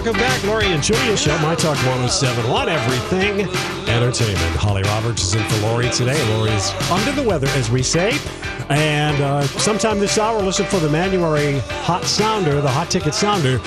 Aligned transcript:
Welcome 0.00 0.18
back. 0.18 0.42
Lori 0.44 0.64
and 0.64 0.82
Julia 0.82 1.14
Show, 1.14 1.36
My 1.40 1.54
Talk 1.54 1.76
1071, 1.84 2.70
Everything 2.70 3.40
Entertainment. 3.86 4.56
Holly 4.56 4.80
Roberts 4.84 5.22
is 5.24 5.34
in 5.34 5.46
for 5.46 5.58
Lori 5.58 5.90
today. 5.90 6.18
Lori 6.34 6.52
is 6.52 6.70
under 6.90 7.12
the 7.12 7.22
weather, 7.22 7.48
as 7.48 7.70
we 7.70 7.82
say. 7.82 8.18
And 8.70 9.20
uh, 9.20 9.42
sometime 9.42 10.00
this 10.00 10.16
hour, 10.16 10.40
listen 10.40 10.64
for 10.64 10.78
the 10.78 10.88
Manuary 10.88 11.58
Hot 11.82 12.04
Sounder, 12.04 12.62
the 12.62 12.70
Hot 12.70 12.90
Ticket 12.90 13.12
Sounder. 13.12 13.60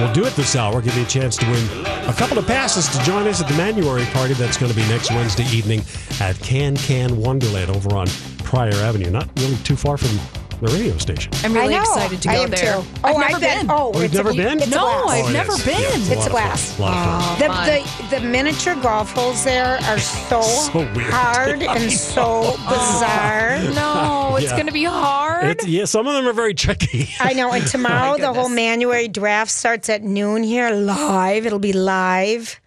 We'll 0.00 0.14
do 0.14 0.24
it 0.24 0.32
this 0.32 0.56
hour, 0.56 0.80
give 0.80 0.96
you 0.96 1.02
a 1.02 1.06
chance 1.06 1.36
to 1.36 1.44
win 1.50 1.86
a 2.08 2.14
couple 2.14 2.38
of 2.38 2.46
passes 2.46 2.88
to 2.96 3.04
join 3.04 3.26
us 3.26 3.42
at 3.42 3.46
the 3.46 3.56
Manuary 3.58 4.06
party 4.06 4.32
that's 4.32 4.56
going 4.56 4.72
to 4.72 4.76
be 4.76 4.88
next 4.88 5.10
Wednesday 5.10 5.44
evening 5.54 5.82
at 6.20 6.38
Can 6.38 6.74
Can 6.74 7.18
Wonderland 7.18 7.70
over 7.70 7.96
on 7.96 8.06
Prior 8.44 8.72
Avenue. 8.76 9.10
Not 9.10 9.28
really 9.38 9.56
too 9.56 9.76
far 9.76 9.98
from 9.98 10.39
the 10.60 10.68
radio 10.68 10.96
station. 10.98 11.32
I'm 11.42 11.52
really 11.54 11.74
excited 11.74 12.20
to 12.22 12.30
I 12.30 12.34
go 12.36 12.42
am 12.44 12.50
there. 12.50 12.74
Too. 12.74 12.84
I've 13.02 13.14
Oh, 13.14 13.18
never 13.18 13.34
I've 13.34 13.40
been. 13.40 13.58
been. 13.66 13.70
Oh, 13.70 13.92
Oh, 13.94 14.00
you've 14.00 14.04
it's 14.04 14.14
a- 14.14 14.16
never 14.18 14.34
been? 14.34 14.58
It's 14.60 14.70
No, 14.70 14.76
a 14.86 15.02
blast. 15.04 15.08
I've 15.10 15.30
it 15.30 15.32
never 15.32 15.52
oh, 15.52 15.56
is. 15.56 15.64
been. 15.64 15.80
Yeah, 15.80 15.88
It's 15.88 16.08
lot 16.08 16.10
a 16.10 16.16
of 16.16 16.22
fun. 16.22 16.30
blast. 16.32 16.80
lot 16.80 16.92
of 16.92 17.24
fun. 17.24 17.38
The, 17.38 17.54
fun. 17.54 18.10
the 18.10 18.16
the 18.16 18.20
miniature 18.28 18.74
golf 18.76 19.12
holes 19.12 19.44
there 19.44 19.78
are 19.84 19.98
so, 19.98 20.40
So 20.70 20.84
hard 21.10 21.62
and 21.62 21.90
so 21.92 22.56
bizarre. 22.68 23.58
No, 23.74 24.36
it's 24.36 24.46
Yeah. 24.46 24.52
going 24.56 24.66
to 24.66 24.72
be 24.72 24.84
hard. 24.84 25.46
It's, 25.46 25.66
yeah, 25.66 25.84
some 25.86 26.06
of 26.06 26.14
them 26.14 26.26
are 26.26 26.32
very 26.32 26.54
tricky. 26.54 27.08
I 27.20 27.32
know. 27.32 27.52
And 27.52 27.66
tomorrow 27.76 28.16
the 28.18 28.26
whole 28.26 28.44
goodness. 28.48 28.56
Manuary 28.56 29.08
draft 29.08 29.50
starts 29.50 29.88
at 29.88 30.02
noon 30.02 30.42
here 30.42 30.70
live. 30.70 31.46
It'll 31.46 31.58
be 31.58 31.72
live. 31.72 32.60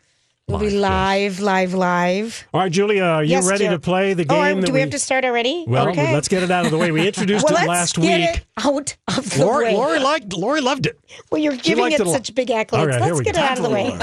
It'll 0.50 0.60
be 0.60 0.72
live, 0.72 1.40
live, 1.40 1.74
live. 1.74 2.46
All 2.54 2.60
right, 2.60 2.72
Julia, 2.72 3.04
are 3.04 3.24
you 3.24 3.30
Yes, 3.32 3.48
ready 3.48 3.64
Joe. 3.64 3.72
to 3.72 3.80
play 3.80 4.14
the 4.14 4.24
oh, 4.24 4.26
game? 4.26 4.58
Oh, 4.58 4.62
I- 4.62 4.66
do 4.66 4.74
we 4.74 4.82
have 4.82 4.90
to 4.90 5.00
start 5.00 5.24
already? 5.24 5.64
Well, 5.66 5.88
okay. 5.88 6.14
let's 6.14 6.28
get 6.28 6.44
it 6.44 6.52
out 6.52 6.66
of 6.66 6.72
the 6.72 6.78
way. 6.78 6.92
We 6.92 7.08
introduced 7.08 7.46
well, 7.50 7.64
it 7.64 7.66
last 7.66 7.96
get 7.96 8.20
week. 8.20 8.30
it 8.30 8.46
out 8.58 8.90
of 9.18 9.30
the 9.30 9.40
Lori, 9.46 9.68
way. 9.68 9.74
Lori 9.74 10.00
liked. 10.00 10.34
Lori 10.34 10.60
loved 10.60 10.86
it. 10.86 11.00
well, 11.32 11.40
you're 11.42 11.56
giving 11.56 11.94
it 11.94 12.02
it 12.02 12.08
such 12.08 12.36
big 12.36 12.50
accolades. 12.50 12.74
All 12.74 12.88
right, 12.88 13.02
here 13.02 13.14
let's 13.14 13.22
get 13.22 13.36
go. 13.36 13.42
it 13.42 13.52
out 13.52 13.58
of 13.58 13.64
the 13.64 13.70
way. 13.70 13.98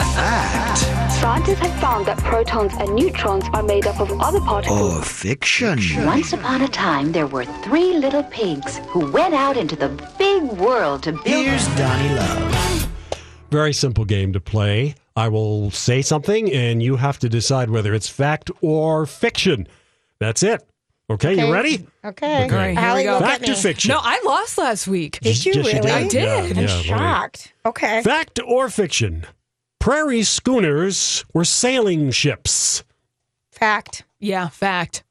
Scientists 1.20 1.58
have 1.58 1.78
found 1.78 2.06
that 2.06 2.16
protons 2.20 2.72
and 2.78 2.94
neutrons 2.94 3.44
are 3.52 3.62
made 3.62 3.86
up 3.86 4.00
of 4.00 4.10
other 4.18 4.40
particles. 4.40 4.94
Or 4.96 5.02
fiction. 5.02 5.78
Once 6.06 6.32
upon 6.32 6.62
a 6.62 6.68
time, 6.68 7.12
there 7.12 7.26
were 7.26 7.44
three 7.62 7.92
little 7.98 8.22
pigs 8.22 8.78
who 8.88 9.10
went 9.12 9.34
out 9.34 9.58
into 9.58 9.76
the 9.76 9.90
big 10.16 10.42
world 10.58 11.02
to 11.02 11.12
build. 11.12 11.26
Here's 11.26 11.66
Donnie 11.76 12.14
Love. 12.14 12.88
Very 13.50 13.74
simple 13.74 14.06
game 14.06 14.32
to 14.32 14.40
play. 14.40 14.94
I 15.16 15.28
will 15.28 15.70
say 15.70 16.02
something, 16.02 16.50
and 16.52 16.82
you 16.82 16.96
have 16.96 17.18
to 17.20 17.28
decide 17.28 17.68
whether 17.70 17.92
it's 17.94 18.08
fact 18.08 18.50
or 18.60 19.06
fiction. 19.06 19.66
That's 20.18 20.42
it. 20.42 20.64
Okay, 21.10 21.34
you 21.44 21.52
ready? 21.52 21.86
Okay. 22.04 22.44
Okay. 22.44 22.44
All 22.44 22.50
right, 22.50 22.70
here 22.70 22.70
we 22.72 22.76
Allie, 22.76 23.04
go. 23.04 23.18
Fact 23.18 23.48
or 23.48 23.54
fiction? 23.56 23.88
no, 23.88 23.98
I 24.00 24.20
lost 24.24 24.56
last 24.58 24.86
week. 24.86 25.18
Did 25.20 25.44
you 25.44 25.52
Yes, 25.52 25.56
you 25.56 25.62
really? 25.72 25.80
did. 25.80 25.90
I 25.90 26.02
did. 26.08 26.12
Yeah, 26.22 26.34
I'm 26.36 26.64
yeah, 26.64 26.72
Lori. 26.74 26.82
shocked. 26.84 27.52
Okay. 27.66 28.02
Fact 28.02 28.38
or 28.46 28.68
fiction? 28.70 29.26
Prairie 29.80 30.22
schooners 30.22 31.24
were 31.34 31.44
sailing 31.44 32.12
ships. 32.12 32.84
Fact. 33.50 34.04
Yeah, 34.20 34.48
fact. 34.50 35.02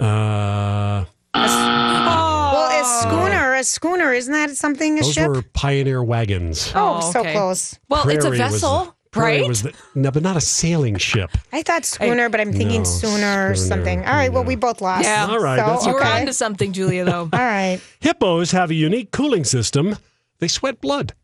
Uh, 0.00 1.04
Well, 1.34 2.80
a 2.80 2.84
schooner, 3.02 3.54
a 3.54 3.62
schooner, 3.64 4.12
isn't 4.12 4.32
that 4.32 4.50
something? 4.56 4.98
A 4.98 5.02
those 5.02 5.12
ship? 5.12 5.28
were 5.28 5.42
pioneer 5.42 6.02
wagons. 6.02 6.72
oh, 6.74 7.00
Oh, 7.02 7.10
so 7.12 7.22
close. 7.22 7.78
Well, 7.88 8.08
it's 8.08 8.24
a 8.24 8.28
Prairie 8.30 8.40
was 8.42 8.52
vessel, 8.52 8.95
Prairie 9.10 9.40
right? 9.40 9.48
Was 9.48 9.62
the, 9.62 9.72
no, 9.94 10.10
but 10.10 10.22
not 10.22 10.36
a 10.36 10.40
sailing 10.40 10.96
ship. 10.98 11.30
I 11.52 11.62
thought 11.62 11.84
schooner, 11.84 12.28
but 12.28 12.40
I'm 12.40 12.52
thinking 12.52 12.82
No, 12.82 12.84
sooner 12.84 13.50
or 13.50 13.54
something. 13.54 14.00
All 14.00 14.14
right. 14.14 14.32
Well, 14.32 14.44
we 14.44 14.56
both 14.56 14.80
lost. 14.80 15.04
Yeah. 15.04 15.26
All 15.28 15.38
right, 15.38 15.58
So, 15.58 15.66
that's 15.66 15.86
you 15.86 15.92
were 15.94 16.00
okay. 16.00 16.20
onto 16.20 16.32
something, 16.32 16.72
Julia, 16.72 17.04
though. 17.04 17.22
All 17.32 17.38
right. 17.38 17.80
Hippos 18.00 18.50
have 18.52 18.70
a 18.70 18.74
unique 18.74 19.10
cooling 19.12 19.44
system. 19.44 19.96
They 20.38 20.48
sweat 20.48 20.80
blood. 20.80 21.14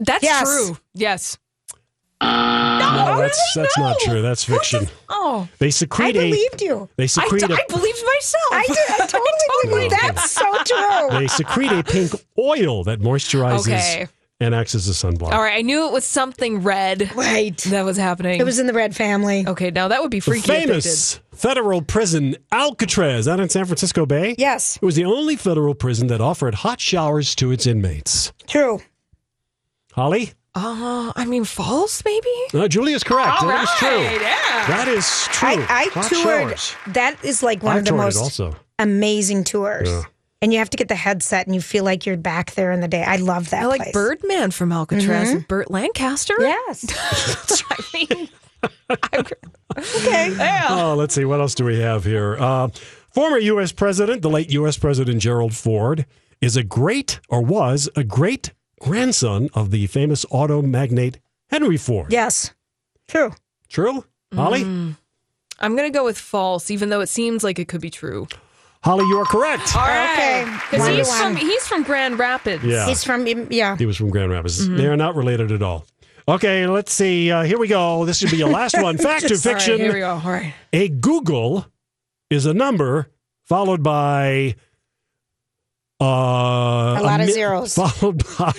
That's 0.00 0.22
Yes. 0.22 0.42
true. 0.42 0.76
Yes. 0.94 1.38
No, 2.20 3.18
that's 3.18 3.54
that's 3.54 3.78
not 3.78 3.96
true. 4.00 4.22
That's 4.22 4.42
fiction. 4.44 4.88
Oh, 5.08 5.48
They 5.58 5.66
I 5.66 5.70
secrete 5.70 6.16
a 6.16 6.30
believed 6.30 6.60
you. 6.62 6.88
they 6.96 7.04
I, 7.04 7.06
secrete 7.06 7.46
d- 7.46 7.52
a 7.52 7.56
I 7.56 7.64
believed 7.68 8.02
myself. 8.04 8.44
I 8.52 8.64
did. 8.66 8.78
I 9.02 9.06
totally 9.06 9.30
believe 9.70 9.92
you. 9.92 9.98
That's 9.98 10.30
so 10.32 10.52
true. 10.64 11.18
they 11.18 11.26
secrete 11.28 11.70
a 11.72 11.82
pink 11.84 12.12
oil 12.38 12.82
that 12.84 13.00
moisturizes 13.00 13.60
Okay. 13.60 14.08
And 14.40 14.54
acts 14.54 14.74
as 14.74 14.88
a 14.88 14.92
sunblock. 14.92 15.32
All 15.32 15.42
right, 15.42 15.58
I 15.58 15.62
knew 15.62 15.86
it 15.86 15.92
was 15.92 16.04
something 16.04 16.62
red 16.62 17.10
Right. 17.16 17.56
that 17.68 17.84
was 17.84 17.96
happening. 17.96 18.40
It 18.40 18.44
was 18.44 18.58
in 18.58 18.66
the 18.66 18.72
red 18.72 18.94
family. 18.94 19.44
okay. 19.46 19.70
Now 19.70 19.88
that 19.88 20.00
would 20.00 20.10
be 20.10 20.20
The 20.20 20.30
freaky. 20.30 20.40
if 20.40 20.46
they 20.46 20.66
famous 20.66 21.20
federal 21.32 21.82
prison 21.82 22.36
Alcatraz 22.52 23.26
out 23.28 23.40
in 23.40 23.48
San 23.48 23.64
Francisco 23.64 24.06
Bay. 24.06 24.34
Yes. 24.38 24.76
It 24.76 24.84
was 24.84 24.94
the 24.96 25.04
only 25.04 25.36
federal 25.36 25.74
prison 25.74 26.06
that 26.08 26.20
offered 26.20 26.54
hot 26.56 26.80
showers 26.80 27.34
to 27.36 27.50
its 27.50 27.66
inmates. 27.66 28.32
True. 28.46 28.80
Holly? 29.92 30.26
did. 30.26 30.34
Uh, 30.54 31.12
I 31.14 31.24
mean, 31.24 31.44
false, 31.44 32.02
maybe. 32.04 32.26
No, 32.52 32.66
Julia's 32.66 33.04
correct. 33.04 33.42
All 33.42 33.48
that 33.48 33.62
is 33.62 33.70
true. 33.78 34.00
yeah. 34.00 34.66
That 34.66 34.88
is 34.88 35.06
true. 35.30 35.48
I, 35.50 35.52
I 35.68 35.84
hot 35.92 36.04
toured. 36.08 36.58
showers. 36.58 36.74
That 36.88 37.24
is 37.24 37.42
like 37.44 37.62
one 37.62 37.74
I've 37.76 37.78
of 37.80 37.84
the 37.86 37.92
most 37.92 38.16
also. 38.16 38.56
amazing 38.78 39.44
tours. 39.44 39.88
Yeah. 39.88 40.02
And 40.40 40.52
you 40.52 40.60
have 40.60 40.70
to 40.70 40.76
get 40.76 40.88
the 40.88 40.94
headset 40.94 41.46
and 41.46 41.54
you 41.54 41.60
feel 41.60 41.82
like 41.82 42.06
you're 42.06 42.16
back 42.16 42.54
there 42.54 42.70
in 42.70 42.80
the 42.80 42.86
day. 42.86 43.02
I 43.02 43.16
love 43.16 43.50
that 43.50 43.62
I 43.62 43.66
like 43.66 43.80
place. 43.82 43.92
Birdman 43.92 44.52
from 44.52 44.70
Alcatraz 44.70 45.34
with 45.34 45.48
Burt 45.48 45.70
Lancaster. 45.70 46.34
Yes. 46.38 46.86
I 47.70 47.76
mean, 47.92 48.28
I'm, 49.12 49.24
okay. 49.76 50.30
yeah. 50.36 50.66
Oh, 50.70 50.94
let's 50.94 51.14
see. 51.14 51.24
What 51.24 51.40
else 51.40 51.54
do 51.54 51.64
we 51.64 51.80
have 51.80 52.04
here? 52.04 52.36
Uh, 52.38 52.68
former 53.10 53.38
U.S. 53.38 53.72
President, 53.72 54.22
the 54.22 54.30
late 54.30 54.52
U.S. 54.52 54.78
President 54.78 55.20
Gerald 55.20 55.54
Ford, 55.54 56.06
is 56.40 56.56
a 56.56 56.62
great 56.62 57.18
or 57.28 57.42
was 57.42 57.88
a 57.96 58.04
great 58.04 58.52
grandson 58.80 59.48
of 59.54 59.72
the 59.72 59.88
famous 59.88 60.24
auto 60.30 60.62
magnate 60.62 61.18
Henry 61.50 61.76
Ford. 61.76 62.12
Yes. 62.12 62.52
True. 63.08 63.32
True? 63.68 64.04
Holly? 64.32 64.62
Mm. 64.62 64.96
I'm 65.60 65.74
gonna 65.74 65.90
go 65.90 66.04
with 66.04 66.18
false, 66.18 66.70
even 66.70 66.90
though 66.90 67.00
it 67.00 67.08
seems 67.08 67.42
like 67.42 67.58
it 67.58 67.66
could 67.66 67.80
be 67.80 67.90
true. 67.90 68.28
Holly, 68.84 69.04
you 69.06 69.18
are 69.18 69.24
correct. 69.24 69.74
All 69.76 69.82
right, 69.86 70.12
Okay. 70.44 70.56
because 70.70 70.86
One 70.86 70.94
he's 70.94 71.18
from 71.20 71.36
he's 71.36 71.66
from 71.66 71.82
Grand 71.82 72.18
Rapids. 72.18 72.64
Yeah. 72.64 72.86
He's 72.86 73.02
from, 73.04 73.26
yeah. 73.50 73.76
He 73.76 73.86
was 73.86 73.96
from 73.96 74.08
Grand 74.10 74.30
Rapids. 74.30 74.64
Mm-hmm. 74.66 74.76
They 74.76 74.86
are 74.86 74.96
not 74.96 75.16
related 75.16 75.50
at 75.52 75.62
all. 75.62 75.84
Okay, 76.28 76.66
let's 76.66 76.92
see. 76.92 77.30
Uh, 77.32 77.42
here 77.42 77.58
we 77.58 77.68
go. 77.68 78.04
This 78.04 78.18
should 78.18 78.30
be 78.30 78.36
your 78.36 78.50
last 78.50 78.80
one. 78.80 78.96
Fact 78.98 79.24
or 79.24 79.28
All 79.28 79.30
right, 79.30 79.40
fiction? 79.40 79.78
here 79.78 79.92
we 79.94 80.00
go. 80.00 80.10
All 80.10 80.30
right. 80.30 80.54
A 80.72 80.88
googol 80.90 81.66
is 82.30 82.46
a 82.46 82.52
number 82.54 83.08
followed 83.44 83.82
by 83.82 84.54
uh, 86.00 86.04
a 86.04 87.02
lot 87.02 87.20
of 87.20 87.26
mi- 87.26 87.32
zeros. 87.32 87.74
Followed 87.74 88.22
by 88.38 88.52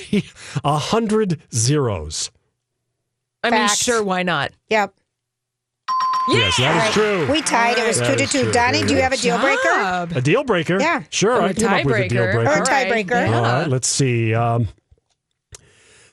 a 0.63 0.77
hundred 0.77 1.41
zeros. 1.53 2.31
I 3.43 3.51
mean, 3.51 3.67
Fact. 3.67 3.77
sure, 3.79 4.03
why 4.03 4.23
not? 4.23 4.51
Yep. 4.69 4.93
Yes, 6.31 6.57
that 6.57 6.87
is 6.87 6.93
true. 6.93 7.31
We 7.31 7.41
tied. 7.41 7.77
It 7.77 7.87
was 7.87 7.99
That 7.99 8.07
two 8.11 8.15
to 8.17 8.23
is 8.23 8.31
two. 8.31 8.43
true. 8.43 8.51
Donnie, 8.51 8.83
do 8.83 8.93
you 8.93 9.01
have 9.01 9.13
a 9.13 9.17
deal 9.17 9.39
breaker? 9.39 9.63
Job. 9.63 10.11
a 10.15 10.21
deal 10.21 10.43
breaker. 10.43 10.79
Yeah. 10.79 11.03
Sure, 11.09 11.33
Or 11.33 11.41
I 11.43 11.49
a 11.49 11.53
can 11.53 11.65
up 11.65 11.85
with 11.85 11.95
a 11.95 12.07
deal 12.07 12.23
tiebreaker. 12.23 12.33
breaker. 12.33 12.49
Or 12.49 12.53
a 12.53 12.57
All 12.59 12.63
right, 12.63 12.87
tiebreaker. 12.87 13.27
yeah. 13.29 13.35
All 13.37 13.41
right, 13.43 13.67
let's 13.67 13.87
see. 13.87 14.33
Um, 14.33 14.67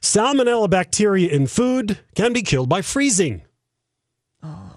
salmonella 0.00 0.70
bacteria 0.70 1.28
in 1.30 1.46
food 1.46 1.98
can 2.14 2.32
be 2.32 2.42
killed 2.42 2.68
by 2.68 2.82
freezing. 2.82 3.42
Oh. 4.42 4.72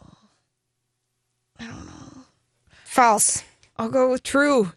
False. 2.83 3.43
I'll 3.77 3.89
go 3.89 4.11
with 4.11 4.23
true. 4.23 4.71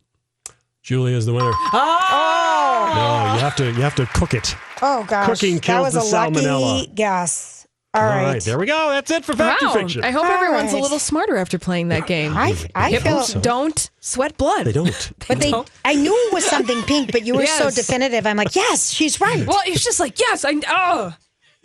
Julia 0.83 1.17
is 1.17 1.27
the 1.27 1.33
winner. 1.35 1.53
Oh, 1.75 2.93
No, 2.95 3.35
you 3.35 3.41
have 3.41 3.57
to 3.57 3.65
you 3.67 3.81
have 3.83 3.95
to 3.95 4.07
cook 4.07 4.35
it. 4.35 4.55
Oh 4.83 5.05
gosh. 5.09 5.27
Cooking 5.27 5.55
that 5.55 5.63
kills 5.63 5.95
was 5.95 6.11
the 6.11 6.17
a 6.17 6.19
lucky 6.19 6.35
salmonella. 6.41 6.95
guess. 6.95 7.52
All 7.95 8.01
All 8.03 8.09
right. 8.09 8.25
right, 8.25 8.43
there 8.43 8.59
we 8.59 8.65
go. 8.67 8.89
That's 8.89 9.11
it 9.11 9.23
for 9.23 9.35
fact 9.37 9.63
or 9.63 9.67
Wow. 9.67 9.73
fiction. 9.75 10.03
I 10.03 10.13
hope 10.13 10.25
All 10.25 10.31
everyone's 10.31 10.73
right. 10.73 10.79
a 10.79 10.83
little 10.83 10.99
smarter 10.99 11.37
after 11.37 11.59
playing 11.59 11.89
that 11.89 12.07
game. 12.07 12.35
I, 12.35 12.57
I 12.75 12.89
Hippos 12.91 13.35
feel. 13.35 13.43
don't 13.43 13.91
sweat 14.01 14.39
blood. 14.39 14.65
they 14.65 14.73
don't. 14.73 15.13
But 15.29 15.41
they, 15.41 15.53
I 15.85 15.95
knew 15.95 16.15
it 16.29 16.33
was 16.33 16.45
something 16.47 16.81
pink, 16.85 17.13
but 17.13 17.27
you 17.27 17.35
were 17.35 17.45
so 17.45 17.69
definitive. 17.71 18.27
I'm 18.27 18.39
like, 18.39 18.55
yes, 18.57 18.91
she's 18.91 19.21
right. 19.21 19.47
Well, 19.47 19.61
it's 19.67 19.85
just 19.85 20.01
like 20.01 20.19
yes, 20.19 20.43
I 20.47 20.55
oh 20.69 21.15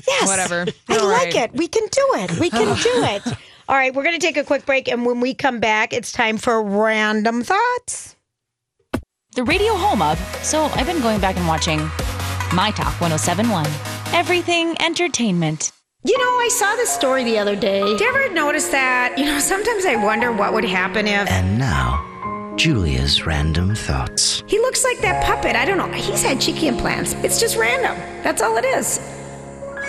yes. 0.06 0.28
whatever. 0.28 0.66
I 0.90 0.98
All 0.98 1.08
like 1.08 1.34
right. 1.34 1.36
it. 1.36 1.54
We 1.54 1.70
can 1.70 1.84
do 1.90 2.06
it. 2.16 2.40
We 2.40 2.50
can 2.50 2.76
do 2.84 3.04
it. 3.06 3.38
All 3.70 3.76
right, 3.78 3.94
we're 3.96 4.04
going 4.04 4.20
to 4.20 4.26
take 4.26 4.36
a 4.38 4.44
quick 4.44 4.66
break. 4.66 4.90
And 4.90 5.06
when 5.06 5.22
we 5.22 5.34
come 5.34 5.60
back, 5.62 5.94
it's 5.94 6.12
time 6.12 6.38
for 6.38 6.62
random 6.62 7.42
thoughts. 7.44 8.16
the 9.36 9.44
radio 9.46 9.76
home 9.76 10.02
of. 10.02 10.20
So 10.44 10.66
I've 10.76 10.88
been 10.88 11.02
going 11.02 11.20
back 11.22 11.38
and 11.38 11.48
watching 11.48 11.80
My 12.54 12.72
Talk 12.72 13.00
1071. 13.00 13.66
Everything 14.14 14.76
entertainment. 14.82 15.72
You 16.08 16.18
know, 16.18 16.24
I 16.24 16.48
saw 16.54 16.74
this 16.78 16.90
story 16.90 17.26
the 17.26 17.38
other 17.38 17.54
day. 17.54 17.84
Did 17.84 18.00
you 18.00 18.08
ever 18.08 18.34
notice 18.34 18.70
that? 18.70 19.16
You 19.18 19.26
know, 19.26 19.40
sometimes 19.40 19.86
I 19.86 19.98
wonder 19.98 20.32
what 20.32 20.54
would 20.54 20.64
happen 20.64 21.06
if 21.06 21.30
And 21.30 21.60
now, 21.60 22.54
Julia's 22.56 23.26
random 23.26 23.76
thoughts. 23.76 24.42
he 24.48 24.58
looks 24.60 24.86
like 24.86 25.00
that 25.00 25.22
puppet. 25.26 25.58
I 25.58 25.66
don't 25.66 25.78
know. 25.78 25.92
He's 25.92 26.24
had 26.24 26.40
cheeky 26.40 26.70
implants. 26.70 27.12
It's 27.26 27.42
just 27.42 27.58
random. 27.58 27.98
That's 28.24 28.42
all 28.42 28.56
it 28.56 28.64
is. 28.64 29.02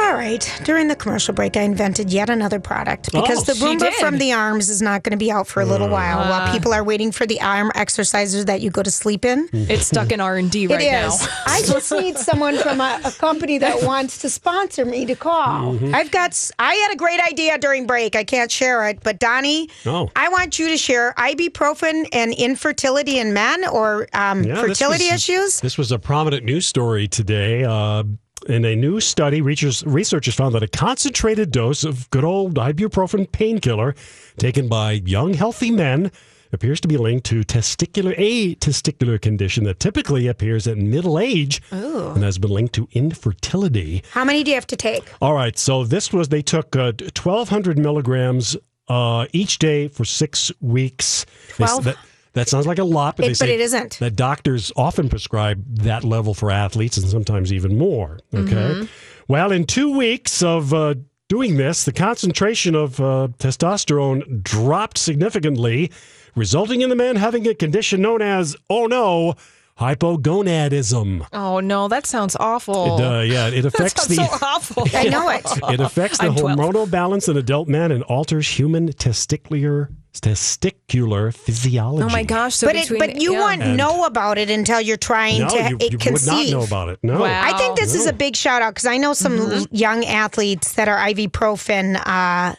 All 0.08 0.14
right. 0.14 0.60
During 0.64 0.88
the 0.88 0.96
commercial 0.96 1.34
break, 1.34 1.54
I 1.54 1.60
invented 1.60 2.10
yet 2.10 2.30
another 2.30 2.58
product 2.58 3.12
because 3.12 3.46
Oh, 3.46 3.52
the 3.52 3.60
Roomba 3.60 3.92
from 4.00 4.16
the 4.16 4.32
arms 4.32 4.70
is 4.70 4.80
not 4.80 5.02
going 5.02 5.10
to 5.10 5.18
be 5.18 5.30
out 5.30 5.46
for 5.46 5.60
a 5.60 5.66
little 5.66 5.88
while 5.90 6.20
Uh. 6.20 6.30
while 6.30 6.52
people 6.52 6.72
are 6.72 6.82
waiting 6.82 7.12
for 7.12 7.26
the 7.26 7.42
arm 7.42 7.70
exercises 7.74 8.46
that 8.46 8.62
you 8.62 8.70
go 8.70 8.82
to 8.82 8.90
sleep 8.90 9.26
in. 9.26 9.50
It's 9.52 9.86
stuck 9.86 10.10
in 10.10 10.18
R 10.20 10.36
and 10.36 10.50
D 10.50 10.66
right 10.66 10.80
It 10.80 10.90
now. 10.92 11.14
I 11.46 11.60
just 11.60 11.92
need 11.92 12.16
someone 12.16 12.56
from 12.56 12.80
a, 12.80 13.00
a 13.04 13.10
company 13.12 13.58
that 13.58 13.82
wants 13.90 14.16
to 14.22 14.30
sponsor 14.30 14.86
me 14.86 15.04
to 15.04 15.14
call. 15.14 15.74
Mm-hmm. 15.74 15.94
I've 15.94 16.10
got. 16.10 16.28
I 16.58 16.72
had 16.74 16.92
a 16.94 16.96
great 16.96 17.20
idea 17.20 17.58
during 17.58 17.86
break. 17.86 18.16
I 18.16 18.24
can't 18.24 18.50
share 18.50 18.88
it, 18.88 19.00
but 19.02 19.18
Donnie, 19.18 19.68
Oh. 19.84 20.08
I 20.16 20.30
want 20.30 20.58
you 20.58 20.70
to 20.70 20.78
share 20.78 21.12
ibuprofen 21.18 22.06
and 22.14 22.32
infertility 22.32 23.18
in 23.18 23.34
men 23.34 23.68
or 23.68 24.08
um, 24.14 24.42
Yeah, 24.42 24.54
this 24.54 24.78
fertility 24.78 25.04
was- 25.12 25.28
issues. 25.28 25.60
This 25.60 25.76
was 25.76 25.92
a 25.92 25.98
prominent 25.98 26.44
news 26.46 26.64
story 26.66 27.08
today. 27.08 27.64
Uh, 27.64 28.04
in 28.46 28.64
a 28.64 28.76
new 28.76 29.00
study, 29.00 29.40
researchers, 29.40 30.34
found 30.34 30.54
that 30.54 30.62
a 30.62 30.68
concentrated 30.68 31.50
dose 31.50 31.84
of 31.84 32.08
good 32.10 32.24
old 32.24 32.54
ibuprofen 32.54 33.30
painkiller 33.30 33.94
taken 34.38 34.68
by 34.68 34.92
young, 34.92 35.34
healthy 35.34 35.70
men 35.70 36.10
appears 36.52 36.80
to 36.80 36.88
be 36.88 36.96
linked 36.96 37.26
to 37.26 37.42
testicular 37.42 38.14
a 38.16 38.54
testicular 38.56 39.20
condition 39.20 39.64
that 39.64 39.80
typically 39.80 40.26
appears 40.26 40.66
at 40.66 40.78
middle 40.78 41.18
age 41.18 41.60
and 41.70 42.22
has 42.22 42.38
been 42.38 42.50
linked 42.50 42.74
to 42.74 42.88
infertility. 42.92 44.02
How 44.12 44.24
many 44.24 44.42
do 44.44 44.50
you 44.50 44.54
have 44.54 44.66
to 44.68 44.76
take? 44.76 45.04
All 45.20 45.34
right, 45.34 45.58
so 45.58 45.84
this 45.84 46.12
was 46.12 46.28
they 46.28 46.42
took 46.42 46.74
uh, 46.74 46.92
1,200 46.98 47.78
milligrams 47.78 48.56
uh, 48.88 49.26
each 49.32 49.58
day 49.58 49.88
for 49.88 50.04
six 50.04 50.50
weeks. 50.60 51.26
They 51.58 51.66
12? 51.66 51.84
That, 51.84 51.96
that 52.38 52.48
sounds 52.48 52.66
like 52.66 52.78
a 52.78 52.84
lot, 52.84 53.16
but, 53.16 53.24
It- 53.24 53.28
they 53.28 53.32
but 53.32 53.36
say 53.38 53.54
it 53.54 53.60
isn't. 53.60 53.98
That 53.98 54.16
doctors 54.16 54.72
often 54.76 55.08
prescribe 55.08 55.64
that 55.82 56.04
level 56.04 56.34
for 56.34 56.50
athletes 56.50 56.96
and 56.96 57.08
sometimes 57.08 57.52
even 57.52 57.76
more. 57.78 58.18
Okay. 58.34 58.52
Mm-hmm. 58.52 58.84
Well, 59.28 59.52
in 59.52 59.64
two 59.66 59.96
weeks 59.96 60.42
of 60.42 60.72
uh, 60.72 60.94
doing 61.28 61.56
this, 61.56 61.84
the 61.84 61.92
concentration 61.92 62.74
of 62.74 62.98
uh, 63.00 63.28
testosterone 63.38 64.42
dropped 64.42 64.96
significantly, 64.98 65.90
resulting 66.34 66.80
in 66.80 66.88
the 66.88 66.96
man 66.96 67.16
having 67.16 67.46
a 67.46 67.54
condition 67.54 68.00
known 68.00 68.22
as, 68.22 68.56
oh 68.70 68.86
no, 68.86 69.34
hypogonadism. 69.78 71.26
Oh 71.32 71.60
no, 71.60 71.88
that 71.88 72.06
sounds 72.06 72.36
awful. 72.38 72.98
It, 72.98 73.04
uh, 73.04 73.20
yeah, 73.20 73.48
it 73.48 73.62
that 73.62 73.74
affects 73.74 74.02
sounds 74.06 74.08
the. 74.16 74.26
so 74.38 74.46
awful. 74.46 74.84
I 74.94 75.04
know 75.08 75.28
it. 75.28 75.44
It 75.68 75.80
affects 75.80 76.18
the 76.18 76.26
I'm 76.26 76.34
12. 76.36 76.58
hormonal 76.58 76.90
balance 76.90 77.28
in 77.28 77.36
adult 77.36 77.68
men 77.68 77.92
and 77.92 78.02
alters 78.04 78.48
human 78.48 78.88
testicular 78.92 79.88
testicular 80.14 81.32
physiology. 81.34 82.02
Oh 82.02 82.08
my 82.08 82.24
gosh! 82.24 82.54
So 82.56 82.66
but 82.66 82.74
it, 82.76 82.88
but 82.98 83.20
you 83.20 83.32
yeah. 83.34 83.40
won't 83.40 83.62
And- 83.62 83.76
know 83.76 84.04
about 84.04 84.38
it 84.38 84.50
until 84.50 84.80
you're 84.80 84.96
trying 84.96 85.40
No, 85.42 85.48
to 85.48 85.56
you, 85.70 85.76
it 85.76 85.82
you 85.82 85.88
would 85.92 86.00
conceive. 86.00 86.52
not 86.52 86.58
know 86.60 86.64
about 86.64 86.88
it. 86.88 86.98
No. 87.02 87.20
Wow. 87.20 87.42
I 87.44 87.56
think 87.58 87.78
this 87.78 87.94
is 87.94 88.06
a 88.06 88.12
big 88.12 88.34
shout 88.34 88.62
out 88.62 88.74
because 88.74 88.86
I 88.86 88.96
know 88.96 89.12
some 89.12 89.38
Mm-hmm. 89.38 89.74
young 89.74 90.04
athletes 90.04 90.72
that 90.74 90.88
are 90.88 90.98
ibuprofen. 90.98 92.00
Uh, 92.04 92.54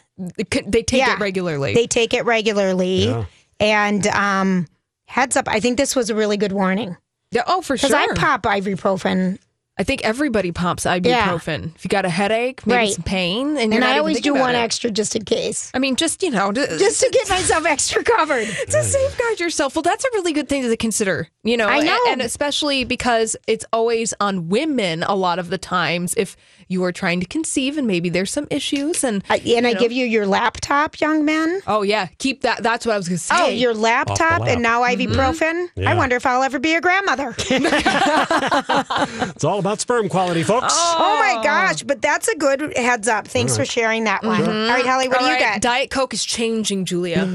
they 0.66 0.82
take 0.82 1.00
Yeah. 1.00 1.14
it 1.14 1.20
regularly. 1.20 1.74
they 1.74 1.86
take 1.86 2.14
it 2.14 2.24
regularly, 2.24 3.06
Yeah. 3.06 3.24
and 3.58 4.06
um, 4.08 4.66
heads 5.06 5.36
up. 5.36 5.48
I 5.48 5.60
think 5.60 5.76
this 5.76 5.94
was 5.96 6.08
a 6.10 6.14
really 6.14 6.36
good 6.36 6.52
warning 6.52 6.96
Yeah, 7.30 7.42
oh, 7.46 7.60
for 7.62 7.76
sure. 7.76 7.88
because. 7.90 8.10
I 8.10 8.14
pop 8.14 8.42
ibuprofen, 8.42 9.38
I 9.78 9.82
think 9.82 10.04
everybody 10.04 10.52
pops 10.52 10.84
ibuprofen. 10.84 11.74
If 11.74 11.84
you 11.84 11.88
got 11.88 12.04
a 12.04 12.10
headache, 12.10 12.66
maybe 12.66 12.76
Right. 12.76 12.92
some 12.92 13.02
pain, 13.02 13.48
and, 13.50 13.58
and 13.58 13.72
you're 13.72 13.80
not 13.80 13.94
I 13.94 13.98
always 13.98 14.20
do 14.20 14.34
one 14.34 14.54
it. 14.54 14.58
extra 14.58 14.90
just 14.90 15.16
in 15.16 15.24
case, 15.24 15.70
I 15.72 15.78
mean, 15.78 15.96
just 15.96 16.22
you 16.22 16.30
know, 16.30 16.52
just, 16.52 16.78
just 16.78 17.00
to 17.00 17.08
get 17.10 17.30
myself 17.30 17.64
extra 17.66 18.02
covered. 18.04 18.46
to 18.68 18.82
safeguard 18.82 19.40
yourself. 19.40 19.74
Well, 19.74 19.82
that's 19.82 20.04
a 20.04 20.08
really 20.12 20.32
good 20.34 20.50
thing 20.50 20.62
to 20.62 20.76
consider. 20.76 21.28
You 21.44 21.56
know, 21.56 21.66
I 21.66 21.80
know. 21.80 21.98
and 22.08 22.20
especially 22.20 22.84
because 22.84 23.36
it's 23.46 23.64
always 23.72 24.12
on 24.20 24.48
women 24.50 25.02
a 25.02 25.14
lot 25.14 25.38
of 25.38 25.48
the 25.48 25.56
times 25.58 26.12
if 26.18 26.36
you 26.70 26.82
are 26.84 26.92
trying 26.92 27.20
to 27.20 27.26
conceive 27.26 27.76
and 27.76 27.86
maybe 27.86 28.08
there's 28.08 28.30
some 28.30 28.46
issues 28.50 29.04
and 29.04 29.22
I, 29.28 29.36
and 29.38 29.66
I 29.66 29.74
give 29.74 29.92
you 29.92 30.06
your 30.06 30.26
laptop, 30.26 31.00
young 31.00 31.24
man. 31.26 31.60
oh 31.66 31.82
yeah, 31.82 32.06
keep 32.18 32.40
that. 32.42 32.62
That's 32.62 32.86
what 32.86 32.94
I 32.94 32.96
was 32.96 33.08
going 33.08 33.18
to 33.18 33.22
say. 33.24 33.34
Oh, 33.38 33.48
your 33.48 33.74
laptop 33.74 34.40
lap. 34.40 34.48
and 34.48 34.62
now 34.62 34.80
Mm-hmm. 34.80 35.12
ibuprofen. 35.12 35.68
Yeah. 35.74 35.90
I 35.90 35.94
wonder 35.94 36.16
if 36.16 36.24
I'll 36.24 36.42
ever 36.42 36.58
be 36.58 36.74
a 36.74 36.80
grandmother. 36.80 37.34
It's 39.34 39.44
all 39.44 39.58
about 39.58 39.80
sperm 39.80 40.08
quality, 40.08 40.42
folks. 40.42 40.74
oh 40.78 41.16
my 41.20 41.42
gosh! 41.42 41.82
But 41.82 42.02
that's 42.02 42.28
a 42.28 42.36
good 42.36 42.76
heads 42.76 43.08
up. 43.08 43.26
Thanks 43.26 43.56
for 43.56 43.64
sharing 43.64 44.04
that 44.04 44.22
one. 44.22 44.42
All 44.42 44.68
right, 44.68 44.84
Holly, 44.86 45.08
what 45.08 45.18
All 45.18 45.22
do 45.22 45.26
you 45.26 45.32
right, 45.34 45.54
got? 45.54 45.60
Diet 45.62 45.90
Coke 45.90 46.12
is 46.14 46.24
changing, 46.24 46.84
Julia. 46.84 47.26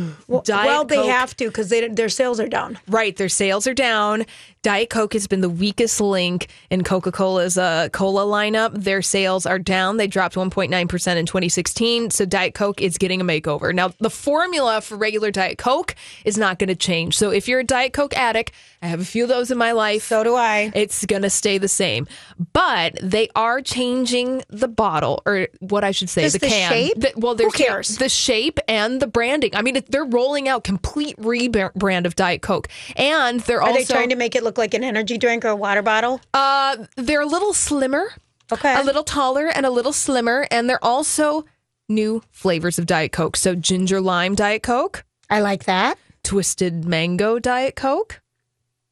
Diet 0.43 0.47
well, 0.67 0.85
they 0.85 0.95
Coke- 0.95 1.05
have 1.09 1.35
to 1.37 1.47
because 1.47 1.69
their 1.69 2.09
sales 2.09 2.39
are 2.39 2.47
down. 2.47 2.79
Right, 2.87 3.15
their 3.15 3.29
sales 3.29 3.67
are 3.67 3.73
down. 3.73 4.25
Diet 4.61 4.89
Coke 4.89 5.13
has 5.13 5.27
been 5.27 5.41
the 5.41 5.49
weakest 5.49 6.01
link 6.01 6.47
in 6.71 6.83
Coca 6.83 7.11
Cola's 7.11 7.57
uh, 7.57 7.89
cola 7.91 8.23
lineup. 8.23 8.71
Their 8.73 9.01
sales 9.03 9.24
are 9.25 9.57
down. 9.59 9.97
They 9.97 10.07
dropped 10.07 10.35
1.9% 10.35 10.69
in 11.17 11.25
2016. 11.25 12.11
So 12.11 12.25
Diet 12.25 12.53
Coke 12.53 12.81
is 12.81 12.97
getting 12.97 13.21
a 13.21 13.23
makeover. 13.23 13.73
Now, 13.73 13.91
the 13.99 14.09
formula 14.09 14.81
for 14.81 14.95
regular 14.97 15.31
Diet 15.31 15.57
Coke 15.57 15.95
is 16.23 16.37
not 16.37 16.59
going 16.59 16.67
to 16.69 16.75
change. 16.75 17.17
So 17.17 17.31
if 17.31 17.47
you're 17.47 17.61
a 17.61 17.63
Diet 17.63 17.93
Coke 17.93 18.15
addict, 18.15 18.51
I 18.81 18.87
have 18.87 18.99
a 18.99 19.05
few 19.05 19.23
of 19.23 19.29
those 19.29 19.49
in 19.51 19.57
my 19.57 19.71
life. 19.71 20.03
So 20.03 20.23
do 20.23 20.35
I. 20.35 20.71
It's 20.75 21.05
going 21.05 21.23
to 21.23 21.29
stay 21.29 21.57
the 21.57 21.67
same. 21.67 22.07
But 22.53 22.99
they 23.01 23.29
are 23.35 23.61
changing 23.61 24.43
the 24.49 24.67
bottle, 24.67 25.23
or 25.25 25.47
what 25.59 25.83
I 25.83 25.91
should 25.91 26.09
say, 26.09 26.21
Just 26.23 26.33
the 26.33 26.39
the 26.39 26.47
can. 26.47 26.71
shape? 26.71 26.93
The- 26.99 27.13
well, 27.17 27.33
Who 27.33 27.37
there's 27.37 27.53
cares? 27.53 27.97
the 27.97 28.09
shape 28.09 28.59
and 28.67 29.01
the 29.01 29.07
branding. 29.07 29.55
I 29.55 29.61
mean, 29.61 29.81
they're 29.89 30.05
rolling 30.05 30.47
out 30.47 30.63
complete 30.63 31.17
rebrand 31.17 32.05
of 32.05 32.15
Diet 32.15 32.41
Coke, 32.41 32.67
and 32.95 33.39
they're 33.41 33.61
Are 33.61 33.69
also 33.69 33.79
they 33.79 33.85
trying 33.85 34.09
to 34.09 34.15
make 34.15 34.35
it 34.35 34.43
look 34.43 34.57
like 34.57 34.73
an 34.73 34.83
energy 34.83 35.17
drink 35.17 35.43
or 35.45 35.49
a 35.49 35.55
water 35.55 35.81
bottle? 35.81 36.21
uh, 36.33 36.77
they're 36.95 37.21
a 37.21 37.25
little 37.25 37.53
slimmer, 37.53 38.11
Okay. 38.51 38.75
a 38.79 38.83
little 38.83 39.03
taller, 39.03 39.47
and 39.47 39.65
a 39.65 39.69
little 39.69 39.93
slimmer, 39.93 40.47
and 40.51 40.69
they're 40.69 40.83
also 40.83 41.45
new 41.89 42.21
flavors 42.31 42.77
of 42.79 42.85
Diet 42.85 43.11
Coke. 43.11 43.35
So 43.37 43.55
ginger 43.55 44.01
lime 44.01 44.35
Diet 44.35 44.63
Coke, 44.63 45.03
I 45.29 45.39
like 45.41 45.65
that. 45.65 45.97
twisted 46.23 46.85
mango 46.85 47.39
Diet 47.39 47.75
Coke, 47.75 48.21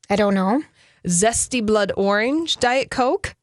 I 0.10 0.16
don't 0.16 0.34
know. 0.34 0.63
zesty 1.08 1.66
blood 1.66 1.92
orange 1.98 2.58
Diet 2.58 2.89
Coke, 2.92 3.36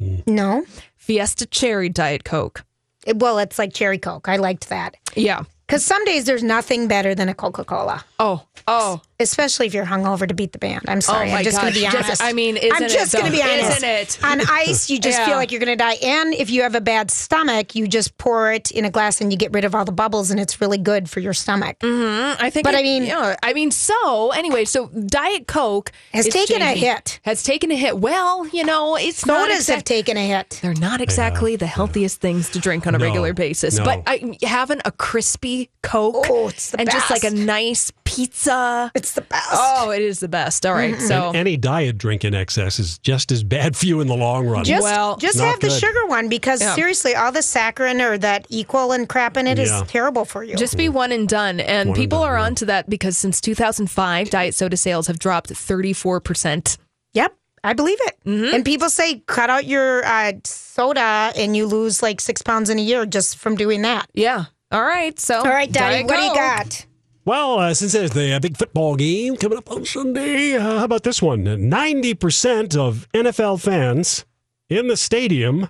mm. 0.00 0.26
No. 0.26 0.64
Fiesta 0.96 1.46
cherry 1.46 1.88
Diet 1.88 2.24
Coke. 2.24 2.64
It- 3.06 3.18
well, 3.18 3.38
it's 3.38 3.58
like 3.58 3.72
cherry 3.72 3.98
Coke. 3.98 4.28
I 4.28 4.36
liked 4.36 4.68
that. 4.68 4.96
Yeah. 5.16 5.42
Because 5.66 5.84
some 5.84 6.04
days 6.04 6.24
there's 6.24 6.42
nothing 6.42 6.88
better 6.88 7.14
than 7.14 7.28
a 7.28 7.34
Coca 7.34 7.64
Cola, 7.64 8.04
Oh, 8.18 8.44
oh, 8.66 9.00
especially 9.20 9.66
if 9.66 9.74
you're 9.74 9.84
hungover 9.86 10.26
to 10.26 10.34
beat 10.34 10.52
the 10.52 10.58
band. 10.58 10.82
I'm 10.88 11.00
sorry. 11.00 11.28
Oh 11.28 11.32
my 11.32 11.38
I'm 11.38 11.44
just 11.44 11.60
going 11.60 11.72
to 11.72 11.78
be 11.78 11.84
gosh. 11.84 11.92
Just- 11.92 12.04
honest. 12.08 12.22
I 12.22 12.32
mean, 12.32 12.56
isn't 12.56 12.72
I'm 12.72 12.82
it, 12.84 12.88
just 12.90 13.12
going 13.12 13.26
to 13.26 13.30
be 13.32 13.42
honest. 13.42 13.76
Isn't 13.78 13.88
it? 13.88 14.18
On 14.24 14.40
ice, 14.48 14.90
you 14.90 14.98
just 14.98 15.18
Yeah. 15.18 15.26
feel 15.26 15.36
like 15.36 15.50
you're 15.52 15.60
going 15.60 15.76
to 15.76 15.82
die. 15.82 15.94
And 16.02 16.34
if 16.34 16.50
you 16.50 16.62
have 16.62 16.74
a 16.74 16.80
bad 16.80 17.10
stomach, 17.10 17.74
you 17.74 17.86
just 17.86 18.16
pour 18.18 18.52
it 18.52 18.70
in 18.70 18.84
a 18.84 18.90
glass 18.90 19.20
and 19.20 19.32
you 19.32 19.38
get 19.38 19.52
rid 19.52 19.64
of 19.64 19.74
all 19.74 19.84
the 19.84 19.92
bubbles, 19.92 20.30
and 20.30 20.40
it's 20.40 20.60
really 20.60 20.78
good 20.78 21.08
for 21.10 21.20
your 21.20 21.32
stomach. 21.34 21.78
Mm-hmm. 21.80 22.42
I 22.42 22.50
think, 22.50 22.64
But 22.64 22.74
it- 22.74 22.78
I 22.78 22.82
mean- 22.82 23.04
yeah, 23.04 23.36
I 23.42 23.52
mean, 23.52 23.70
so 23.70 24.30
anyway, 24.30 24.64
so 24.64 24.88
Diet 24.88 25.46
Coke 25.46 25.92
Has 26.12 26.26
is 26.26 26.32
taken 26.34 26.62
a 26.62 26.74
hit. 26.74 27.20
Has 27.24 27.42
taken 27.42 27.70
a 27.70 27.76
hit. 27.76 27.98
Well, 27.98 28.46
you 28.48 28.64
know, 28.64 28.96
it's 28.96 29.26
not 29.26 29.48
Sodas 29.48 29.66
have 29.68 29.84
taken 29.84 30.16
a 30.16 30.26
hit. 30.26 30.58
They're 30.62 30.74
not 30.74 31.00
exactly 31.00 31.56
the 31.56 31.66
healthiest 31.66 32.20
things 32.20 32.48
to 32.50 32.58
drink 32.58 32.86
on 32.86 32.94
a 32.94 32.98
No, 32.98 33.04
regular 33.04 33.32
basis, 33.34 33.76
no. 33.78 33.84
but 33.84 34.02
I, 34.06 34.36
having 34.42 34.80
a 34.84 34.90
crispy 34.92 35.70
Coke 35.82 36.26
Oh, 36.28 36.48
it's 36.48 36.70
the 36.70 36.80
and 36.80 36.90
just 36.90 37.10
like 37.10 37.24
a 37.24 37.30
nice 37.30 37.90
pizza. 38.04 38.90
It's 38.94 39.09
the 39.14 39.20
best. 39.22 39.48
Oh, 39.52 39.90
it 39.90 40.02
is 40.02 40.20
the 40.20 40.28
best. 40.28 40.64
All 40.66 40.74
right, 40.74 41.00
so 41.00 41.28
And 41.28 41.36
any 41.36 41.56
diet 41.56 41.98
drink 41.98 42.24
in 42.24 42.34
excess 42.34 42.78
is 42.78 42.98
just 42.98 43.30
as 43.32 43.42
bad 43.42 43.76
for 43.76 43.86
you 43.86 44.00
in 44.00 44.06
the 44.06 44.16
long 44.16 44.46
run. 44.46 44.64
Just, 44.64 44.82
Well, 44.82 45.16
just 45.16 45.38
not 45.38 45.46
have 45.46 45.60
the 45.60 45.68
good. 45.68 45.80
sugar 45.80 46.06
one 46.06 46.28
because 46.28 46.60
Yeah. 46.60 46.74
seriously, 46.74 47.14
all 47.14 47.32
the 47.32 47.40
saccharin 47.40 48.00
or 48.00 48.18
that 48.18 48.46
equal 48.48 48.92
and 48.92 49.08
crap 49.08 49.36
in 49.36 49.46
it 49.46 49.58
is 49.58 49.70
Yeah. 49.70 49.82
terrible 49.86 50.24
for 50.24 50.44
you. 50.44 50.56
just 50.56 50.76
be 50.76 50.88
one 50.88 51.12
and 51.12 51.28
done. 51.28 51.60
And 51.60 51.88
One 51.90 51.96
and 51.96 51.96
people 51.96 52.20
done, 52.20 52.28
are 52.30 52.38
yeah. 52.38 52.44
onto 52.44 52.66
that 52.66 52.88
because 52.90 53.16
since 53.16 53.40
2005, 53.40 54.30
diet 54.30 54.54
soda 54.54 54.76
sales 54.76 55.06
have 55.06 55.18
dropped 55.18 55.50
34%. 55.50 56.76
yep. 57.12 57.34
I 57.62 57.74
believe 57.74 57.98
it. 58.06 58.16
Mm-hmm. 58.26 58.54
And 58.54 58.64
people 58.64 58.88
say 58.88 59.22
cut 59.26 59.50
out 59.50 59.66
your 59.66 60.02
uh, 60.06 60.32
soda 60.44 61.30
and 61.36 61.54
you 61.54 61.66
lose 61.66 62.02
like 62.02 62.18
six 62.20 62.40
pounds 62.40 62.70
in 62.70 62.78
a 62.78 62.82
year 62.82 63.04
just 63.04 63.36
from 63.36 63.54
doing 63.54 63.82
that. 63.82 64.08
Yeah. 64.14 64.44
All 64.72 64.82
right. 64.82 65.18
So, 65.20 65.38
All 65.40 65.44
right, 65.44 65.70
Daddy, 65.70 65.96
Diet 65.96 66.06
what 66.06 66.16
do 66.16 66.22
you 66.22 66.28
Coke. 66.28 66.36
got? 66.38 66.86
Well, 67.24 67.58
uh, 67.58 67.74
since 67.74 67.92
there's 67.92 68.12
the 68.12 68.32
uh, 68.32 68.40
big 68.40 68.56
football 68.56 68.96
game 68.96 69.36
coming 69.36 69.58
up 69.58 69.70
on 69.70 69.84
Sunday, 69.84 70.56
uh, 70.56 70.78
how 70.78 70.84
about 70.84 71.02
this 71.02 71.20
one? 71.20 71.44
90% 71.44 72.76
of 72.76 73.06
NFL 73.12 73.60
fans 73.60 74.24
in 74.68 74.88
the 74.88 74.96
stadium 74.96 75.68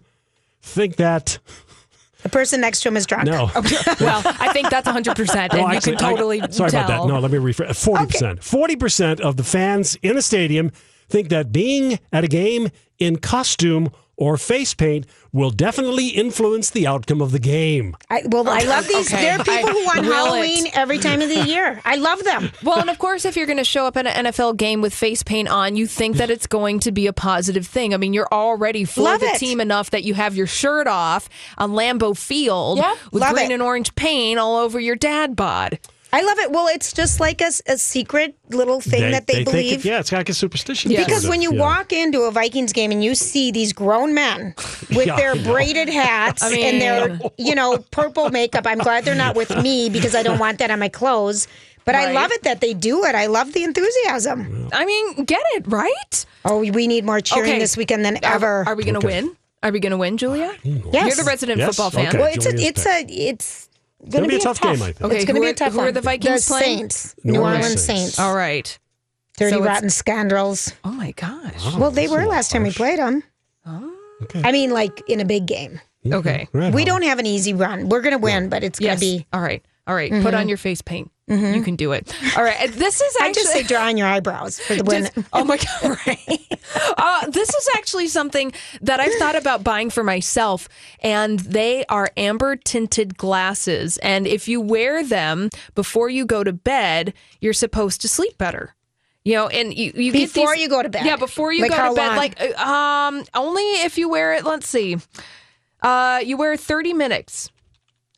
think 0.62 0.96
that. 0.96 1.38
The 2.22 2.28
person 2.28 2.60
next 2.60 2.82
to 2.82 2.88
him 2.88 2.96
is 2.96 3.06
drunk. 3.06 3.24
No. 3.24 3.46
well, 4.00 4.22
I 4.24 4.52
think 4.52 4.70
that's 4.70 4.86
100%. 4.86 5.34
And 5.34 5.52
Well, 5.52 5.70
you 5.70 5.76
actually, 5.76 5.96
can 5.96 6.04
I- 6.04 6.10
totally 6.10 6.38
sorry 6.50 6.70
tell. 6.70 6.84
about 6.84 7.02
that. 7.06 7.12
No, 7.12 7.18
let 7.18 7.30
me 7.32 7.38
rephrase. 7.38 7.82
Forty 7.82 8.06
percent. 8.06 8.44
Forty 8.44 8.76
percent 8.76 9.20
of 9.20 9.36
the 9.36 9.44
fans 9.44 9.96
in 10.02 10.14
the 10.16 10.22
stadium 10.22 10.70
think 11.08 11.30
that 11.30 11.50
being 11.50 11.98
at 12.12 12.22
a 12.22 12.28
game 12.28 12.68
in 12.98 13.16
costume 13.16 13.90
or 14.20 14.36
face 14.36 14.74
paint 14.74 15.06
will 15.32 15.50
definitely 15.50 16.08
influence 16.08 16.70
the 16.70 16.86
outcome 16.86 17.20
of 17.22 17.32
the 17.32 17.38
game. 17.38 17.96
I, 18.10 18.22
well, 18.26 18.48
I 18.48 18.60
love 18.60 18.86
these. 18.86 19.12
Okay. 19.12 19.22
There 19.22 19.38
are 19.40 19.44
people 19.44 19.70
who 19.70 19.84
want 19.86 20.04
Halloween 20.04 20.66
it. 20.66 20.76
every 20.76 20.98
time 20.98 21.22
of 21.22 21.28
the 21.28 21.44
year. 21.46 21.80
I 21.84 21.96
love 21.96 22.22
them. 22.24 22.50
Well, 22.62 22.78
and 22.80 22.90
of 22.90 22.98
course, 22.98 23.24
if 23.24 23.36
you're 23.36 23.46
going 23.46 23.56
to 23.58 23.64
show 23.64 23.86
up 23.86 23.96
at 23.96 24.06
an 24.06 24.26
NFL 24.26 24.56
game 24.58 24.80
with 24.82 24.94
face 24.94 25.22
paint 25.22 25.48
on, 25.48 25.74
you 25.74 25.86
think 25.86 26.16
that 26.18 26.30
it's 26.30 26.46
going 26.46 26.80
to 26.80 26.92
be 26.92 27.06
a 27.06 27.12
positive 27.12 27.66
thing. 27.66 27.94
I 27.94 27.96
mean, 27.96 28.12
you're 28.12 28.28
already 28.30 28.84
for 28.84 29.00
Love 29.00 29.20
the 29.20 29.26
it. 29.26 29.38
team 29.38 29.60
enough 29.60 29.90
that 29.90 30.04
you 30.04 30.14
have 30.14 30.36
your 30.36 30.46
shirt 30.46 30.86
off 30.86 31.28
on 31.58 31.70
Lambeau 31.72 32.16
Field 32.16 32.78
Yep. 32.78 32.96
with 33.12 33.22
Love 33.22 33.34
green 33.34 33.50
it. 33.50 33.54
and 33.54 33.62
orange 33.62 33.94
paint 33.94 34.38
all 34.38 34.56
over 34.56 34.78
your 34.78 34.96
dad 34.96 35.34
bod. 35.34 35.78
I 36.12 36.22
love 36.22 36.38
it. 36.40 36.50
Well, 36.50 36.66
it's 36.66 36.92
just 36.92 37.20
like 37.20 37.40
a, 37.40 37.50
a 37.66 37.78
secret 37.78 38.34
little 38.48 38.80
thing 38.80 39.12
that 39.12 39.26
they, 39.28 39.34
think 39.34 39.50
believe. 39.50 39.78
it, 39.80 39.84
yeah, 39.84 40.00
it's 40.00 40.10
like 40.10 40.28
a 40.28 40.34
superstition. 40.34 40.90
Yeah. 40.90 41.04
Because 41.04 41.28
when 41.28 41.40
you 41.40 41.52
yeah. 41.54 41.60
walk 41.60 41.92
into 41.92 42.22
a 42.22 42.30
Vikings 42.32 42.72
game 42.72 42.90
and 42.90 43.02
you 43.04 43.14
see 43.14 43.50
these 43.52 43.72
grown 43.72 44.12
men 44.12 44.54
with 44.90 45.06
Yeah, 45.06 45.16
their 45.16 45.32
I 45.32 45.34
know. 45.36 45.52
braided 45.52 45.88
hats 45.88 46.42
I 46.44 46.56
and 46.56 46.80
their, 46.80 47.20
you 47.38 47.54
know, 47.54 47.78
purple 47.92 48.28
makeup, 48.30 48.66
I'm 48.66 48.78
glad 48.78 49.04
they're 49.04 49.14
not 49.14 49.36
with 49.36 49.56
me 49.62 49.88
because 49.88 50.14
I 50.14 50.22
don't 50.22 50.38
want 50.40 50.58
that 50.58 50.70
on 50.70 50.78
my 50.80 50.88
clothes. 50.88 51.46
But 51.86 51.94
I 51.94 52.12
love 52.12 52.30
it 52.30 52.42
that 52.42 52.60
they 52.60 52.74
do 52.74 53.04
it. 53.04 53.14
I 53.14 53.26
love 53.26 53.52
the 53.52 53.64
enthusiasm. 53.64 54.68
I 54.72 54.84
mean, 54.84 55.24
get 55.24 55.42
it, 55.54 55.64
right? 55.66 56.26
Oh, 56.44 56.58
we 56.60 56.86
need 56.86 57.04
more 57.04 57.20
cheering 57.20 57.50
Okay. 57.52 57.58
this 57.58 57.76
weekend 57.76 58.04
than 58.04 58.22
ever. 58.24 58.64
Are, 58.66 58.74
we 58.76 58.84
going 58.84 59.00
to 59.00 59.04
win? 59.04 59.36
Are 59.62 59.72
we 59.72 59.80
going 59.80 59.90
to 59.92 59.96
win, 59.96 60.16
Julia? 60.16 60.54
Yes. 60.62 60.92
You're 61.16 61.24
the 61.24 61.28
resident 61.28 61.58
Yes? 61.58 61.68
football 61.70 61.90
fan. 61.90 62.08
Okay. 62.08 62.18
well, 62.18 62.30
it's 62.32 62.46
a, 62.46 62.50
Julia's 62.50 62.68
it's 62.70 62.86
a, 62.86 63.04
it's 63.08 63.68
gonna 64.08 64.10
going 64.10 64.24
to 64.24 64.28
be 64.30 64.36
a 64.36 64.40
tough 64.40 64.60
game, 64.60 64.82
I 64.82 64.92
think. 64.92 65.02
Okay, 65.02 65.16
it's 65.16 65.24
going 65.24 65.34
to 65.36 65.40
be 65.40 65.48
a 65.48 65.54
tough 65.54 65.72
who 65.72 65.80
are 65.80 65.92
the 65.92 66.00
Vikings 66.00 66.46
the 66.46 66.52
playing? 66.54 66.78
Saints, 66.90 67.14
New 67.24 67.32
New, 67.32 67.38
Orleans 67.40 67.64
Orleans 67.64 67.84
Saints. 67.84 68.00
Saints. 68.02 68.18
All 68.18 68.34
right. 68.34 68.78
Dirty 69.36 69.50
So 69.52 69.56
it's- 69.62 69.74
rotten 69.74 69.90
scoundrels. 69.90 70.72
Oh 70.84 70.90
my 70.92 71.12
gosh. 71.12 71.76
well, 71.76 71.90
they 71.90 72.08
were 72.08 72.26
last 72.26 72.50
time 72.50 72.62
we 72.62 72.72
played 72.72 72.98
them. 72.98 73.22
Oh. 73.66 73.96
Okay. 74.22 74.42
I 74.44 74.52
mean, 74.52 74.70
like 74.70 75.02
in 75.08 75.20
a 75.20 75.24
big 75.24 75.46
game. 75.46 75.80
Okay. 76.06 76.48
Right 76.52 76.72
We 76.74 76.82
on. 76.82 76.86
don't 76.86 77.02
have 77.02 77.18
an 77.18 77.26
easy 77.26 77.52
run. 77.54 77.88
We're 77.88 78.00
going 78.00 78.12
to 78.12 78.18
win, 78.18 78.48
but 78.48 78.62
it's 78.64 78.78
going 78.78 78.90
Yes. 78.90 79.00
to 79.00 79.04
be. 79.06 79.26
All 79.32 79.40
right. 79.40 79.62
All 79.86 79.94
right. 79.94 80.10
Mm-hmm. 80.12 80.22
Put 80.22 80.34
on 80.34 80.48
your 80.48 80.58
face 80.58 80.82
paint. 80.82 81.10
You 81.30 81.62
can 81.62 81.76
do 81.76 81.92
it. 81.92 82.12
All 82.36 82.42
right. 82.42 82.70
This 82.72 83.00
is 83.00 83.16
I 83.20 83.26
actually. 83.28 83.42
just 83.42 83.52
say 83.52 83.62
draw 83.62 83.86
on 83.86 83.96
your 83.96 84.08
eyebrows 84.08 84.58
for 84.58 84.74
the 84.74 84.84
win. 84.84 85.04
Just- 85.14 85.28
oh 85.32 85.44
my 85.44 85.56
god! 85.56 85.98
Right. 86.06 86.58
Uh, 86.98 87.26
this 87.30 87.48
is 87.48 87.68
actually 87.76 88.08
something 88.08 88.52
that 88.82 89.00
I've 89.00 89.14
thought 89.14 89.36
about 89.36 89.62
buying 89.64 89.90
for 89.90 90.02
myself, 90.04 90.68
and 91.00 91.38
they 91.40 91.84
are 91.86 92.10
amber 92.16 92.56
tinted 92.56 93.16
glasses. 93.16 93.96
And 93.98 94.26
if 94.26 94.48
you 94.48 94.60
wear 94.60 95.04
them 95.04 95.50
before 95.74 96.08
you 96.10 96.26
go 96.26 96.42
to 96.44 96.52
bed, 96.52 97.14
you're 97.40 97.52
supposed 97.52 98.00
to 98.02 98.08
sleep 98.08 98.36
better. 98.38 98.74
You 99.24 99.34
know, 99.34 99.48
and 99.48 99.74
you, 99.74 99.92
you 99.94 100.12
get 100.12 100.32
Before 100.32 100.54
these- 100.54 100.62
you 100.62 100.68
go 100.68 100.82
to 100.82 100.88
bed. 100.88 101.04
Yeah, 101.04 101.16
before 101.16 101.52
you 101.52 101.62
Like 101.62 101.70
go 101.72 101.76
how 101.76 101.88
to 101.90 101.94
bed. 101.94 102.06
long? 102.08 102.16
Like, 102.16 102.40
uh, 102.40 102.62
um, 102.64 103.24
only 103.34 103.62
if 103.82 103.98
you 103.98 104.08
wear 104.08 104.32
it. 104.34 104.44
Let's 104.44 104.66
see. 104.68 104.96
Uh, 105.82 106.20
you 106.24 106.36
wear 106.36 106.56
30 106.56 106.94
minutes. 106.94 107.50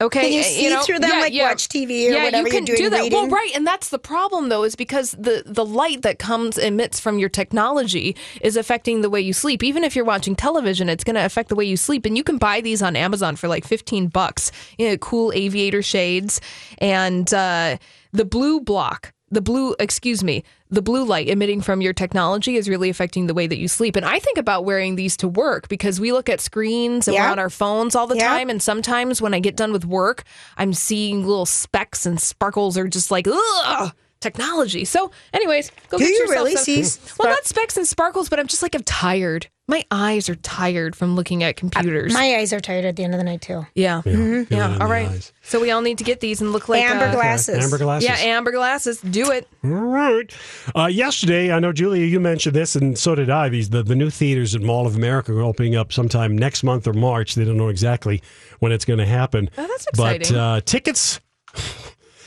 Okay, 0.02 0.22
Can 0.22 0.32
you 0.32 0.40
uh, 0.40 0.42
see 0.42 0.68
know, 0.68 0.82
through 0.82 0.98
them, 0.98 1.10
yeah, 1.12 1.20
like 1.20 1.32
yeah. 1.32 1.48
watch 1.48 1.68
TV 1.68 2.08
or 2.08 2.12
yeah, 2.12 2.24
whatever 2.24 2.48
you 2.48 2.52
you're 2.52 2.60
can 2.60 2.64
doing 2.64 2.76
do 2.76 2.90
that. 2.90 3.12
Well, 3.12 3.28
right, 3.28 3.52
and 3.54 3.64
that's 3.64 3.90
the 3.90 4.00
problem 4.00 4.48
though, 4.48 4.64
is 4.64 4.74
because 4.74 5.12
the 5.12 5.44
the 5.46 5.64
light 5.64 6.02
that 6.02 6.18
comes 6.18 6.58
emits 6.58 6.98
from 6.98 7.20
your 7.20 7.28
technology 7.28 8.16
is 8.40 8.56
affecting 8.56 9.02
the 9.02 9.10
way 9.10 9.20
you 9.20 9.32
sleep. 9.32 9.62
Even 9.62 9.84
if 9.84 9.94
you're 9.94 10.04
watching 10.04 10.34
television, 10.34 10.88
it's 10.88 11.04
going 11.04 11.14
to 11.14 11.24
affect 11.24 11.50
the 11.50 11.54
way 11.54 11.64
you 11.64 11.76
sleep. 11.76 12.04
And 12.04 12.16
you 12.16 12.24
can 12.24 12.36
buy 12.36 12.60
these 12.60 12.82
on 12.82 12.96
Amazon 12.96 13.36
for 13.36 13.46
like 13.46 13.64
fifteen 13.64 14.08
bucks. 14.08 14.50
You 14.76 14.90
know, 14.90 14.96
cool 14.96 15.32
aviator 15.34 15.82
shades 15.82 16.40
and 16.78 17.32
uh, 17.32 17.78
the 18.12 18.24
blue 18.24 18.60
block. 18.60 19.12
The 19.32 19.40
blue, 19.40 19.74
excuse 19.80 20.22
me, 20.22 20.44
the 20.68 20.82
blue 20.82 21.04
light 21.04 21.26
emitting 21.28 21.62
from 21.62 21.80
your 21.80 21.94
technology 21.94 22.56
is 22.56 22.68
really 22.68 22.90
affecting 22.90 23.26
the 23.28 23.34
way 23.34 23.46
that 23.46 23.56
you 23.56 23.66
sleep. 23.66 23.96
And 23.96 24.04
I 24.04 24.18
think 24.18 24.36
about 24.36 24.66
wearing 24.66 24.94
these 24.94 25.16
to 25.16 25.26
work 25.26 25.68
because 25.68 25.98
we 25.98 26.12
look 26.12 26.28
at 26.28 26.38
screens 26.40 27.08
and 27.08 27.14
Yeah. 27.14 27.24
we're 27.26 27.32
on 27.32 27.38
our 27.38 27.48
phones 27.48 27.96
all 27.96 28.06
the 28.06 28.16
Yeah. 28.16 28.28
time. 28.28 28.50
And 28.50 28.62
sometimes 28.62 29.22
when 29.22 29.32
I 29.32 29.40
get 29.40 29.56
done 29.56 29.72
with 29.72 29.86
work, 29.86 30.24
I'm 30.58 30.74
seeing 30.74 31.26
little 31.26 31.46
specks 31.46 32.04
and 32.04 32.20
sparkles 32.20 32.76
are 32.76 32.86
just 32.86 33.10
like, 33.10 33.26
ugh, 33.26 33.92
technology. 34.22 34.84
So, 34.84 35.10
anyways, 35.34 35.70
go 35.90 35.98
Do 35.98 36.04
get 36.04 36.10
you 36.12 36.18
yourself 36.20 36.30
really 36.36 36.54
some- 36.56 36.64
see 36.64 36.76
Well, 36.80 36.84
spark- 36.84 37.28
not 37.30 37.44
specks 37.46 37.76
and 37.76 37.86
sparkles, 37.86 38.28
but 38.28 38.38
I'm 38.40 38.46
just 38.46 38.62
like, 38.62 38.74
I'm 38.74 38.82
tired. 38.84 39.48
My 39.68 39.84
eyes 39.92 40.28
are 40.28 40.34
tired 40.34 40.96
from 40.96 41.14
looking 41.14 41.42
at 41.44 41.56
computers. 41.56 42.12
My 42.12 42.34
eyes 42.36 42.52
are 42.52 42.58
tired 42.60 42.84
at 42.84 42.96
the 42.96 43.04
end 43.04 43.14
of 43.14 43.18
the 43.18 43.24
night 43.24 43.40
too. 43.42 43.64
yeah. 43.74 44.02
Yeah, 44.04 44.12
feel 44.12 44.32
it 44.42 44.50
Yeah. 44.50 44.66
in 44.66 44.72
All 44.72 44.78
the 44.88 44.92
right. 44.92 45.08
eyes. 45.08 45.32
So 45.42 45.60
we 45.60 45.70
all 45.70 45.80
need 45.82 45.98
to 45.98 46.04
get 46.04 46.20
these 46.20 46.40
and 46.40 46.52
look 46.52 46.68
like 46.68 46.82
Amber 46.82 47.06
uh, 47.06 47.12
glasses. 47.12 47.64
Amber 47.64 47.78
glasses. 47.78 48.08
Yeah, 48.08 48.16
amber 48.16 48.50
glasses. 48.50 49.00
Do 49.00 49.30
it. 49.30 49.46
All 49.64 49.70
right. 49.70 50.30
Uh, 50.76 50.86
yesterday, 50.86 51.52
I 51.52 51.60
know 51.60 51.72
Julia, 51.72 52.04
you 52.04 52.18
mentioned 52.20 52.56
this, 52.56 52.74
and 52.74 52.98
so 52.98 53.14
did 53.14 53.30
I. 53.30 53.48
These 53.48 53.70
the, 53.70 53.82
the 53.84 53.94
new 53.94 54.10
theaters 54.10 54.54
at 54.54 54.62
Mall 54.62 54.86
of 54.86 54.96
America 54.96 55.32
are 55.32 55.42
opening 55.42 55.76
up 55.76 55.92
sometime 55.92 56.36
next 56.36 56.64
month 56.64 56.86
or 56.88 56.92
March. 56.92 57.34
They 57.36 57.44
don't 57.44 57.56
know 57.56 57.68
exactly 57.68 58.20
when 58.58 58.72
it's 58.72 58.84
going 58.84 58.98
to 58.98 59.06
happen. 59.06 59.48
Oh, 59.56 59.66
that's 59.66 59.86
But 59.96 60.16
exciting. 60.16 60.36
uh, 60.36 60.60
tickets, 60.60 61.20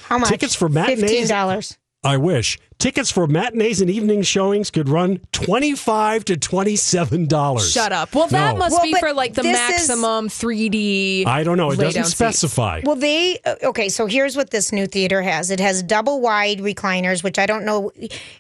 How 0.06 0.18
much? 0.20 0.30
Tickets 0.30 0.56
for 0.56 0.70
matinees? 0.70 1.02
Fifteen 1.02 1.28
dollars. 1.28 1.78
I 2.06 2.18
wish 2.18 2.60
tickets 2.78 3.10
for 3.10 3.26
matinees 3.26 3.82
and 3.82 3.90
evening 3.90 4.22
showings 4.22 4.70
could 4.70 4.88
run 4.88 5.20
twenty 5.32 5.74
five 5.76 6.24
to 6.26 6.38
twenty 6.38 6.76
seven 6.76 7.26
dollars. 7.26 7.72
Shut 7.72 7.92
up. 7.92 8.14
Well, 8.14 8.28
that 8.28 8.54
No. 8.54 8.60
must 8.60 8.74
Well, 8.74 8.84
be 8.84 8.94
for 9.00 9.12
like 9.14 9.34
the 9.34 9.44
maximum 9.44 10.30
3D. 10.30 11.26
I 11.26 11.44
don't 11.44 11.58
know. 11.58 11.72
It 11.72 11.78
doesn't 11.80 11.94
down 12.02 12.04
seats. 12.06 12.16
specify. 12.16 12.82
Well, 12.84 12.96
they 12.96 13.40
uh, 13.46 13.56
okay. 13.64 13.90
So 13.90 14.06
here's 14.06 14.36
what 14.38 14.52
this 14.52 14.72
new 14.72 14.86
theater 14.86 15.22
has. 15.22 15.50
It 15.52 15.60
has 15.60 15.82
double 15.84 16.22
wide 16.22 16.60
recliners, 16.60 17.24
which 17.24 17.40
I 17.40 17.46
don't 17.46 17.66
know. 17.66 17.92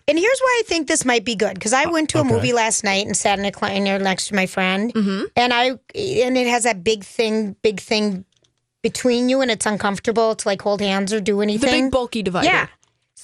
And 0.07 0.19
here's 0.19 0.39
why 0.39 0.61
I 0.63 0.63
think 0.67 0.87
this 0.87 1.03
might 1.05 1.25
be 1.25 1.35
good 1.35 1.55
because 1.55 1.73
I 1.73 1.85
went 1.87 2.09
to 2.11 2.19
a 2.19 2.21
Okay. 2.21 2.29
movie 2.33 2.53
last 2.53 2.83
night 2.83 3.05
and 3.07 3.17
sat 3.17 3.39
in 3.39 3.45
a 3.45 3.51
recliner 3.51 3.99
next 4.01 4.27
to 4.27 4.35
my 4.35 4.45
friend, 4.45 4.93
Mm-hmm. 4.93 5.23
and 5.35 5.53
I 5.53 5.69
and 5.69 6.37
it 6.37 6.47
has 6.47 6.63
that 6.63 6.83
big 6.83 7.03
thing, 7.03 7.55
big 7.63 7.79
thing 7.79 8.25
between 8.83 9.29
you, 9.29 9.41
and 9.41 9.49
it's 9.49 9.65
uncomfortable 9.65 10.35
to 10.35 10.47
like 10.47 10.61
hold 10.61 10.81
hands 10.81 11.11
or 11.11 11.19
do 11.19 11.41
anything. 11.41 11.69
The 11.71 11.81
big 11.85 11.91
bulky 11.91 12.21
divider. 12.21 12.45
yeah. 12.47 12.67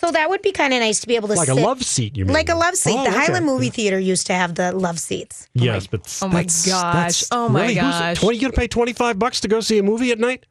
So 0.02 0.10
that 0.12 0.32
would 0.32 0.42
be 0.42 0.52
kind 0.52 0.74
of 0.74 0.80
nice 0.80 1.00
to 1.02 1.08
be 1.08 1.16
able 1.16 1.28
to 1.28 1.36
see 1.36 1.40
like 1.42 1.48
a 1.50 1.54
love 1.54 1.84
seat, 1.84 2.18
you 2.18 2.26
mean? 2.26 2.34
like 2.34 2.50
a 2.50 2.56
love 2.56 2.74
seat. 2.76 2.96
Oh, 2.98 3.04
the 3.04 3.10
okay. 3.12 3.20
Highland 3.20 3.46
Movie 3.46 3.70
Theater 3.70 4.00
used 4.00 4.26
to 4.28 4.34
have 4.34 4.56
the 4.56 4.72
love 4.72 4.98
seats. 5.00 5.48
Yes, 5.54 5.86
but 5.86 6.02
Oh 6.24 6.28
my 6.28 6.44
gosh. 6.66 7.24
Oh 7.30 7.48
my 7.48 7.62
really, 7.62 7.76
who's- 7.76 8.00
gosh. 8.00 8.18
20, 8.20 8.36
you 8.36 8.42
going 8.42 8.52
to 8.52 8.60
pay 8.60 8.68
twenty 8.68 8.94
five 8.94 9.20
bucks 9.20 9.42
to 9.42 9.48
go 9.48 9.60
see 9.60 9.78
a 9.78 9.84
movie 9.84 10.12
at 10.12 10.18
night? 10.18 10.48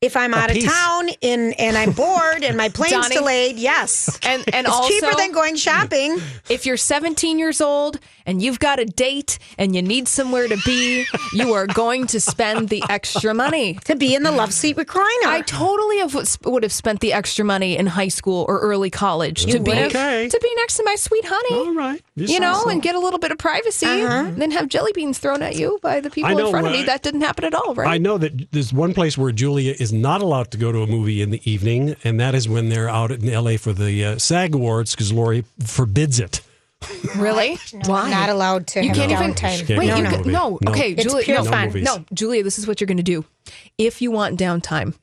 If 0.00 0.16
I'm 0.16 0.32
out 0.32 0.50
of 0.50 0.64
town 0.64 1.10
in, 1.20 1.52
and 1.58 1.76
I'm 1.76 1.92
bored 1.92 2.42
and 2.42 2.56
my 2.56 2.68
plane's 2.74 2.92
Donnie? 2.92 3.16
delayed, 3.16 3.56
yes. 3.58 4.18
And 4.22 4.42
and 4.54 4.66
it's 4.66 4.74
also 4.74 4.88
cheaper 4.88 5.14
than 5.14 5.32
going 5.32 5.56
shopping. 5.56 6.18
if 6.48 6.64
you're 6.64 6.78
17 6.78 7.38
years 7.38 7.60
old 7.60 7.98
and 8.24 8.40
you've 8.40 8.58
got 8.58 8.78
a 8.80 8.86
date 8.86 9.38
and 9.58 9.76
you 9.76 9.82
need 9.82 10.08
somewhere 10.08 10.48
to 10.48 10.56
be, 10.64 11.04
you 11.34 11.52
are 11.52 11.66
going 11.66 12.06
to 12.06 12.20
spend 12.20 12.70
the 12.70 12.82
extra 12.88 13.34
money. 13.34 13.74
to 13.84 13.94
be 13.94 14.14
in 14.14 14.22
the 14.22 14.30
love 14.30 14.54
seat 14.54 14.76
recliner. 14.78 15.26
I 15.26 15.42
totally 15.42 15.98
have, 15.98 16.14
would 16.46 16.62
have 16.62 16.72
spent 16.72 17.00
the 17.00 17.12
extra 17.12 17.44
money 17.44 17.76
in 17.76 17.86
high 17.86 18.08
school 18.08 18.46
or 18.48 18.58
early 18.60 18.88
college 18.88 19.44
to 19.46 19.60
be 19.60 19.70
Okay. 19.70 20.28
to 20.30 20.40
be 20.40 20.50
next 20.56 20.78
to 20.78 20.82
my 20.84 20.94
sweet 20.94 21.24
honey. 21.26 21.68
All 21.68 21.74
right. 21.74 22.00
You 22.16 22.26
say 22.26 22.38
know, 22.38 22.54
so. 22.64 22.70
and 22.70 22.80
get 22.80 22.94
a 22.94 22.98
little 22.98 23.18
bit 23.18 23.32
of 23.32 23.38
privacy, 23.38 23.86
and 23.86 24.40
then 24.40 24.50
have 24.50 24.68
jelly 24.68 24.92
beans 24.94 25.18
thrown 25.18 25.42
at 25.42 25.56
you 25.56 25.78
by 25.82 26.00
the 26.00 26.08
people 26.10 26.30
know, 26.34 26.46
in 26.46 26.50
front 26.50 26.66
of 26.66 26.72
uh, 26.72 26.76
me. 26.76 26.84
That 26.84 27.02
didn't 27.02 27.20
happen 27.22 27.44
at 27.44 27.52
all, 27.54 27.74
right? 27.74 27.88
I 27.88 27.98
know 27.98 28.16
that 28.16 28.50
there's 28.52 28.72
one 28.72 28.94
place 28.94 29.18
where 29.18 29.32
Julia 29.32 29.74
is 29.78 29.89
not 29.92 30.22
allowed 30.22 30.50
to 30.52 30.58
go 30.58 30.72
to 30.72 30.82
a 30.82 30.86
movie 30.86 31.22
in 31.22 31.30
the 31.30 31.40
evening, 31.50 31.96
and 32.04 32.18
that 32.20 32.34
is 32.34 32.48
when 32.48 32.68
they're 32.68 32.88
out 32.88 33.10
in 33.10 33.32
LA 33.32 33.56
for 33.56 33.72
the 33.72 34.04
uh, 34.04 34.18
SAG 34.18 34.54
Awards 34.54 34.94
because 34.94 35.12
Lori 35.12 35.44
forbids 35.64 36.18
it. 36.20 36.40
Really? 37.16 37.58
Why? 37.84 38.10
not 38.10 38.30
allowed 38.30 38.66
to 38.68 38.80
You 38.82 38.88
have 38.88 38.96
can't 38.96 39.12
even. 39.12 39.34
downtime. 39.34 39.66
Can't 39.66 39.78
Wait, 39.78 39.88
go 39.88 39.96
you 39.96 40.02
to 40.08 40.14
a 40.20 40.24
no. 40.24 40.58
No. 40.62 40.70
Okay, 40.72 40.92
It's 40.92 41.02
Julia. 41.04 41.24
pure 41.24 41.44
no, 41.44 41.50
fun. 41.50 41.66
movies. 41.66 41.84
no, 41.84 42.04
Julia. 42.14 42.42
This 42.42 42.58
is 42.58 42.66
what 42.66 42.80
you're 42.80 42.86
going 42.86 42.96
to 42.96 43.02
do. 43.02 43.24
If 43.76 44.00
you 44.00 44.10
want 44.10 44.38
downtime, 44.40 44.94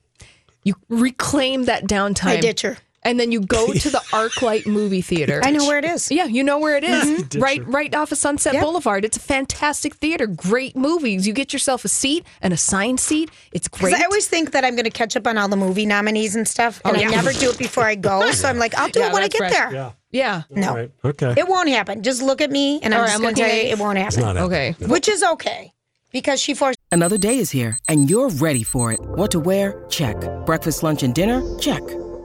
you 0.64 0.74
reclaim 0.90 1.66
that 1.66 1.84
downtime. 1.86 2.26
I 2.28 2.38
ditch 2.40 2.62
her. 2.62 2.78
And 3.04 3.20
then 3.20 3.32
you 3.32 3.42
go 3.42 3.72
to 3.74 3.90
the 3.90 3.98
ArcLight 4.12 4.66
movie 4.68 5.02
theater. 5.02 5.40
I 5.44 5.52
know 5.52 5.66
where 5.66 5.78
it 5.80 5.86
is. 5.86 6.12
Yeah, 6.12 6.26
you 6.26 6.44
know 6.44 6.60
where 6.60 6.76
it 6.78 6.84
is. 6.84 7.04
Mhm. 7.04 7.42
Right 7.48 7.66
right 7.68 7.94
off 7.96 8.12
of 8.12 8.18
Sunset 8.18 8.54
Yep. 8.56 8.64
Boulevard. 8.64 9.06
It's 9.06 9.18
a 9.18 9.20
fantastic 9.22 9.96
theater. 9.96 10.28
Great 10.28 10.76
movies. 10.76 11.28
You 11.28 11.34
get 11.34 11.54
yourself 11.54 11.86
a 11.86 11.88
seat, 11.88 12.26
an 12.42 12.52
assigned 12.52 13.00
seat. 13.00 13.30
It's 13.52 13.68
great. 13.68 13.94
I 13.94 14.04
always 14.04 14.28
think 14.28 14.52
that 14.52 14.64
I'm 14.66 14.76
going 14.76 14.86
to 14.86 14.90
catch 14.90 15.16
up 15.16 15.28
on 15.28 15.38
all 15.38 15.48
the 15.48 15.56
movie 15.56 15.86
nominees 15.86 16.36
and 16.36 16.48
stuff, 16.48 16.82
and 16.84 16.98
Oh, 16.98 17.00
yeah. 17.00 17.08
I 17.08 17.12
never 17.12 17.32
do 17.34 17.50
it 17.52 17.58
before 17.58 17.84
I 17.84 17.96
go. 17.96 18.32
So 18.38 18.48
I'm 18.50 18.58
like, 18.58 18.76
I'll 18.78 18.90
do 18.90 19.00
Yeah, 19.00 19.08
it 19.10 19.14
when 19.14 19.24
I 19.24 19.28
get 19.28 19.42
right. 19.42 19.52
there. 19.52 19.72
Yeah. 19.74 19.92
yeah. 20.12 20.44
No, 20.50 20.70
All 20.70 20.76
right. 20.76 20.92
Okay. 21.06 21.34
it 21.38 21.48
won't 21.48 21.70
happen. 21.70 22.04
Just 22.04 22.22
look 22.22 22.42
at 22.42 22.52
me, 22.52 22.80
and 22.82 22.94
I'm 22.94 23.00
All 23.00 23.06
right, 23.06 23.08
just 23.12 23.16
I'm 23.18 23.22
going 23.22 23.36
to 23.36 23.42
tell 23.42 23.56
you 23.56 23.62
it 23.74 23.80
won't 23.80 23.98
It's 23.98 24.16
happen. 24.16 24.36
not 24.36 24.44
Okay. 24.46 24.76
Which 24.88 25.08
is 25.08 25.24
okay 25.24 25.74
because 26.12 26.40
she 26.42 26.54
forced. 26.54 26.80
Another 26.92 27.18
day 27.18 27.38
is 27.38 27.52
here, 27.52 27.78
and 27.88 28.10
you're 28.10 28.30
ready 28.30 28.64
for 28.64 28.92
it. 28.92 29.00
What 29.02 29.32
to 29.32 29.40
wear? 29.40 29.86
Check. 29.90 30.18
Breakfast, 30.46 30.82
lunch, 30.84 31.04
and 31.04 31.14
dinner? 31.14 31.42
Check. 31.60 31.84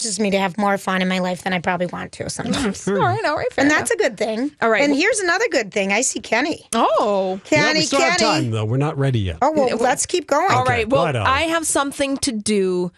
Forces 0.00 0.18
me 0.18 0.30
to 0.30 0.38
have 0.38 0.56
more 0.56 0.78
fun 0.78 1.02
in 1.02 1.08
my 1.08 1.18
life 1.18 1.42
than 1.42 1.52
I 1.52 1.58
probably 1.58 1.84
want 1.86 2.12
to 2.12 2.30
sometimes. 2.30 2.86
Mm. 2.86 3.00
All 3.02 3.06
right, 3.06 3.22
all 3.26 3.36
right, 3.36 3.52
fair 3.52 3.64
and 3.64 3.70
enough. 3.70 3.80
that's 3.80 3.90
a 3.90 3.96
good 3.98 4.16
thing. 4.16 4.50
All 4.62 4.70
right, 4.70 4.82
And 4.82 4.92
well- 4.92 5.00
here's 5.00 5.18
another 5.20 5.46
good 5.50 5.70
thing. 5.72 5.92
I 5.92 6.00
see 6.00 6.20
Kenny. 6.20 6.66
Oh. 6.72 7.38
Yeah, 7.52 7.66
Kenny, 7.66 7.80
we 7.80 7.84
still 7.86 8.00
have 8.00 8.16
Kenny. 8.18 8.44
time 8.44 8.50
though. 8.50 8.64
We're 8.64 8.78
not 8.78 8.96
ready 8.96 9.18
yet. 9.20 9.36
Oh 9.42 9.50
well, 9.52 9.76
let's 9.76 10.06
keep 10.06 10.26
going. 10.26 10.50
All 10.50 10.64
right. 10.64 10.88
Well, 10.88 11.04
right 11.04 11.14
on. 11.16 11.26
Uh, 11.26 11.30
I 11.30 11.42
have 11.42 11.66
something 11.66 12.16
to 12.18 12.32
do 12.32 12.90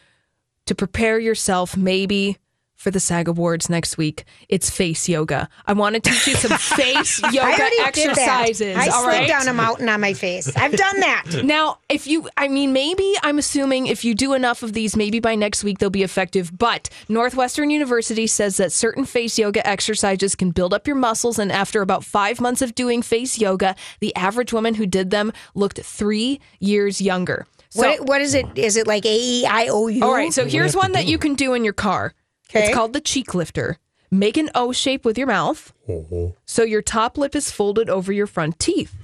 to 0.67 0.75
prepare 0.77 1.19
yourself 1.19 1.77
maybe 1.77 2.39
for 2.83 2.91
the 2.91 2.99
SAG 2.99 3.29
Awards 3.29 3.71
next 3.71 3.97
week. 3.97 4.25
It's 4.49 4.69
face 4.69 5.09
yoga. 5.09 5.49
I 5.69 5.73
want 5.73 5.95
to 5.95 6.01
teach 6.01 6.27
you 6.27 6.35
some 6.35 6.59
face 6.77 7.23
I 7.23 7.31
yoga 7.31 7.53
already 7.53 7.77
exercises. 7.79 8.59
Did 8.59 8.77
that. 8.77 8.89
I 8.89 8.93
all 8.93 9.05
slid 9.05 9.21
right? 9.21 9.29
down 9.29 9.47
a 9.47 9.53
mountain 9.53 9.89
on 9.89 10.01
my 10.01 10.15
face. 10.15 10.55
I've 10.57 10.77
done 10.77 11.01
that. 11.01 11.25
Now, 11.53 11.79
if 11.89 12.07
you, 12.07 12.29
I 12.37 12.49
mean, 12.49 12.73
maybe 12.73 13.15
I'm 13.23 13.39
assuming 13.39 13.87
if 13.87 14.05
you 14.05 14.15
do 14.15 14.33
enough 14.33 14.63
of 14.63 14.73
these, 14.73 14.97
maybe 14.97 15.21
by 15.21 15.35
next 15.35 15.65
week 15.65 15.79
they'll 15.79 15.91
be 15.91 16.03
effective. 16.03 16.57
But 16.57 16.89
Northwestern 17.09 17.69
University 17.69 18.27
says 18.27 18.57
that 18.57 18.73
certain 18.73 19.05
face 19.05 19.39
yoga 19.39 19.67
exercises 19.67 20.35
can 20.35 20.51
build 20.51 20.73
up 20.73 20.87
your 20.87 20.97
muscles. 20.97 21.39
And 21.39 21.53
after 21.53 21.83
about 21.83 22.05
five 22.05 22.41
months 22.41 22.63
of 22.63 22.75
doing 22.75 23.03
face 23.03 23.39
yoga, 23.39 23.77
the 24.01 24.15
average 24.17 24.53
woman 24.53 24.75
who 24.75 24.87
did 24.87 25.11
them 25.11 25.33
looked 25.55 25.81
three 25.83 26.41
years 26.59 27.01
younger. 27.01 27.47
So, 27.71 27.81
what 27.81 28.07
what 28.07 28.21
is 28.21 28.35
it? 28.35 28.47
Is 28.57 28.77
it 28.77 28.87
like 28.87 29.05
A 29.05 29.19
E 29.19 29.47
I 29.47 29.69
O 29.69 29.89
U? 29.89 30.05
all 30.05 30.13
right, 30.13 30.33
so 30.33 30.47
here's 30.47 30.77
one 30.77 30.93
that 30.93 31.07
you 31.07 31.19
can 31.19 31.35
do 31.35 31.55
in 31.55 31.65
your 31.65 31.73
car. 31.73 32.15
Okay. 32.55 32.67
It's 32.67 32.75
called 32.75 32.93
the 32.93 33.01
cheek 33.01 33.35
lifter. 33.35 33.79
Make 34.11 34.37
an 34.37 34.51
O 34.55 34.73
shape 34.73 35.05
with 35.07 35.17
your 35.17 35.27
mouth. 35.27 35.73
Uh-huh. 35.89 36.33
So 36.45 36.65
your 36.65 36.83
top 36.83 37.17
lip 37.17 37.35
is 37.35 37.51
folded 37.51 37.89
over 37.89 38.13
your 38.13 38.27
front 38.27 38.59
teeth. 38.59 38.95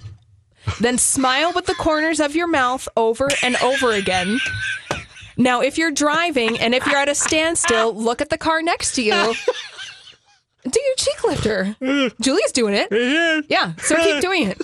Then 0.81 0.99
smile 0.99 1.53
with 1.55 1.65
the 1.65 1.75
corners 1.75 2.21
of 2.21 2.37
your 2.37 2.47
mouth 2.47 2.87
over 2.95 3.29
and 3.43 3.57
over 3.63 3.93
again. 3.93 4.39
Now, 5.39 5.63
if 5.63 5.79
you're 5.79 5.93
driving 5.93 6.59
and 6.59 6.75
if 6.75 6.85
you're 6.87 6.99
at 6.99 7.09
a 7.09 7.15
standstill, 7.15 7.95
look 7.95 8.21
at 8.21 8.29
the 8.29 8.37
car 8.37 8.61
next 8.61 8.95
to 8.97 9.03
you. 9.03 9.35
Do 10.65 10.81
your 10.81 10.95
cheek 10.97 11.25
lifter. 11.25 11.77
Julie's 12.21 12.53
doing 12.53 12.75
it. 12.77 13.47
Yeah, 13.49 13.73
so 13.79 13.97
keep 13.97 14.21
doing 14.21 14.49
it. 14.49 14.61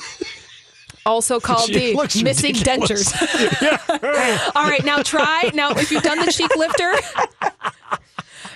Also 1.07 1.39
called 1.39 1.67
She 1.71 1.95
the 1.95 2.23
missing 2.25 2.55
ridiculous. 2.55 3.13
dentures. 3.13 4.53
All 4.57 4.65
right, 4.65 4.85
now 4.85 5.03
try. 5.03 5.51
Now, 5.55 5.71
if 5.71 5.91
you've 5.91 6.03
done 6.03 6.25
the 6.25 6.33
cheek 6.33 6.55
lifter, 6.57 6.93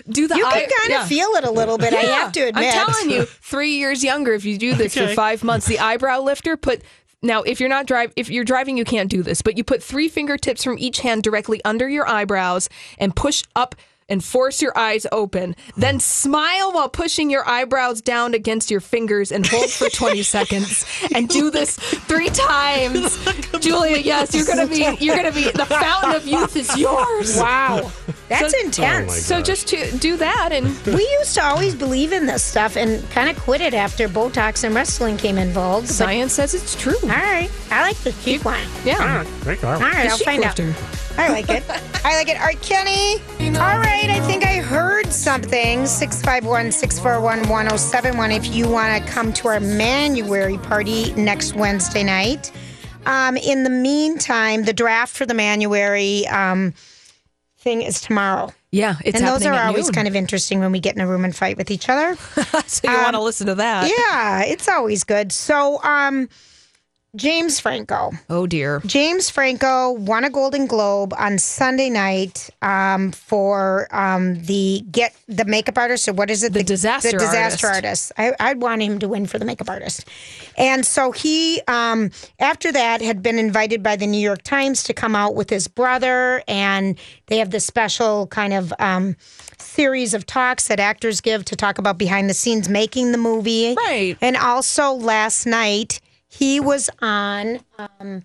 do 0.09 0.27
the 0.29 0.37
You 0.37 0.45
can 0.45 0.53
eye- 0.53 0.61
kind 0.61 0.71
of 0.87 0.91
yeah. 0.91 1.07
feel 1.07 1.29
it 1.37 1.45
a 1.45 1.51
little 1.51 1.79
bit. 1.79 1.93
I 1.93 1.97
have 2.01 2.33
to 2.33 2.41
admit. 2.49 2.65
I'm 2.77 2.87
telling 2.87 3.11
you, 3.11 3.25
three 3.43 3.73
years 3.73 4.03
younger 4.03 4.33
if 4.35 4.45
you 4.45 4.59
do 4.59 4.75
this 4.75 4.95
for 4.97 5.09
five 5.09 5.45
months. 5.45 5.67
The 5.67 5.79
eyebrow 5.79 6.21
lifter 6.21 6.57
put 6.57 6.83
now 7.23 7.43
if 7.43 7.59
you're 7.61 7.69
not 7.69 7.87
drive 7.87 8.13
if 8.17 8.31
you're 8.31 8.45
driving 8.45 8.77
you 8.77 8.85
can't 8.85 9.11
do 9.11 9.23
this, 9.23 9.43
but 9.43 9.57
you 9.57 9.65
put 9.65 9.83
three 9.83 10.09
fingertips 10.09 10.63
from 10.65 10.79
each 10.79 11.01
hand 11.01 11.23
directly 11.23 11.61
under 11.65 11.89
your 11.89 12.07
eyebrows 12.09 12.69
and 12.99 13.15
push 13.15 13.43
up 13.57 13.75
and 14.09 14.25
force 14.25 14.63
your 14.63 14.77
eyes 14.77 15.07
open. 15.13 15.55
Then 15.77 16.01
smile 16.01 16.73
while 16.73 16.89
pushing 16.89 17.31
your 17.31 17.47
eyebrows 17.49 18.01
down 18.01 18.35
against 18.35 18.71
your 18.71 18.81
fingers 18.81 19.31
and 19.33 19.47
hold 19.47 19.71
for 19.71 19.89
20 19.89 20.23
seconds 20.37 20.85
and 21.15 21.29
do 21.29 21.51
this 21.51 21.77
three 21.77 22.29
times. 22.31 23.19
Julia, 23.61 23.99
yes, 23.99 24.35
you're 24.35 24.47
gonna 24.47 24.67
be 24.67 24.87
you're 25.05 25.17
gonna 25.17 25.33
be 25.33 25.45
the 25.51 25.67
fountain 25.67 26.13
of 26.15 26.27
youth 26.27 26.57
is 26.57 26.77
yours. 26.77 27.39
Wow, 27.49 27.91
that's 28.29 28.53
So- 28.53 28.59
intense. 28.65 29.11
Oh 29.13 29.15
So 29.39 29.43
just 29.43 29.69
to 29.69 29.91
do 29.99 30.17
that 30.17 30.51
and 30.53 30.67
we 30.87 31.03
used 31.21 31.35
to 31.35 31.45
always 31.45 31.75
believe 31.75 32.13
in 32.13 32.27
this 32.27 32.43
stuff 32.43 32.77
and 32.77 33.09
kind 33.11 33.29
of 33.29 33.39
quit 33.43 33.61
it 33.61 33.75
after 33.75 34.09
Botox 34.09 34.65
and 34.65 34.75
wrestling 34.75 35.17
came 35.17 35.39
involved. 35.39 35.89
science 35.89 36.33
says 36.33 36.55
it's 36.55 36.75
true. 36.75 36.97
all 37.03 37.09
right, 37.09 37.51
I 37.71 37.83
like 37.83 37.97
the 37.99 38.13
cheek 38.25 38.45
one. 38.45 38.61
Yeah. 38.85 38.95
Uh-huh. 38.95 39.09
All 39.09 39.47
right, 39.47 39.65
All 39.65 39.79
God. 39.79 39.83
right, 39.83 40.11
I'll 40.11 40.19
find 40.19 40.41
lifter. 40.43 40.71
out. 40.71 41.08
I 41.19 41.31
like 41.31 41.51
it. 41.51 41.65
I 42.05 42.15
like 42.17 42.29
it. 42.29 42.39
All 42.39 42.47
right, 42.47 42.63
Kenny. 42.63 43.15
All 43.59 43.79
right, 43.79 44.09
I 44.09 44.21
think 44.21 44.45
I 44.45 44.59
heard 44.59 45.13
something. 45.13 45.85
651 45.85 46.71
641 46.71 47.49
1071 47.49 48.31
if 48.31 48.55
you 48.55 48.69
want 48.69 49.05
to 49.05 49.13
come 49.13 49.33
to 49.33 49.49
our 49.49 49.59
Manuary 49.59 50.59
party 50.59 51.13
next 51.15 51.55
Wednesday 51.57 52.05
night. 52.05 52.53
Um, 53.07 53.37
in 53.37 53.65
the 53.65 53.71
meantime, 53.71 54.63
the 54.63 54.73
draft 54.73 55.17
for 55.17 55.27
the 55.27 55.35
Manuary 55.35 56.25
um, 56.29 56.73
thing 57.59 57.83
is 57.83 58.01
tomorrow. 58.01 58.53
Yeah, 58.71 58.97
it's 59.05 59.19
and 59.19 59.27
those 59.27 59.45
are 59.45 59.55
always 59.55 59.87
noon. 59.87 59.95
kind 59.95 60.09
of 60.09 60.15
interesting 60.15 60.61
when 60.61 60.71
we 60.71 60.79
get 60.79 60.95
in 60.95 61.01
a 61.01 61.07
room 61.07 61.25
and 61.25 61.35
fight 61.35 61.57
with 61.57 61.71
each 61.73 61.89
other. 61.89 62.15
so 62.67 62.89
you 62.89 62.97
want 62.97 63.17
to 63.17 63.23
listen 63.23 63.49
to 63.49 63.57
that? 63.57 63.91
yeah, 63.91 64.45
it's 64.45 64.69
always 64.69 65.03
good. 65.03 65.33
So, 65.33 65.83
um, 65.83 66.29
James 67.17 67.59
Franco. 67.59 68.13
Oh 68.29 68.47
dear. 68.47 68.81
James 68.85 69.31
Franco 69.31 69.93
won 69.93 70.25
a 70.25 70.31
Golden 70.31 70.67
Globe 70.67 71.15
on 71.19 71.39
Sunday 71.39 71.89
night 71.89 72.51
um, 72.61 73.13
for 73.13 73.89
um, 73.91 74.43
the 74.45 74.85
get 74.91 75.17
the 75.27 75.47
makeup 75.47 75.79
artist 75.79 76.05
So 76.05 76.13
what 76.13 76.31
is 76.31 76.43
it? 76.43 76.53
The 76.53 76.63
disaster 76.63 77.13
the 77.13 77.19
disaster 77.19 77.67
artist. 77.69 78.13
artist. 78.19 78.39
I, 78.41 78.51
I'd 78.51 78.61
want 78.61 78.83
him 78.83 78.99
to 78.99 79.09
win 79.09 79.27
for 79.27 79.39
the 79.39 79.47
makeup 79.47 79.71
artist. 79.71 80.05
And 80.59 80.85
so 80.85 81.11
he, 81.13 81.63
um, 81.67 82.11
after 82.41 82.71
that, 82.73 83.01
had 83.01 83.23
been 83.23 83.39
invited 83.39 83.83
by 83.83 83.97
the 83.97 84.07
New 84.07 84.21
York 84.21 84.43
Times 84.43 84.83
to 84.85 84.93
come 84.95 85.17
out 85.17 85.35
with 85.35 85.49
his 85.49 85.67
brother, 85.67 86.43
and 86.47 86.99
they 87.27 87.39
have 87.39 87.51
this 87.51 87.65
special 87.65 88.27
kind 88.27 88.53
of. 88.53 88.73
Um, 88.79 89.17
series 89.61 90.15
of 90.15 90.25
talks 90.25 90.69
that 90.69 90.79
actors 90.81 91.21
give 91.21 91.45
to 91.45 91.55
talk 91.57 91.79
about 91.79 91.99
behind 91.99 92.29
the 92.31 92.35
scenes 92.35 92.69
making 92.69 93.11
the 93.13 93.19
movie 93.19 93.75
Right. 93.77 94.17
and 94.21 94.37
also 94.37 94.93
last 94.93 95.47
night 95.47 96.01
he 96.29 96.61
was 96.61 96.91
on 97.01 97.61
um, 97.79 98.23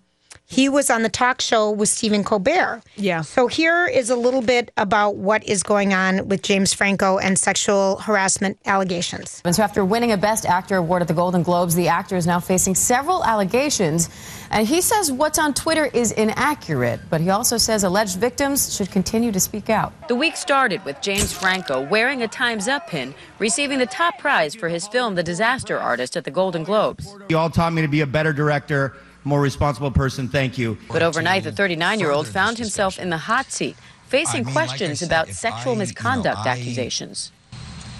he 0.54 0.70
was 0.70 0.92
on 0.92 1.02
the 1.02 1.10
talk 1.10 1.42
show 1.42 1.72
with 1.72 1.90
Stephen 1.90 2.24
Colbert. 2.24 2.84
Yeah. 2.96 3.22
So 3.22 3.48
here 3.48 3.88
is 3.88 4.12
a 4.12 4.16
little 4.16 4.44
bit 4.44 4.72
about 4.78 5.16
what 5.16 5.44
is 5.46 5.64
going 5.64 5.96
on 5.96 6.28
with 6.28 6.44
James 6.44 6.74
Franco 6.74 7.18
and 7.18 7.40
sexual 7.40 7.96
harassment 7.98 8.60
allegations. 8.66 9.42
And 9.46 9.56
so 9.56 9.64
after 9.64 9.84
winning 9.84 10.12
a 10.12 10.18
Best 10.18 10.46
Actor 10.46 10.76
award 10.76 11.02
at 11.02 11.08
the 11.08 11.14
Golden 11.16 11.42
Globes, 11.42 11.74
the 11.74 11.88
actor 11.88 12.16
is 12.18 12.28
now 12.28 12.40
facing 12.40 12.76
several 12.76 13.24
allegations. 13.24 14.12
And 14.52 14.68
he 14.68 14.82
says 14.82 15.12
what's 15.12 15.40
on 15.40 15.56
Twitter 15.56 15.86
is 15.88 16.12
inaccurate, 16.12 17.00
but 17.10 17.20
he 17.20 17.32
also 17.32 17.58
says 17.58 17.84
alleged 17.84 18.20
victims 18.20 18.76
should 18.76 18.92
continue 18.92 19.32
to 19.32 19.40
speak 19.40 19.72
out. 19.72 19.92
The 20.08 20.16
week 20.16 20.36
started 20.36 20.86
with 20.86 21.02
James 21.02 21.34
Franco 21.34 21.82
wearing 21.82 22.22
a 22.22 22.28
Time's 22.28 22.68
Up 22.68 22.88
pin, 22.88 23.16
receiving 23.40 23.80
the 23.80 23.88
top 23.88 24.20
prize 24.20 24.54
for 24.54 24.70
his 24.70 24.88
film 24.88 25.16
The 25.16 25.24
Disaster 25.24 25.80
Artist 25.80 26.16
at 26.16 26.26
the 26.26 26.32
Golden 26.32 26.64
Globes. 26.64 27.16
You 27.30 27.40
all 27.40 27.50
taught 27.50 27.74
me 27.74 27.82
to 27.82 27.88
be 27.88 28.02
a 28.02 28.08
better 28.08 28.34
director, 28.34 28.96
more 29.24 29.42
responsible 29.42 29.92
person. 29.92 30.28
Thank 30.28 30.58
you. 30.58 30.78
But 30.90 31.04
overnight, 31.04 31.44
the 31.44 31.52
39 31.52 32.00
year 32.00 32.12
old 32.12 32.28
found 32.28 32.58
himself 32.58 33.00
in 33.00 33.10
the 33.10 33.18
hot 33.18 33.52
seat, 33.52 33.76
facing 34.08 34.46
questions 34.46 35.02
about 35.02 35.30
sexual 35.30 35.76
misconduct 35.76 36.46
accusations. 36.46 37.32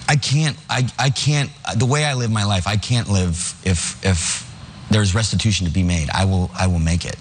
I 0.08 0.16
can't. 0.18 0.58
I, 0.70 0.88
I 1.00 1.10
can't. 1.10 1.50
The 1.78 1.86
way 1.86 2.06
I 2.06 2.14
live 2.14 2.32
my 2.32 2.44
life, 2.44 2.68
I 2.68 2.76
can't 2.76 3.10
live 3.10 3.60
if 3.64 4.04
if 4.06 4.50
there's 4.92 5.16
restitution 5.16 5.66
to 5.66 5.72
be 5.72 5.84
made. 5.84 6.10
I 6.10 6.26
will 6.26 6.52
I 6.58 6.68
will 6.68 6.80
make 6.80 7.06
it. 7.06 7.16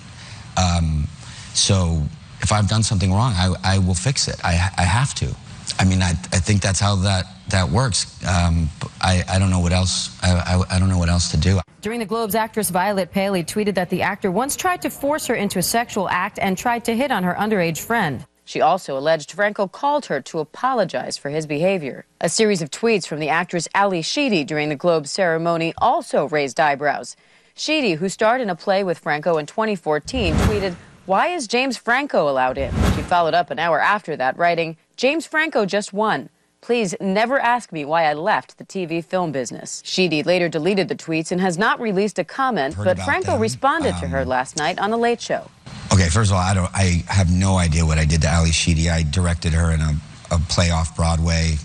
Um, 0.56 1.08
so 1.54 2.02
if 2.42 2.52
I've 2.52 2.68
done 2.68 2.82
something 2.82 3.12
wrong, 3.12 3.32
I, 3.36 3.54
I 3.62 3.78
will 3.78 3.94
fix 3.94 4.28
it. 4.28 4.36
I, 4.44 4.70
I 4.76 4.82
have 4.82 5.14
to. 5.16 5.34
I 5.78 5.84
mean, 5.84 6.02
I, 6.02 6.10
I 6.10 6.40
think 6.40 6.60
that's 6.60 6.80
how 6.80 6.96
that 6.96 7.26
that 7.52 7.70
works. 7.70 8.22
Um, 8.26 8.68
I, 9.00 9.22
I 9.28 9.38
don't 9.38 9.50
know 9.50 9.60
what 9.60 9.72
else. 9.72 10.18
I, 10.22 10.32
I, 10.32 10.76
I 10.76 10.78
don't 10.78 10.88
know 10.88 10.98
what 10.98 11.08
else 11.08 11.30
to 11.30 11.36
do. 11.36 11.60
During 11.80 12.00
the 12.00 12.06
Globes, 12.06 12.34
actress 12.34 12.70
Violet 12.70 13.10
Paley 13.10 13.42
tweeted 13.44 13.74
that 13.74 13.90
the 13.90 14.02
actor 14.02 14.30
once 14.30 14.56
tried 14.56 14.82
to 14.82 14.90
force 14.90 15.26
her 15.26 15.34
into 15.34 15.58
a 15.58 15.62
sexual 15.62 16.08
act 16.08 16.38
and 16.38 16.58
tried 16.58 16.84
to 16.84 16.94
hit 16.94 17.10
on 17.10 17.24
her 17.24 17.34
underage 17.34 17.78
friend. 17.78 18.26
She 18.44 18.60
also 18.60 18.98
alleged 18.98 19.32
Franco 19.32 19.68
called 19.68 20.06
her 20.06 20.20
to 20.20 20.40
apologize 20.40 21.16
for 21.16 21.30
his 21.30 21.46
behavior. 21.46 22.04
A 22.20 22.28
series 22.28 22.60
of 22.60 22.70
tweets 22.70 23.06
from 23.06 23.20
the 23.20 23.28
actress 23.28 23.68
Ally 23.74 24.00
Sheedy 24.00 24.44
during 24.44 24.68
the 24.68 24.76
Globe 24.76 25.06
ceremony 25.06 25.72
also 25.78 26.28
raised 26.28 26.58
eyebrows. 26.58 27.16
Sheedy, 27.54 27.94
who 27.94 28.08
starred 28.08 28.40
in 28.40 28.50
a 28.50 28.56
play 28.56 28.82
with 28.82 28.98
Franco 28.98 29.38
in 29.38 29.46
2014, 29.46 30.34
tweeted, 30.34 30.74
Why 31.06 31.28
is 31.28 31.46
James 31.46 31.76
Franco 31.76 32.28
allowed 32.28 32.58
in? 32.58 32.72
She 32.94 33.02
followed 33.02 33.34
up 33.34 33.50
an 33.50 33.58
hour 33.58 33.80
after 33.80 34.16
that, 34.16 34.36
writing, 34.36 34.76
James 34.96 35.26
Franco 35.26 35.64
just 35.64 35.92
won. 35.92 36.28
Please 36.62 36.94
never 37.00 37.40
ask 37.40 37.72
me 37.72 37.84
why 37.84 38.04
I 38.04 38.14
left 38.14 38.56
the 38.56 38.64
TV 38.64 39.04
film 39.04 39.32
business. 39.32 39.82
Sheedy 39.84 40.22
later 40.22 40.48
deleted 40.48 40.88
the 40.88 40.94
tweets 40.94 41.32
and 41.32 41.40
has 41.40 41.58
not 41.58 41.80
released 41.80 42.20
a 42.20 42.24
comment, 42.24 42.74
Heard 42.74 42.84
but 42.84 42.98
Franco 43.00 43.32
them. 43.32 43.40
responded 43.40 43.96
to 43.98 44.06
her 44.06 44.24
last 44.24 44.56
night 44.56 44.78
on 44.78 44.92
The 44.92 44.96
Late 44.96 45.20
Show. 45.20 45.50
Okay, 45.92 46.08
first 46.08 46.30
of 46.30 46.36
all, 46.36 46.42
I 46.42 46.54
don't. 46.54 46.70
I 46.72 47.02
have 47.08 47.32
no 47.32 47.56
idea 47.56 47.84
what 47.84 47.98
I 47.98 48.04
did 48.04 48.22
to 48.22 48.28
Ally 48.28 48.50
Sheedy. 48.50 48.88
I 48.88 49.02
directed 49.02 49.52
her 49.52 49.72
in 49.72 49.80
a, 49.80 49.96
a 50.30 50.38
play 50.48 50.70
off 50.70 50.94
Broadway. 50.94 51.56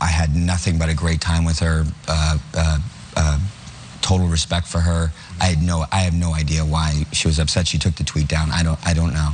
I 0.00 0.08
had 0.08 0.34
nothing 0.34 0.76
but 0.76 0.88
a 0.88 0.94
great 0.94 1.20
time 1.20 1.44
with 1.44 1.60
her. 1.60 1.84
Uh, 2.08 2.38
uh, 2.54 2.78
uh, 3.16 3.38
total 4.02 4.26
respect 4.26 4.66
for 4.66 4.80
her. 4.80 5.12
I 5.40 5.44
had 5.44 5.62
no. 5.62 5.84
I 5.92 6.00
have 6.00 6.14
no 6.14 6.34
idea 6.34 6.64
why 6.64 7.04
she 7.12 7.28
was 7.28 7.38
upset. 7.38 7.68
She 7.68 7.78
took 7.78 7.94
the 7.94 8.04
tweet 8.04 8.26
down. 8.26 8.50
I 8.50 8.64
don't. 8.64 8.78
I 8.84 8.92
don't 8.92 9.14
know. 9.14 9.30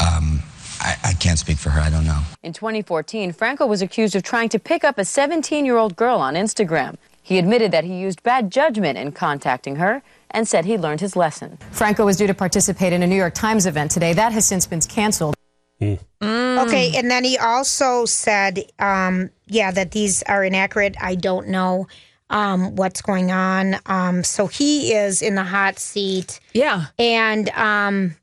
Um, 0.00 0.42
I, 0.82 0.96
I 1.04 1.12
can't 1.14 1.38
speak 1.38 1.58
for 1.58 1.70
her. 1.70 1.80
I 1.80 1.90
don't 1.90 2.04
know. 2.04 2.20
In 2.42 2.52
2014, 2.52 3.32
Franco 3.32 3.66
was 3.66 3.82
accused 3.82 4.16
of 4.16 4.22
trying 4.22 4.48
to 4.50 4.58
pick 4.58 4.82
up 4.84 4.98
a 4.98 5.04
17 5.04 5.64
year 5.64 5.76
old 5.76 5.96
girl 5.96 6.18
on 6.18 6.34
Instagram. 6.34 6.96
He 7.22 7.38
admitted 7.38 7.70
that 7.70 7.84
he 7.84 7.94
used 7.94 8.22
bad 8.24 8.50
judgment 8.50 8.98
in 8.98 9.12
contacting 9.12 9.76
her 9.76 10.02
and 10.32 10.48
said 10.48 10.64
he 10.64 10.76
learned 10.76 11.00
his 11.00 11.14
lesson. 11.14 11.56
Franco 11.70 12.04
was 12.04 12.16
due 12.16 12.26
to 12.26 12.34
participate 12.34 12.92
in 12.92 13.02
a 13.02 13.06
New 13.06 13.16
York 13.16 13.34
Times 13.34 13.64
event 13.64 13.92
today. 13.92 14.12
That 14.12 14.32
has 14.32 14.44
since 14.44 14.66
been 14.66 14.80
canceled. 14.80 15.36
Okay, 15.80 16.92
and 16.96 17.10
then 17.10 17.24
he 17.24 17.38
also 17.38 18.04
said, 18.04 18.60
um, 18.78 19.30
yeah, 19.46 19.70
that 19.72 19.90
these 19.90 20.22
are 20.24 20.44
inaccurate. 20.44 20.96
I 21.00 21.16
don't 21.16 21.48
know 21.48 21.88
um, 22.30 22.76
what's 22.76 23.02
going 23.02 23.30
on. 23.30 23.76
Um, 23.86 24.24
so 24.24 24.46
he 24.46 24.92
is 24.92 25.22
in 25.22 25.34
the 25.34 25.44
hot 25.44 25.78
seat. 25.78 26.40
Yeah. 26.54 26.86
And, 26.98 27.48
um, 27.50 28.16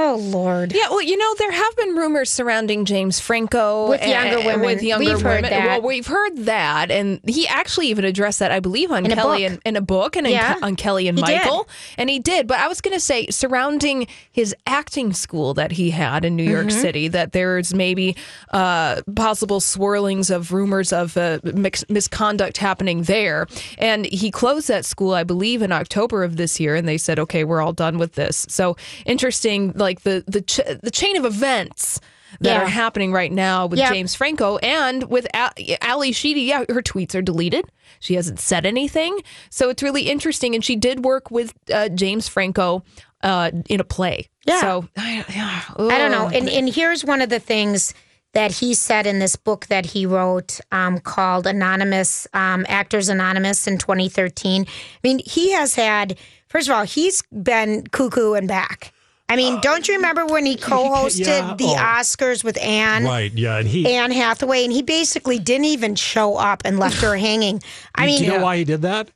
oh, 0.00 0.16
Lord. 0.16 0.72
Yeah, 0.72 0.88
well, 0.90 1.02
you 1.02 1.16
know, 1.16 1.34
there 1.38 1.50
have 1.52 1.76
been 1.76 1.94
rumors 1.96 2.30
surrounding 2.30 2.84
James 2.84 3.20
Franco 3.20 3.88
With 3.90 4.04
younger 4.06 4.38
women. 4.38 4.60
With 4.66 4.82
younger 4.82 5.04
We've 5.04 5.20
heard 5.20 5.42
women. 5.44 5.50
that. 5.50 5.66
Well, 5.82 5.88
we've 5.88 6.06
heard 6.06 6.36
that, 6.46 6.90
and 6.90 7.20
he 7.26 7.46
actually 7.46 7.88
even 7.88 8.04
addressed 8.04 8.38
that, 8.38 8.50
I 8.52 8.60
believe, 8.60 8.90
on 8.90 9.04
In 9.06 9.12
Kelly 9.12 9.44
and 9.44 9.60
in 9.64 9.76
a 9.76 9.80
book 9.80 10.16
and 10.16 10.26
Yeah. 10.26 10.56
On 10.62 10.76
Kelly 10.76 11.08
and 11.08 11.18
He 11.18 11.24
did. 11.24 11.38
Michael, 11.38 11.68
and 11.98 12.08
he 12.08 12.18
did. 12.18 12.46
But 12.46 12.58
I 12.58 12.68
was 12.68 12.80
going 12.80 12.94
to 12.94 13.00
say 13.00 13.26
surrounding 13.28 14.06
his 14.32 14.54
acting 14.66 15.12
school 15.12 15.54
that 15.54 15.72
he 15.72 15.90
had 15.90 16.24
in 16.24 16.36
New 16.36 16.42
York 16.44 16.66
Mm-hmm. 16.66 16.78
Mhm. 16.78 16.80
City, 16.82 17.08
that 17.08 17.32
there's 17.32 17.74
maybe 17.74 18.16
uh, 18.52 19.00
possible 19.16 19.60
swirlings 19.60 20.30
of 20.34 20.52
rumors 20.52 20.92
of 20.92 21.16
uh, 21.16 21.38
mix- 21.42 21.84
misconduct 21.88 22.58
happening 22.58 23.02
there, 23.04 23.46
and 23.78 24.06
he 24.06 24.30
closed 24.30 24.68
that 24.68 24.84
school, 24.84 25.14
I 25.14 25.24
believe, 25.24 25.62
in 25.62 25.72
October 25.72 26.22
of 26.22 26.36
this 26.36 26.60
year, 26.60 26.74
and 26.76 26.86
they 26.86 26.96
said, 26.98 27.18
okay, 27.18 27.44
we're 27.44 27.60
all 27.60 27.72
done 27.72 27.98
with 27.98 28.12
this. 28.14 28.46
So 28.48 28.76
interesting, 29.06 29.72
like 29.74 29.89
the 30.02 30.22
the 30.26 30.40
ch- 30.40 30.60
the 30.82 30.90
chain 30.90 31.16
of 31.16 31.24
events 31.24 32.00
that 32.40 32.48
Yeah. 32.52 32.62
are 32.62 32.66
happening 32.66 33.12
right 33.12 33.32
now 33.32 33.66
with 33.66 33.80
Yep. 33.80 33.92
James 33.92 34.14
Franco 34.14 34.56
and 34.58 35.10
with 35.10 35.26
A- 35.34 35.76
Ally 35.84 36.12
Sheedy. 36.12 36.42
Yeah, 36.42 36.60
her 36.68 36.80
tweets 36.82 37.14
are 37.16 37.22
deleted. 37.22 37.64
She 37.98 38.14
hasn't 38.14 38.38
said 38.38 38.64
anything, 38.64 39.18
so 39.50 39.68
it's 39.68 39.82
really 39.82 40.02
interesting. 40.02 40.54
And 40.54 40.64
she 40.64 40.76
did 40.76 41.04
work 41.04 41.30
with 41.32 41.52
uh, 41.74 41.88
James 41.88 42.28
Franco 42.28 42.84
uh, 43.24 43.50
in 43.68 43.80
a 43.80 43.84
play. 43.84 44.28
Yeah. 44.46 44.60
So 44.60 44.88
I, 44.96 45.24
yeah, 45.34 45.62
I 45.76 45.98
don't 45.98 46.12
know. 46.12 46.28
And 46.28 46.48
and 46.48 46.68
here's 46.72 47.04
one 47.04 47.20
of 47.20 47.28
the 47.30 47.40
things 47.40 47.92
that 48.32 48.52
he 48.52 48.74
said 48.74 49.08
in 49.08 49.18
this 49.18 49.34
book 49.34 49.66
that 49.66 49.84
he 49.86 50.06
wrote 50.06 50.60
um, 50.70 51.00
called 51.00 51.48
Anonymous 51.48 52.28
um, 52.32 52.64
Actors 52.68 53.08
Anonymous 53.08 53.66
in 53.66 53.76
2013. 53.76 54.62
I 54.62 54.66
mean, 55.02 55.20
he 55.26 55.50
has 55.50 55.74
had 55.74 56.16
first 56.46 56.68
of 56.68 56.74
all, 56.76 56.84
he's 56.84 57.22
been 57.42 57.84
cuckoo 57.90 58.34
and 58.34 58.46
back. 58.46 58.92
I 59.30 59.36
mean, 59.36 59.54
uh, 59.54 59.60
don't 59.60 59.86
you 59.88 59.94
remember 59.94 60.26
when 60.26 60.44
he 60.44 60.56
co-hosted 60.56 61.24
Yeah. 61.26 61.54
the 61.56 61.64
Oh. 61.66 61.76
Oscars 61.76 62.42
with 62.42 62.58
Anne? 62.60 63.04
Right. 63.04 63.32
Yeah. 63.32 63.58
And 63.58 63.68
he. 63.68 63.86
Anne 63.94 64.10
Hathaway, 64.10 64.64
and 64.64 64.72
he 64.72 64.82
basically 64.82 65.38
didn't 65.38 65.66
even 65.66 65.94
show 65.94 66.36
up 66.36 66.62
and 66.64 66.78
left 66.80 67.00
her 67.00 67.16
hanging. 67.16 67.62
I 67.94 68.06
mean, 68.06 68.18
do 68.18 68.24
you 68.24 68.30
know 68.32 68.42
why 68.42 68.56
he 68.58 68.64
did 68.64 68.82
that? 68.82 69.08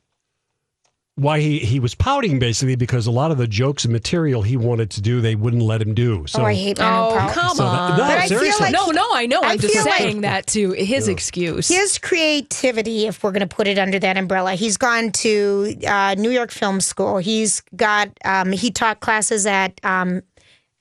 Why 1.17 1.39
he, 1.39 1.59
he 1.59 1.79
was 1.79 1.95
pouting 1.95 2.39
basically 2.39 2.75
because 2.75 3.07
a 3.07 3.11
lot 3.11 3.31
of 3.31 3.37
the 3.37 3.47
jokes 3.47 3.85
and 3.85 3.93
material 3.93 4.41
he 4.41 4.57
wanted 4.57 4.89
to 4.91 5.01
do 5.01 5.21
they 5.21 5.35
wouldn't 5.35 5.63
let 5.63 5.81
him 5.81 5.93
do. 5.93 6.27
So 6.27 6.41
oh, 6.41 6.45
I 6.45 6.53
hate 6.53 6.77
men 6.77 6.91
who 6.91 6.99
Oh, 6.99 7.15
pout. 7.17 7.31
come 7.31 7.55
So 7.55 7.63
that- 7.63 7.69
on. 7.69 7.91
no, 7.91 8.03
But 8.03 8.17
I 8.17 8.27
feel 8.27 8.39
seriously. 8.39 8.65
like 8.65 8.73
no, 8.73 8.87
no, 8.91 9.07
I 9.13 9.25
know. 9.25 9.41
I 9.41 9.51
I'm 9.53 9.59
just 9.59 9.73
feel 9.73 9.85
like- 9.85 9.97
saying 9.97 10.21
that 10.21 10.45
to 10.47 10.71
his 10.73 11.07
excuse. 11.07 11.69
His 11.69 11.97
creativity, 11.99 13.07
if 13.07 13.23
we're 13.23 13.31
going 13.31 13.47
to 13.47 13.55
put 13.55 13.65
it 13.65 13.77
under 13.79 13.97
that 13.97 14.17
umbrella, 14.17 14.55
he's 14.55 14.75
gone 14.75 15.13
to 15.13 15.75
uh, 15.87 16.15
New 16.17 16.31
York 16.31 16.51
Film 16.51 16.81
School. 16.81 17.19
He's 17.19 17.61
got 17.77 18.09
um, 18.25 18.51
he 18.51 18.69
taught 18.69 18.99
classes 18.99 19.45
at 19.45 19.79
um, 19.85 20.21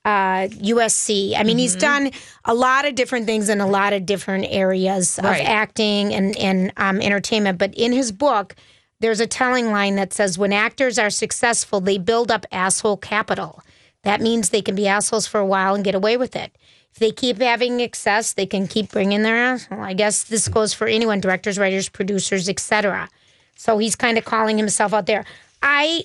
uh, 0.05 0.49
USC. 0.51 1.35
I 1.39 1.45
mean, 1.45 1.59
he's 1.59 1.77
done 1.77 2.11
a 2.45 2.55
lot 2.55 2.87
of 2.87 2.97
different 2.97 3.27
things 3.27 3.49
in 3.49 3.61
a 3.61 3.69
lot 3.69 3.93
of 3.93 4.05
different 4.05 4.47
areas 4.51 5.21
Right. 5.23 5.41
of 5.43 5.47
acting 5.47 6.13
and 6.13 6.37
and 6.39 6.73
um, 6.77 7.01
entertainment. 7.01 7.59
But 7.59 7.73
in 7.77 7.93
his 7.93 8.11
book, 8.11 8.57
there's 9.05 9.21
a 9.21 9.27
telling 9.27 9.71
line 9.71 9.97
that 9.97 10.15
says, 10.15 10.39
"When 10.39 10.51
actors 10.51 10.99
are 10.99 11.11
successful, 11.11 11.79
they 11.79 11.99
build 11.99 12.31
up 12.31 12.47
asshole 12.51 12.97
capital. 12.97 13.63
That 14.03 14.23
means 14.23 14.49
they 14.49 14.63
can 14.63 14.75
be 14.75 14.89
assholes 14.89 15.27
for 15.27 15.39
a 15.39 15.47
while 15.47 15.75
and 15.75 15.85
get 15.85 15.95
away 15.95 16.17
with 16.17 16.35
it." 16.35 16.57
If 16.91 17.01
they 17.01 17.11
keep 17.11 17.39
having 17.39 17.81
excess, 17.81 18.33
they 18.33 18.47
can 18.47 18.67
keep 18.67 18.91
bringing 18.91 19.23
their 19.23 19.37
asshole. 19.37 19.83
I 19.83 19.93
guess 19.93 20.25
this 20.25 20.49
goes 20.49 20.73
for 20.73 20.87
anyone: 20.87 21.21
directors, 21.21 21.59
writers, 21.59 21.91
producers, 21.91 22.49
etc. 22.49 23.11
So 23.57 23.77
he's 23.77 23.95
kind 23.95 24.17
of 24.17 24.25
calling 24.25 24.57
himself 24.57 24.95
out 24.95 25.05
there. 25.05 25.27
I, 25.63 26.05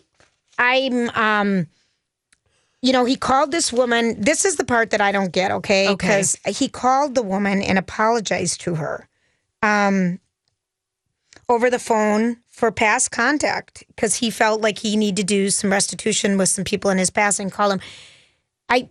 I'm, 0.57 1.09
um, 1.11 1.67
you 2.81 2.91
know, 2.91 3.05
he 3.05 3.15
called 3.15 3.51
this 3.51 3.71
woman. 3.71 4.19
This 4.19 4.43
is 4.43 4.57
the 4.57 4.65
part 4.65 4.89
that 4.89 4.99
I 4.99 5.13
don't 5.13 5.31
get, 5.31 5.51
okay? 5.51 5.87
Okay. 5.87 6.07
Because 6.07 6.37
he 6.45 6.67
called 6.67 7.15
the 7.15 7.23
woman 7.23 7.61
and 7.61 7.77
apologized 7.77 8.59
to 8.61 8.75
her, 8.75 9.07
um, 9.63 10.19
over 11.49 11.69
the 11.69 11.79
phone 11.79 12.37
for 12.59 12.71
past 12.71 13.09
contact 13.11 13.83
because 13.95 14.15
he 14.15 14.29
felt 14.29 14.59
like 14.61 14.77
he 14.79 14.97
needed 14.97 15.15
to 15.17 15.23
do 15.23 15.49
some 15.49 15.71
restitution 15.71 16.37
with 16.37 16.49
some 16.49 16.65
people 16.65 16.91
in 16.91 16.97
his 16.97 17.09
past 17.09 17.39
and 17.39 17.51
call 17.51 17.71
him. 17.71 17.79
I, 18.67 18.89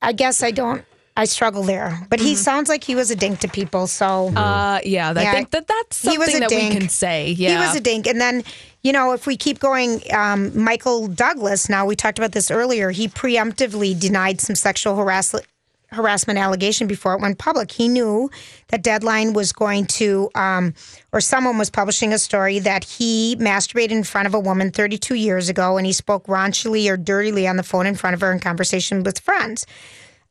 I 0.00 0.12
guess 0.12 0.42
I 0.42 0.52
don't. 0.52 0.84
I 1.14 1.26
struggle 1.26 1.62
there, 1.62 2.06
but 2.08 2.20
he 2.20 2.34
sounds 2.34 2.70
like 2.70 2.84
he 2.84 2.94
was 2.94 3.10
a 3.10 3.16
dink 3.16 3.40
to 3.40 3.48
people. 3.48 3.86
So 3.86 4.28
uh, 4.28 4.80
yeah, 4.82 5.10
I 5.14 5.22
Yeah. 5.22 5.32
think 5.34 5.50
that 5.50 5.66
that's 5.66 6.00
He 6.00 6.16
was 6.16 6.28
something 6.28 6.36
a 6.36 6.40
that 6.40 6.48
dink. 6.48 6.72
we 6.74 6.80
can 6.80 6.88
say. 6.88 7.32
Yeah, 7.32 7.50
He 7.50 7.56
was 7.58 7.76
a 7.76 7.80
dink. 7.80 8.06
And 8.06 8.18
then, 8.18 8.44
you 8.82 8.92
know, 8.94 9.12
if 9.12 9.26
we 9.26 9.36
keep 9.36 9.58
going, 9.58 10.00
um, 10.14 10.58
Michael 10.58 11.08
Douglas, 11.08 11.68
now 11.68 11.84
we 11.84 11.96
talked 11.96 12.18
about 12.18 12.32
this 12.32 12.50
earlier, 12.50 12.92
he 12.92 13.08
preemptively 13.08 13.98
denied 13.98 14.40
some 14.40 14.56
sexual 14.56 14.96
harassment 14.96 15.44
harassment 15.92 16.38
allegation 16.38 16.86
before 16.86 17.14
it 17.14 17.20
went 17.20 17.38
public. 17.38 17.70
He 17.70 17.88
knew 17.88 18.30
that 18.68 18.82
Deadline 18.82 19.32
was 19.32 19.52
going 19.52 19.86
to, 19.86 20.30
um, 20.34 20.74
or 21.12 21.20
someone 21.20 21.58
was 21.58 21.70
publishing 21.70 22.12
a 22.12 22.18
story 22.18 22.58
that 22.60 22.84
he 22.84 23.36
masturbated 23.36 23.90
in 23.90 24.04
front 24.04 24.26
of 24.26 24.34
a 24.34 24.40
woman 24.40 24.70
32 24.70 25.14
years 25.14 25.48
ago 25.48 25.76
and 25.76 25.86
he 25.86 25.92
spoke 25.92 26.26
raunchily 26.26 26.90
or 26.90 26.96
dirtily 26.96 27.46
on 27.46 27.56
the 27.56 27.62
phone 27.62 27.86
in 27.86 27.94
front 27.94 28.14
of 28.14 28.20
her 28.20 28.32
in 28.32 28.40
conversation 28.40 29.02
with 29.02 29.18
friends. 29.18 29.66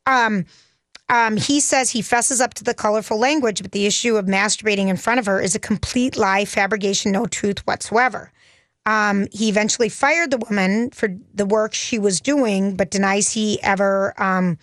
Um, 0.06 0.46
um, 1.08 1.36
he 1.36 1.60
says 1.60 1.90
he 1.90 2.00
fesses 2.00 2.40
up 2.40 2.54
to 2.54 2.64
the 2.64 2.74
colorful 2.74 3.18
language, 3.18 3.60
but 3.62 3.72
the 3.72 3.86
issue 3.86 4.16
of 4.16 4.26
masturbating 4.26 4.88
in 4.88 4.96
front 4.96 5.20
of 5.20 5.26
her 5.26 5.40
is 5.40 5.54
a 5.54 5.58
complete 5.58 6.16
lie, 6.16 6.44
fabrication, 6.44 7.12
no 7.12 7.26
truth 7.26 7.66
whatsoever. 7.66 8.32
Um, 8.86 9.28
he 9.30 9.48
eventually 9.48 9.88
fired 9.88 10.30
the 10.30 10.38
woman 10.38 10.90
for 10.90 11.14
the 11.34 11.46
work 11.46 11.74
she 11.74 11.98
was 11.98 12.20
doing, 12.20 12.76
but 12.76 12.90
denies 12.90 13.32
he 13.32 13.62
ever 13.62 14.14
um, 14.20 14.58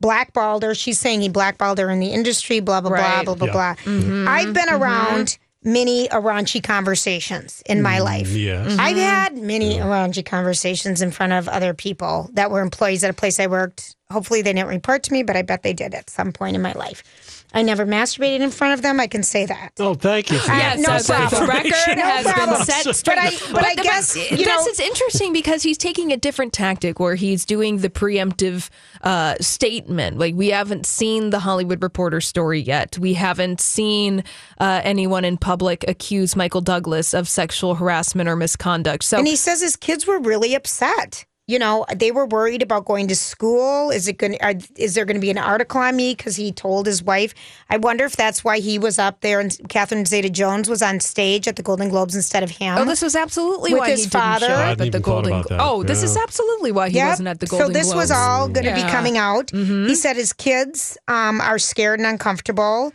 blackballed 0.00 0.62
her. 0.62 0.74
She's 0.74 0.98
saying 0.98 1.20
he 1.20 1.28
blackballed 1.28 1.78
her 1.78 1.90
in 1.90 2.00
the 2.00 2.08
industry, 2.12 2.60
blah, 2.60 2.80
blah, 2.80 2.90
Right. 2.92 3.24
blah, 3.24 3.34
blah, 3.34 3.46
Yeah. 3.46 3.52
blah, 3.52 3.74
blah. 3.84 3.92
Mhm. 3.92 4.26
I've 4.28 4.52
been 4.52 4.68
Mhm. 4.68 4.80
around 4.80 5.38
many 5.64 6.08
raunchy 6.08 6.62
conversations 6.62 7.62
in 7.66 7.82
my 7.82 7.98
life. 7.98 8.28
Yes. 8.30 8.76
I've 8.78 8.96
had 8.96 9.36
many 9.36 9.78
raunchy 9.78 10.24
conversations 10.24 11.02
in 11.02 11.10
front 11.10 11.32
of 11.32 11.48
other 11.48 11.74
people 11.74 12.30
that 12.34 12.50
were 12.50 12.60
employees 12.60 13.02
at 13.04 13.10
a 13.10 13.14
place 13.14 13.38
I 13.40 13.46
worked 13.48 13.94
hopefully 14.10 14.40
they 14.40 14.54
didn't 14.54 14.68
report 14.70 15.02
to 15.02 15.12
me, 15.12 15.22
but 15.22 15.36
I 15.36 15.42
bet 15.42 15.62
they 15.62 15.74
did 15.74 15.92
at 15.94 16.08
some 16.08 16.32
point 16.32 16.56
in 16.56 16.62
my 16.62 16.72
life. 16.72 17.37
I 17.54 17.62
never 17.62 17.86
masturbated 17.86 18.40
in 18.40 18.50
front 18.50 18.74
of 18.74 18.82
them. 18.82 19.00
I 19.00 19.06
can 19.06 19.22
say 19.22 19.46
that. 19.46 19.72
Oh, 19.78 19.94
thank 19.94 20.30
you. 20.30 20.38
For 20.38 20.52
Uh, 20.52 20.74
no 20.76 20.98
so 20.98 21.14
the 21.14 21.18
problem. 21.28 21.48
record 21.48 21.96
No 21.96 22.02
has 22.02 22.26
problem. 22.26 22.56
been 22.58 22.66
set 22.66 22.94
straight. 22.94 23.16
But 23.16 23.18
I, 23.18 23.52
but 23.52 23.64
I 23.64 23.74
the- 23.74 23.82
guess 23.82 24.16
you 24.16 24.36
this 24.36 24.46
know, 24.46 24.66
is 24.66 24.78
interesting 24.78 25.32
because 25.32 25.62
he's 25.62 25.78
taking 25.78 26.12
a 26.12 26.16
different 26.18 26.52
tactic 26.52 27.00
where 27.00 27.14
he's 27.14 27.46
doing 27.46 27.78
the 27.78 27.88
preemptive 27.88 28.68
uh, 29.02 29.36
statement. 29.40 30.18
Like 30.18 30.34
we 30.34 30.48
haven't 30.48 30.84
seen 30.84 31.30
the 31.30 31.38
Hollywood 31.38 31.82
Reporter 31.82 32.20
story 32.20 32.60
yet. 32.60 32.98
We 32.98 33.14
haven't 33.14 33.60
seen 33.62 34.24
uh, 34.58 34.82
anyone 34.84 35.24
in 35.24 35.38
public 35.38 35.84
accuse 35.88 36.36
Michael 36.36 36.60
Douglas 36.60 37.14
of 37.14 37.28
sexual 37.28 37.76
harassment 37.76 38.28
or 38.28 38.36
misconduct. 38.36 39.04
So 39.04 39.18
and 39.18 39.26
he 39.26 39.36
says 39.36 39.62
his 39.62 39.74
kids 39.76 40.06
were 40.06 40.18
really 40.20 40.54
upset. 40.54 41.24
You 41.48 41.58
know, 41.58 41.86
they 41.96 42.10
were 42.12 42.26
worried 42.26 42.60
about 42.62 42.84
going 42.84 43.08
to 43.08 43.16
school. 43.16 43.90
Is 43.90 44.06
it 44.06 44.18
going? 44.18 44.36
Is 44.76 44.94
there 44.94 45.06
going 45.06 45.16
to 45.16 45.20
be 45.20 45.30
an 45.30 45.38
article 45.38 45.80
on 45.80 45.96
me 45.96 46.14
because 46.14 46.36
he 46.36 46.52
told 46.52 46.84
his 46.84 47.02
wife? 47.02 47.32
I 47.70 47.78
wonder 47.78 48.04
if 48.04 48.16
that's 48.16 48.44
why 48.44 48.58
he 48.58 48.78
was 48.78 48.98
up 48.98 49.22
there 49.22 49.40
and 49.40 49.58
Catherine 49.70 50.04
Zeta-Jones 50.04 50.68
was 50.68 50.82
on 50.82 51.00
stage 51.00 51.48
at 51.48 51.56
the 51.56 51.62
Golden 51.62 51.88
Globes 51.88 52.14
instead 52.14 52.42
of 52.42 52.50
him. 52.50 52.76
Oh, 52.76 52.84
this 52.84 53.00
was 53.00 53.16
absolutely 53.16 53.72
with 53.72 53.80
why 53.80 53.90
his 53.92 54.04
he 54.04 54.10
father. 54.10 54.40
didn't 54.40 54.50
show 54.50 54.60
up 54.60 54.68
hadn't 54.68 54.86
at 54.88 54.92
the 54.92 55.00
Golden 55.00 55.32
about 55.32 55.46
Globes. 55.48 55.62
that. 55.62 55.66
Oh, 55.72 55.82
this 55.82 56.02
is 56.02 56.16
absolutely 56.18 56.70
why 56.70 56.90
he 56.90 56.96
Yep. 56.96 57.08
wasn't 57.08 57.28
at 57.28 57.40
the 57.40 57.46
Golden 57.46 57.72
Globes. 57.72 57.86
So 57.86 57.92
this 57.92 57.94
was 57.96 58.10
all 58.10 58.46
going 58.48 58.66
to 58.66 58.74
be 58.74 58.82
coming 58.82 59.16
out. 59.16 59.46
Mm-hmm. 59.46 59.86
He 59.88 59.94
said 59.94 60.16
his 60.16 60.34
kids 60.34 60.98
um, 61.08 61.40
are 61.40 61.58
scared 61.58 61.98
and 61.98 62.06
uncomfortable, 62.06 62.92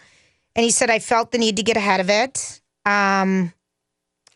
and 0.56 0.64
he 0.64 0.70
said 0.70 0.92
I 0.92 1.00
felt 1.00 1.32
the 1.32 1.40
need 1.40 1.58
to 1.58 1.64
get 1.64 1.76
ahead 1.76 2.00
of 2.00 2.10
it. 2.12 2.62
Um, 2.86 3.52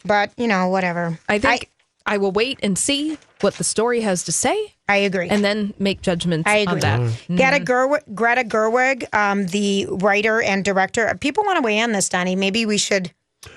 but 0.03 0.31
you 0.37 0.47
know, 0.47 0.69
whatever. 0.69 1.19
I 1.29 1.37
think 1.37 1.69
I, 1.69 1.76
will 2.15 2.31
wait 2.31 2.59
and 2.63 2.77
see 2.77 3.17
what 3.41 3.55
the 3.55 3.65
story 3.65 3.99
has 4.01 4.23
to 4.23 4.31
say. 4.31 4.73
I 4.87 4.95
agree. 4.97 5.27
And 5.27 5.43
then 5.43 5.73
make 5.77 6.01
judgments 6.01 6.49
I 6.49 6.57
agree. 6.59 6.75
on 6.75 6.79
that. 6.79 6.99
Greta, 7.27 7.59
Gerwig, 7.65 8.15
Greta 8.15 8.43
Gerwig, 8.45 9.13
um, 9.13 9.47
the 9.47 9.85
writer 9.89 10.41
and 10.41 10.63
director. 10.63 11.13
People 11.19 11.43
want 11.43 11.57
to 11.57 11.61
weigh 11.61 11.79
in 11.79 11.91
this, 11.91 12.07
Donnie. 12.07 12.37
Maybe 12.37 12.65
we 12.65 12.77
should. 12.77 13.11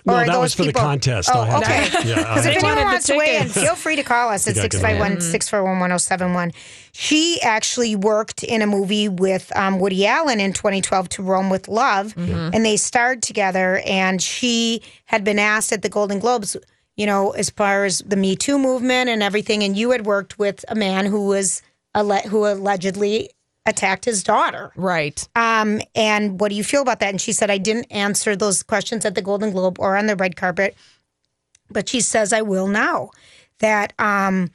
No, 0.04 0.14
or 0.14 0.16
that 0.18 0.26
those 0.32 0.40
was 0.42 0.54
for 0.54 0.64
the 0.64 0.72
contest. 0.72 1.30
Oh, 1.32 1.40
I 1.40 1.46
had 1.46 1.62
to- 1.92 1.98
okay. 1.98 2.08
yeah, 2.10 2.16
Because 2.16 2.44
had 2.44 2.56
if 2.56 2.64
anyone 2.64 2.84
wants 2.84 3.06
to 3.06 3.16
weigh 3.16 3.38
in, 3.38 3.48
feel 3.48 3.74
free 3.74 3.96
to 3.96 4.02
call 4.02 4.28
us 4.28 4.46
at 4.46 4.54
You 4.54 4.62
651 4.62 5.20
641 5.20 5.78
1071. 5.80 6.52
She 6.92 7.40
actually 7.42 7.96
worked 7.96 8.42
in 8.42 8.60
a 8.62 8.66
movie 8.66 9.08
with 9.08 9.54
um, 9.56 9.78
Woody 9.80 10.06
Allen 10.06 10.38
in 10.40 10.52
2012 10.52 11.08
to 11.10 11.22
Rome 11.22 11.48
with 11.48 11.66
Love, 11.68 12.14
and 12.16 12.64
they 12.64 12.76
starred 12.76 13.22
together. 13.22 13.80
And 13.86 14.20
she 14.22 14.82
had 15.06 15.24
been 15.24 15.38
asked 15.38 15.72
at 15.72 15.82
the 15.82 15.88
Golden 15.88 16.18
Globes, 16.18 16.56
you 17.00 17.06
know, 17.06 17.30
as 17.30 17.48
far 17.48 17.86
as 17.86 18.00
the 18.00 18.14
Me 18.14 18.36
Too 18.36 18.58
movement 18.58 19.08
and 19.08 19.22
everything, 19.22 19.62
and 19.62 19.74
you 19.74 19.90
had 19.92 20.04
worked 20.04 20.38
with 20.38 20.66
a 20.68 20.74
man 20.74 21.06
who 21.06 21.28
was 21.28 21.62
alle- 21.94 22.28
who 22.28 22.44
allegedly 22.44 23.30
attacked 23.64 24.04
his 24.04 24.22
daughter. 24.22 24.70
Right. 24.76 25.26
Um, 25.34 25.80
and 25.94 26.38
what 26.38 26.50
do 26.50 26.56
you 26.56 26.62
feel 26.62 26.82
about 26.82 27.00
that? 27.00 27.08
And 27.08 27.18
she 27.18 27.32
said, 27.32 27.50
I 27.50 27.56
didn't 27.56 27.86
answer 27.90 28.36
those 28.36 28.62
questions 28.62 29.06
at 29.06 29.14
the 29.14 29.22
Golden 29.22 29.50
Globe 29.50 29.78
or 29.80 29.96
on 29.96 30.08
the 30.08 30.16
red 30.16 30.36
carpet, 30.36 30.76
but 31.70 31.88
she 31.88 32.02
says, 32.02 32.34
I 32.34 32.42
will 32.42 32.66
now. 32.66 33.12
That 33.60 33.94
um, 33.98 34.50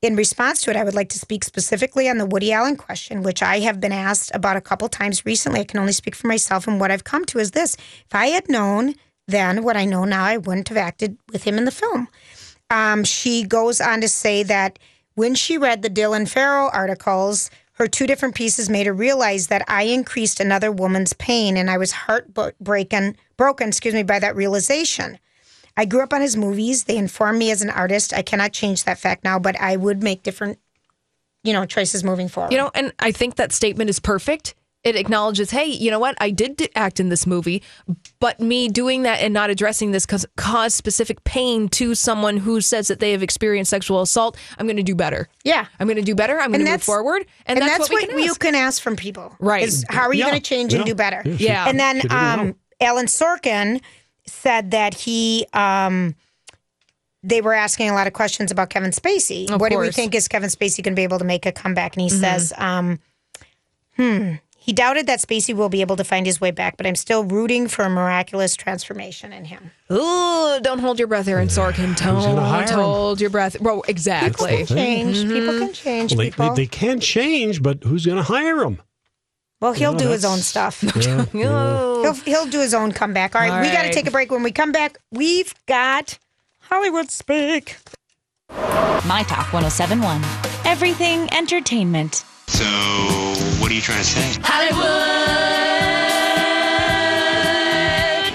in 0.00 0.16
response 0.16 0.62
to 0.62 0.70
it, 0.70 0.76
I 0.76 0.84
would 0.84 0.94
like 0.94 1.10
to 1.10 1.18
speak 1.18 1.44
specifically 1.44 2.08
on 2.08 2.16
the 2.16 2.24
Woody 2.24 2.50
Allen 2.50 2.76
question, 2.76 3.22
which 3.22 3.42
I 3.42 3.58
have 3.58 3.78
been 3.78 3.92
asked 3.92 4.30
about 4.32 4.56
a 4.56 4.62
couple 4.62 4.88
times 4.88 5.26
recently. 5.26 5.60
I 5.60 5.64
can 5.64 5.78
only 5.80 5.92
speak 5.92 6.14
for 6.14 6.28
myself. 6.28 6.66
And 6.66 6.80
what 6.80 6.90
I've 6.90 7.04
come 7.04 7.26
to 7.26 7.38
is 7.38 7.50
this 7.50 7.74
if 7.74 8.14
I 8.14 8.28
had 8.28 8.48
known 8.48 8.94
then 9.30 9.62
what 9.62 9.76
I 9.76 9.84
know 9.84 10.04
now, 10.04 10.24
I 10.24 10.36
wouldn't 10.36 10.68
have 10.68 10.76
acted 10.76 11.16
with 11.32 11.44
him 11.44 11.58
in 11.58 11.64
the 11.64 11.70
film. 11.70 12.08
Um, 12.70 13.04
she 13.04 13.42
goes 13.42 13.80
on 13.80 14.00
to 14.00 14.08
say 14.08 14.42
that 14.44 14.78
when 15.14 15.34
she 15.34 15.58
read 15.58 15.82
the 15.82 15.90
Dylan 15.90 16.28
Farrow 16.28 16.70
articles, 16.72 17.50
her 17.72 17.88
two 17.88 18.06
different 18.06 18.34
pieces 18.34 18.68
made 18.68 18.86
her 18.86 18.92
realize 18.92 19.46
that 19.46 19.64
I 19.66 19.84
increased 19.84 20.38
another 20.38 20.70
woman's 20.70 21.12
pain, 21.14 21.56
and 21.56 21.70
I 21.70 21.78
was 21.78 21.92
heartbroken, 21.92 23.16
broken, 23.36 23.68
excuse 23.68 23.94
me, 23.94 24.02
by 24.02 24.18
that 24.18 24.36
realization. 24.36 25.18
I 25.76 25.86
grew 25.86 26.02
up 26.02 26.12
on 26.12 26.20
his 26.20 26.36
movies. 26.36 26.84
They 26.84 26.98
informed 26.98 27.38
me 27.38 27.50
as 27.50 27.62
an 27.62 27.70
artist. 27.70 28.12
I 28.12 28.22
cannot 28.22 28.52
change 28.52 28.84
that 28.84 28.98
fact 28.98 29.24
now, 29.24 29.38
but 29.38 29.58
I 29.58 29.76
would 29.76 30.02
make 30.02 30.22
different, 30.22 30.58
you 31.42 31.52
know, 31.52 31.64
choices 31.64 32.04
moving 32.04 32.28
forward. 32.28 32.52
You 32.52 32.58
know, 32.58 32.70
and 32.74 32.92
I 32.98 33.12
think 33.12 33.36
that 33.36 33.52
statement 33.52 33.88
is 33.88 33.98
perfect. 33.98 34.54
It 34.82 34.96
acknowledges, 34.96 35.50
hey, 35.50 35.66
you 35.66 35.90
know 35.90 35.98
what? 35.98 36.16
I 36.22 36.30
did 36.30 36.66
act 36.74 37.00
in 37.00 37.10
this 37.10 37.26
movie, 37.26 37.62
but 38.18 38.40
me 38.40 38.66
doing 38.66 39.02
that 39.02 39.20
and 39.20 39.34
not 39.34 39.50
addressing 39.50 39.90
this 39.90 40.06
cause 40.06 40.24
caused 40.36 40.74
specific 40.74 41.22
pain 41.24 41.68
to 41.70 41.94
someone 41.94 42.38
who 42.38 42.62
says 42.62 42.88
that 42.88 42.98
they 42.98 43.12
have 43.12 43.22
experienced 43.22 43.68
sexual 43.70 44.00
assault. 44.00 44.38
I'm 44.58 44.66
going 44.66 44.78
to 44.78 44.82
do 44.82 44.94
better. 44.94 45.28
Yeah. 45.44 45.66
I'm 45.78 45.86
going 45.86 45.98
to 45.98 46.02
do 46.02 46.14
better. 46.14 46.40
I'm 46.40 46.50
going 46.50 46.64
to 46.64 46.70
move 46.70 46.82
forward, 46.82 47.26
and, 47.44 47.60
that's, 47.60 47.90
what, 47.90 47.90
we 47.90 48.06
can 48.06 48.18
you 48.20 48.30
ask. 48.30 48.40
can 48.40 48.54
ask 48.54 48.80
from 48.80 48.96
people. 48.96 49.36
Right. 49.38 49.64
Is 49.64 49.84
how 49.90 50.04
are 50.08 50.14
you 50.14 50.20
Yeah. 50.20 50.30
going 50.30 50.40
to 50.40 50.48
change 50.48 50.72
Yeah. 50.72 50.78
and 50.78 50.86
do 50.86 50.94
better? 50.94 51.20
Yeah, 51.26 51.36
Yeah. 51.38 51.68
And 51.68 51.78
then 51.78 51.96
she 51.96 52.08
didn't 52.08 52.12
know. 52.18 52.42
um, 52.42 52.54
Alan 52.80 53.06
Sorkin 53.06 53.82
said 54.26 54.70
that 54.70 54.94
he. 54.94 55.44
Um, 55.52 56.14
they 57.22 57.42
were 57.42 57.52
asking 57.52 57.90
a 57.90 57.92
lot 57.92 58.06
of 58.06 58.14
questions 58.14 58.50
about 58.50 58.70
Kevin 58.70 58.92
Spacey. 58.92 59.50
Of 59.50 59.60
what 59.60 59.70
do 59.70 59.76
we 59.78 59.90
think 59.90 60.14
is 60.14 60.26
Kevin 60.26 60.48
Spacey 60.48 60.82
going 60.82 60.94
to 60.94 60.96
be 60.98 61.02
able 61.02 61.18
to 61.18 61.24
make 61.26 61.44
a 61.44 61.52
comeback? 61.52 61.94
And 61.94 62.02
he 62.02 62.08
Mhm. 62.08 62.18
says, 62.20 62.52
um, 62.56 62.98
"Hmm." 63.96 64.36
He 64.62 64.74
doubted 64.74 65.06
that 65.06 65.20
Spacey 65.20 65.54
will 65.54 65.70
be 65.70 65.80
able 65.80 65.96
to 65.96 66.04
find 66.04 66.26
his 66.26 66.38
way 66.38 66.50
back, 66.50 66.76
but 66.76 66.86
I'm 66.86 66.94
still 66.94 67.24
rooting 67.24 67.66
for 67.66 67.82
a 67.86 67.88
miraculous 67.90 68.54
transformation 68.54 69.32
in 69.32 69.46
him. 69.46 69.70
Ooh, 69.90 70.60
don't 70.60 70.80
hold 70.80 70.98
your 70.98 71.08
breath, 71.08 71.26
Aaron 71.28 71.48
Sorkin. 71.48 71.98
gonna 71.98 72.40
hire 72.42 72.66
Don't 72.66 72.78
him? 72.78 72.84
hold 72.84 73.20
your 73.22 73.30
breath. 73.30 73.58
Well, 73.58 73.82
exactly. 73.88 74.64
Mm-hmm. 74.64 74.68
People 74.68 74.74
can 74.74 74.76
change. 74.76 75.28
People 75.32 75.58
can 75.58 75.72
change. 75.72 76.12
Well, 76.12 76.18
they, 76.18 76.30
people. 76.30 76.54
they, 76.54 76.62
they 76.62 76.66
can 76.66 77.00
change, 77.00 77.62
but 77.62 77.82
who's 77.84 78.04
going 78.04 78.18
to 78.18 78.22
hire 78.22 78.58
them? 78.58 78.80
Well, 79.60 79.72
he'll 79.72 79.92
Yeah, 79.92 79.98
do 79.98 80.08
his 80.10 80.24
own 80.26 80.38
stuff. 80.38 80.82
Yeah, 80.96 81.24
yeah. 81.34 82.02
He'll 82.02 82.12
he'll 82.14 82.46
do 82.46 82.60
his 82.60 82.74
own 82.74 82.92
comeback. 82.92 83.34
All 83.34 83.40
right, 83.40 83.50
All 83.50 83.60
we 83.62 83.66
got 83.68 83.78
to 83.80 83.84
right. 83.88 83.92
take 83.92 84.06
a 84.06 84.10
break. 84.10 84.30
When 84.30 84.42
we 84.42 84.52
come 84.52 84.72
back, 84.72 84.98
we've 85.10 85.54
got 85.66 86.18
Hollywood 86.60 87.10
Speak. 87.10 87.76
My 89.06 89.24
Talk 89.26 89.52
1071. 89.54 90.22
Everything 90.66 91.32
entertainment. 91.32 92.24
So, 92.50 92.64
what 93.62 93.70
are 93.70 93.74
you 93.74 93.80
trying 93.80 93.98
to 93.98 94.04
say? 94.04 94.40
Hollywood, 94.42 94.80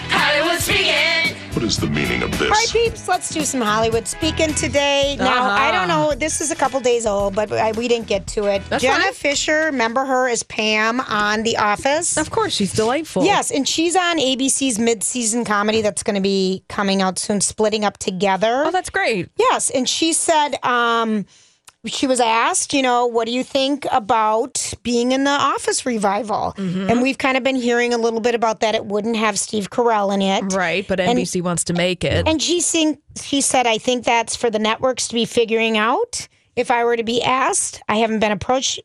Hollywood 0.09 0.59
speaking. 0.59 1.35
What 1.53 1.63
is 1.63 1.77
the 1.77 1.87
meaning 1.87 2.23
of 2.23 2.31
this? 2.39 2.49
Hi, 2.51 2.65
peeps, 2.71 3.07
let's 3.07 3.29
do 3.29 3.43
some 3.43 3.61
Hollywood 3.61 4.07
speaking 4.07 4.53
today. 4.53 5.15
Now, 5.19 5.25
Uh-huh. 5.45 5.49
I 5.59 5.71
don't 5.71 5.87
know, 5.89 6.15
this 6.15 6.39
is 6.41 6.49
a 6.51 6.55
couple 6.55 6.79
days 6.79 7.05
old, 7.05 7.35
but 7.35 7.51
I, 7.51 7.71
we 7.73 7.87
didn't 7.87 8.07
get 8.07 8.25
to 8.27 8.45
it. 8.45 8.61
That's 8.69 8.81
Jenna 8.81 9.03
fine. 9.03 9.13
Fischer, 9.13 9.65
remember 9.65 10.05
her 10.05 10.27
as 10.29 10.43
Pam 10.43 11.01
on 11.01 11.43
The 11.43 11.57
Office? 11.57 12.17
Of 12.17 12.31
course, 12.31 12.53
she's 12.53 12.73
delightful. 12.73 13.25
Yes, 13.25 13.51
and 13.51 13.67
she's 13.67 13.95
on 13.95 14.17
ABC's 14.17 14.79
mid-season 14.79 15.43
comedy 15.45 15.81
that's 15.81 16.03
going 16.03 16.15
to 16.15 16.21
be 16.21 16.63
coming 16.69 17.01
out 17.01 17.19
soon, 17.19 17.41
splitting 17.41 17.83
up 17.85 17.97
together. 17.97 18.63
Oh, 18.65 18.71
that's 18.71 18.89
great. 18.89 19.29
Yes, 19.37 19.69
and 19.69 19.87
she 19.87 20.13
said 20.13 20.55
um, 20.63 21.25
she 21.87 22.07
was 22.07 22.19
asked, 22.19 22.73
you 22.73 22.81
know, 22.81 23.05
what 23.05 23.25
do 23.25 23.31
you 23.31 23.43
think 23.43 23.85
about 23.91 24.73
being 24.83 25.11
in 25.11 25.23
the 25.23 25.31
Office 25.31 25.85
revival? 25.85 26.53
Mm-hmm. 26.57 26.89
And 26.89 27.01
we've 27.01 27.17
kind 27.17 27.37
of 27.37 27.43
been 27.43 27.55
hearing 27.55 27.93
a 27.93 27.97
little 27.97 28.19
bit 28.19 28.35
about 28.35 28.59
that. 28.61 28.75
It 28.75 28.85
wouldn't 28.85 29.15
have 29.15 29.37
Steve 29.39 29.69
Carell 29.69 30.13
in 30.13 30.21
it, 30.21 30.53
Right, 30.53 30.87
but 30.87 30.99
And- 30.99 31.17
NBC 31.17 31.41
wants 31.41 31.63
to 31.65 31.73
make 31.73 32.03
it. 32.03 32.27
And 32.27 32.41
she 32.41 32.61
think 32.61 32.99
she 33.21 33.41
said, 33.41 33.67
I 33.67 33.77
think 33.77 34.03
that's 34.05 34.35
for 34.35 34.49
the 34.49 34.59
networks 34.59 35.07
to 35.09 35.13
be 35.15 35.25
figuring 35.25 35.77
out. 35.77 36.27
If 36.55 36.71
I 36.71 36.83
were 36.85 36.95
to 36.95 37.03
be 37.03 37.21
asked, 37.21 37.81
I 37.89 37.97
haven't 37.97 38.19
been 38.19 38.31
approached 38.31 38.79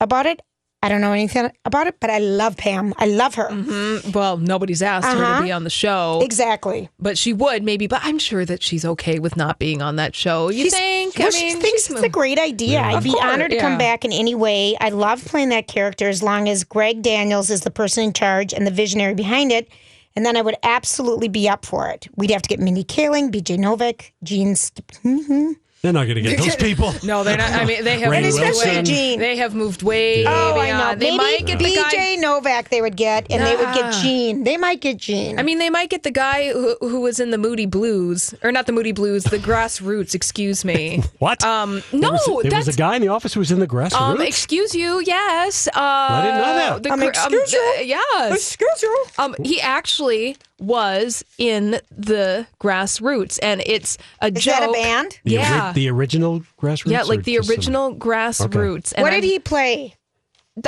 about 0.00 0.26
it. 0.26 0.42
I 0.84 0.88
don't 0.90 1.00
know 1.00 1.12
anything 1.12 1.50
about 1.64 1.86
it, 1.86 1.96
but 1.98 2.10
I 2.10 2.18
love 2.18 2.58
Pam. 2.58 2.92
I 2.98 3.06
love 3.06 3.36
her. 3.36 3.48
Mhm. 3.48 4.14
Well, 4.14 4.36
nobody's 4.36 4.82
asked 4.82 5.06
her 5.06 5.24
Uh-huh. 5.24 5.38
to 5.38 5.42
be 5.44 5.50
on 5.50 5.64
the 5.64 5.70
show. 5.70 6.20
Exactly. 6.22 6.90
But 6.98 7.16
she 7.16 7.32
would 7.32 7.62
maybe, 7.62 7.86
but 7.86 8.00
I'm 8.04 8.18
sure 8.18 8.44
that 8.44 8.62
she's 8.62 8.84
okay 8.84 9.18
with 9.18 9.34
not 9.34 9.58
being 9.58 9.80
on 9.80 9.96
that 9.96 10.14
show. 10.14 10.50
You 10.50 10.64
She's- 10.64 10.74
think? 10.74 11.18
Well, 11.18 11.28
I 11.28 11.30
she 11.30 11.52
thinks 11.54 11.88
it's 11.88 12.02
a 12.02 12.08
great 12.10 12.38
idea. 12.38 12.80
I'd 12.82 12.96
Of 12.96 13.04
be 13.04 13.12
course, 13.12 13.24
honored 13.24 13.50
to 13.52 13.58
come 13.58 13.78
back 13.78 14.04
in 14.04 14.12
any 14.12 14.34
way. 14.34 14.76
I 14.78 14.90
love 14.90 15.24
playing 15.24 15.48
that 15.48 15.68
character 15.68 16.08
as 16.10 16.22
long 16.22 16.48
as 16.50 16.64
Greg 16.64 17.00
Daniels 17.00 17.48
is 17.48 17.62
the 17.62 17.70
person 17.70 18.04
in 18.04 18.12
charge 18.12 18.52
and 18.52 18.66
the 18.66 18.70
visionary 18.70 19.14
behind 19.14 19.52
it. 19.52 19.68
And 20.14 20.24
then 20.26 20.36
I 20.36 20.42
would 20.42 20.56
absolutely 20.62 21.28
be 21.28 21.48
up 21.48 21.64
for 21.64 21.88
it. 21.88 22.08
We'd 22.14 22.30
have 22.30 22.42
to 22.42 22.48
get 22.48 22.60
Mindy 22.60 22.84
Kaling, 22.84 23.30
BJ 23.32 23.56
Novak, 23.58 24.12
Gene. 24.22 24.54
St- 24.54 24.84
hmm 25.02 25.52
They're 25.84 25.92
not 25.92 26.04
going 26.04 26.14
to 26.14 26.22
get 26.22 26.38
those 26.38 26.56
people. 26.56 26.94
No, 27.02 27.22
they're 27.24 27.36
not. 27.36 27.50
I 27.50 27.66
mean, 27.66 27.84
they 27.84 27.98
have 28.00 28.10
Ray 28.10 28.22
moved 28.22 28.38
Wilson. 28.40 28.68
way. 28.76 28.82
Gene. 28.84 29.20
They 29.20 29.36
have 29.36 29.54
moved 29.54 29.82
way. 29.82 30.24
Oh, 30.24 30.58
I 30.58 30.70
know. 30.70 30.94
They 30.94 31.10
Maybe 31.10 31.16
might 31.18 31.44
get 31.46 31.58
the 31.58 31.66
BJ 31.66 31.92
guy. 31.92 32.14
Novak 32.14 32.70
they 32.70 32.80
would 32.80 32.96
get, 32.96 33.26
and 33.30 33.44
they 33.44 33.54
would 33.54 33.74
get. 33.74 33.92
Gene. 34.02 34.44
They 34.44 34.56
might 34.56 34.80
get 34.80 34.96
Gene. 34.96 35.38
I 35.38 35.42
mean, 35.42 35.58
they 35.58 35.68
might 35.68 35.90
get 35.90 36.02
the 36.02 36.10
guy 36.10 36.50
who, 36.54 36.74
who 36.80 37.02
was 37.02 37.20
in 37.20 37.32
the 37.32 37.36
Moody 37.36 37.66
Blues, 37.66 38.34
or 38.42 38.50
not 38.50 38.64
the 38.64 38.72
Moody 38.72 38.92
Blues, 38.92 39.24
the 39.24 39.36
Grassroots. 39.36 40.14
Excuse 40.14 40.64
me. 40.64 41.02
What? 41.18 41.44
Um, 41.44 41.82
There 41.90 42.00
no, 42.00 42.12
was, 42.12 42.42
there 42.44 42.50
that's 42.50 42.66
was 42.66 42.76
a 42.76 42.78
guy 42.78 42.96
in 42.96 43.02
the 43.02 43.08
office 43.08 43.34
who 43.34 43.40
was 43.40 43.50
in 43.52 43.58
the 43.60 43.66
grassroots. 43.66 44.00
Um, 44.00 44.20
excuse 44.22 44.74
you, 44.74 45.02
yes. 45.04 45.68
Uh, 45.68 45.70
I 45.76 46.22
didn't 46.22 46.38
know 46.40 46.54
that. 46.54 46.82
The, 46.82 46.92
Um, 46.92 47.00
gr- 47.00 47.06
excuse 47.08 47.52
you? 47.52 47.74
uh, 47.78 47.80
yes. 47.82 48.34
Excuse 48.36 48.82
you. 48.82 49.04
Um, 49.18 49.34
he 49.42 49.60
actually 49.60 50.36
was 50.60 51.24
in 51.38 51.80
the 51.90 52.46
Grassroots, 52.60 53.38
and 53.42 53.62
it's 53.66 53.98
a 54.20 54.32
Is 54.32 54.44
joke. 54.44 54.54
that 54.60 54.68
a 54.68 54.72
band? 54.72 55.18
the, 55.24 55.36
ori- 55.36 55.42
yeah, 55.44 55.72
the 55.72 55.88
original 55.90 56.42
grassroots. 56.60 56.90
yeah, 56.90 57.02
like 57.02 57.20
or 57.20 57.22
the 57.22 57.34
just 57.36 57.46
some- 57.48 57.52
original 57.56 57.94
Grassroots. 57.96 58.92
And 58.96 59.02
What 59.02 59.10
did 59.10 59.16
I'm- 59.16 59.22
he 59.24 59.38
play? 59.38 59.94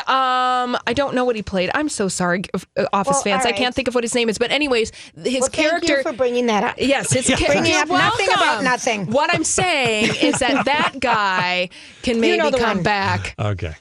Um, 0.08 0.76
I 0.88 0.94
don't 0.96 1.14
know 1.14 1.24
what 1.24 1.36
he 1.36 1.42
played. 1.42 1.70
I'm 1.72 1.88
so 1.88 2.08
sorry, 2.08 2.42
uh, 2.52 2.86
Office 2.92 3.12
Well, 3.14 3.22
fans. 3.22 3.44
all 3.46 3.52
I 3.52 3.52
can't 3.52 3.72
think 3.72 3.86
of 3.86 3.94
what 3.94 4.02
his 4.02 4.16
name 4.16 4.28
is. 4.28 4.36
But 4.36 4.50
anyways, 4.50 4.90
his 5.14 5.24
Well, 5.40 5.42
thank 5.42 5.52
character 5.52 5.96
you 5.98 6.02
for 6.02 6.12
bringing 6.12 6.46
that 6.46 6.64
up. 6.64 6.74
Yes, 6.78 7.12
his 7.12 7.28
Yeah. 7.30 7.36
cha- 7.36 7.46
Bringing 7.46 7.70
You're 7.70 7.82
up 7.82 7.88
nothing 7.88 8.26
about 8.34 8.64
nothing. 8.64 9.06
What 9.12 9.32
I'm 9.32 9.44
saying 9.44 10.12
is 10.20 10.40
that 10.40 10.64
that 10.64 10.94
guy 11.00 11.68
can 12.02 12.18
maybe 12.18 12.38
know 12.38 12.50
come 12.50 12.78
one. 12.78 12.82
back. 12.82 13.36
Okay. 13.38 13.74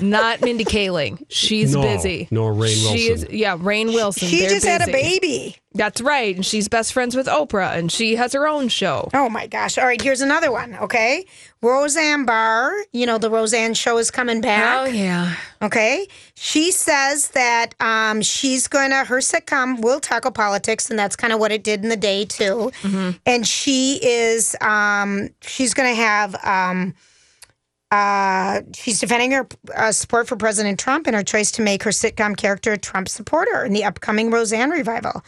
Not 0.00 0.40
Mindy 0.40 0.64
Kaling. 0.64 1.24
She's 1.28 1.74
No, 1.74 1.82
busy. 1.82 2.28
nor 2.30 2.52
Rainn 2.52 2.92
She 2.92 3.08
is, 3.08 3.20
Wilson. 3.22 3.38
yeah, 3.38 3.56
Rainn 3.56 3.92
Wilson. 3.94 4.28
She 4.28 4.40
They're 4.40 4.50
just 4.50 4.66
had 4.66 4.82
a 4.88 4.90
baby. 4.92 5.56
That's 5.74 6.02
right, 6.02 6.36
and 6.36 6.44
she's 6.44 6.68
best 6.68 6.92
friends 6.92 7.16
with 7.16 7.26
Oprah, 7.26 7.76
and 7.78 7.90
she 7.90 8.16
has 8.16 8.34
her 8.34 8.46
own 8.46 8.68
show. 8.68 9.08
Oh 9.14 9.30
my 9.30 9.46
gosh. 9.46 9.78
All 9.78 9.86
right, 9.86 10.00
here's 10.00 10.20
another 10.20 10.52
one, 10.52 10.74
okay? 10.76 11.24
Roseanne 11.62 12.26
Barr, 12.26 12.72
you 12.92 13.06
know, 13.06 13.16
the 13.16 13.30
Roseanne 13.30 13.72
show 13.72 13.96
is 13.96 14.10
coming 14.10 14.42
back. 14.42 14.80
Oh 14.80 14.84
yeah. 14.90 15.34
Okay. 15.62 16.08
She 16.34 16.72
says 16.72 17.28
that 17.28 17.74
um, 17.80 18.20
she's 18.20 18.68
going 18.68 18.90
to, 18.90 19.04
her 19.04 19.18
sitcom 19.18 19.80
will 19.80 20.00
tackle 20.00 20.32
politics, 20.32 20.90
and 20.90 20.98
that's 20.98 21.16
kind 21.16 21.32
of 21.32 21.40
what 21.40 21.52
it 21.52 21.64
did 21.64 21.82
in 21.82 21.88
the 21.88 21.96
day, 21.96 22.26
too. 22.26 22.70
And 23.24 23.46
she 23.46 23.98
is, 24.02 24.54
um, 24.60 25.30
she's 25.40 25.72
going 25.72 25.88
to 25.88 26.02
have, 26.02 26.34
um, 26.44 26.94
uh, 27.92 28.62
she's 28.74 28.98
defending 28.98 29.32
her 29.32 29.46
uh, 29.76 29.92
support 29.92 30.26
for 30.26 30.34
President 30.34 30.80
Trump 30.80 31.06
and 31.06 31.14
her 31.14 31.22
choice 31.22 31.50
to 31.52 31.60
make 31.60 31.82
her 31.82 31.90
sitcom 31.90 32.34
character 32.34 32.72
a 32.72 32.78
Trump 32.78 33.06
supporter 33.06 33.66
in 33.66 33.74
the 33.74 33.84
upcoming 33.84 34.30
Roseanne 34.30 34.70
revival. 34.70 35.22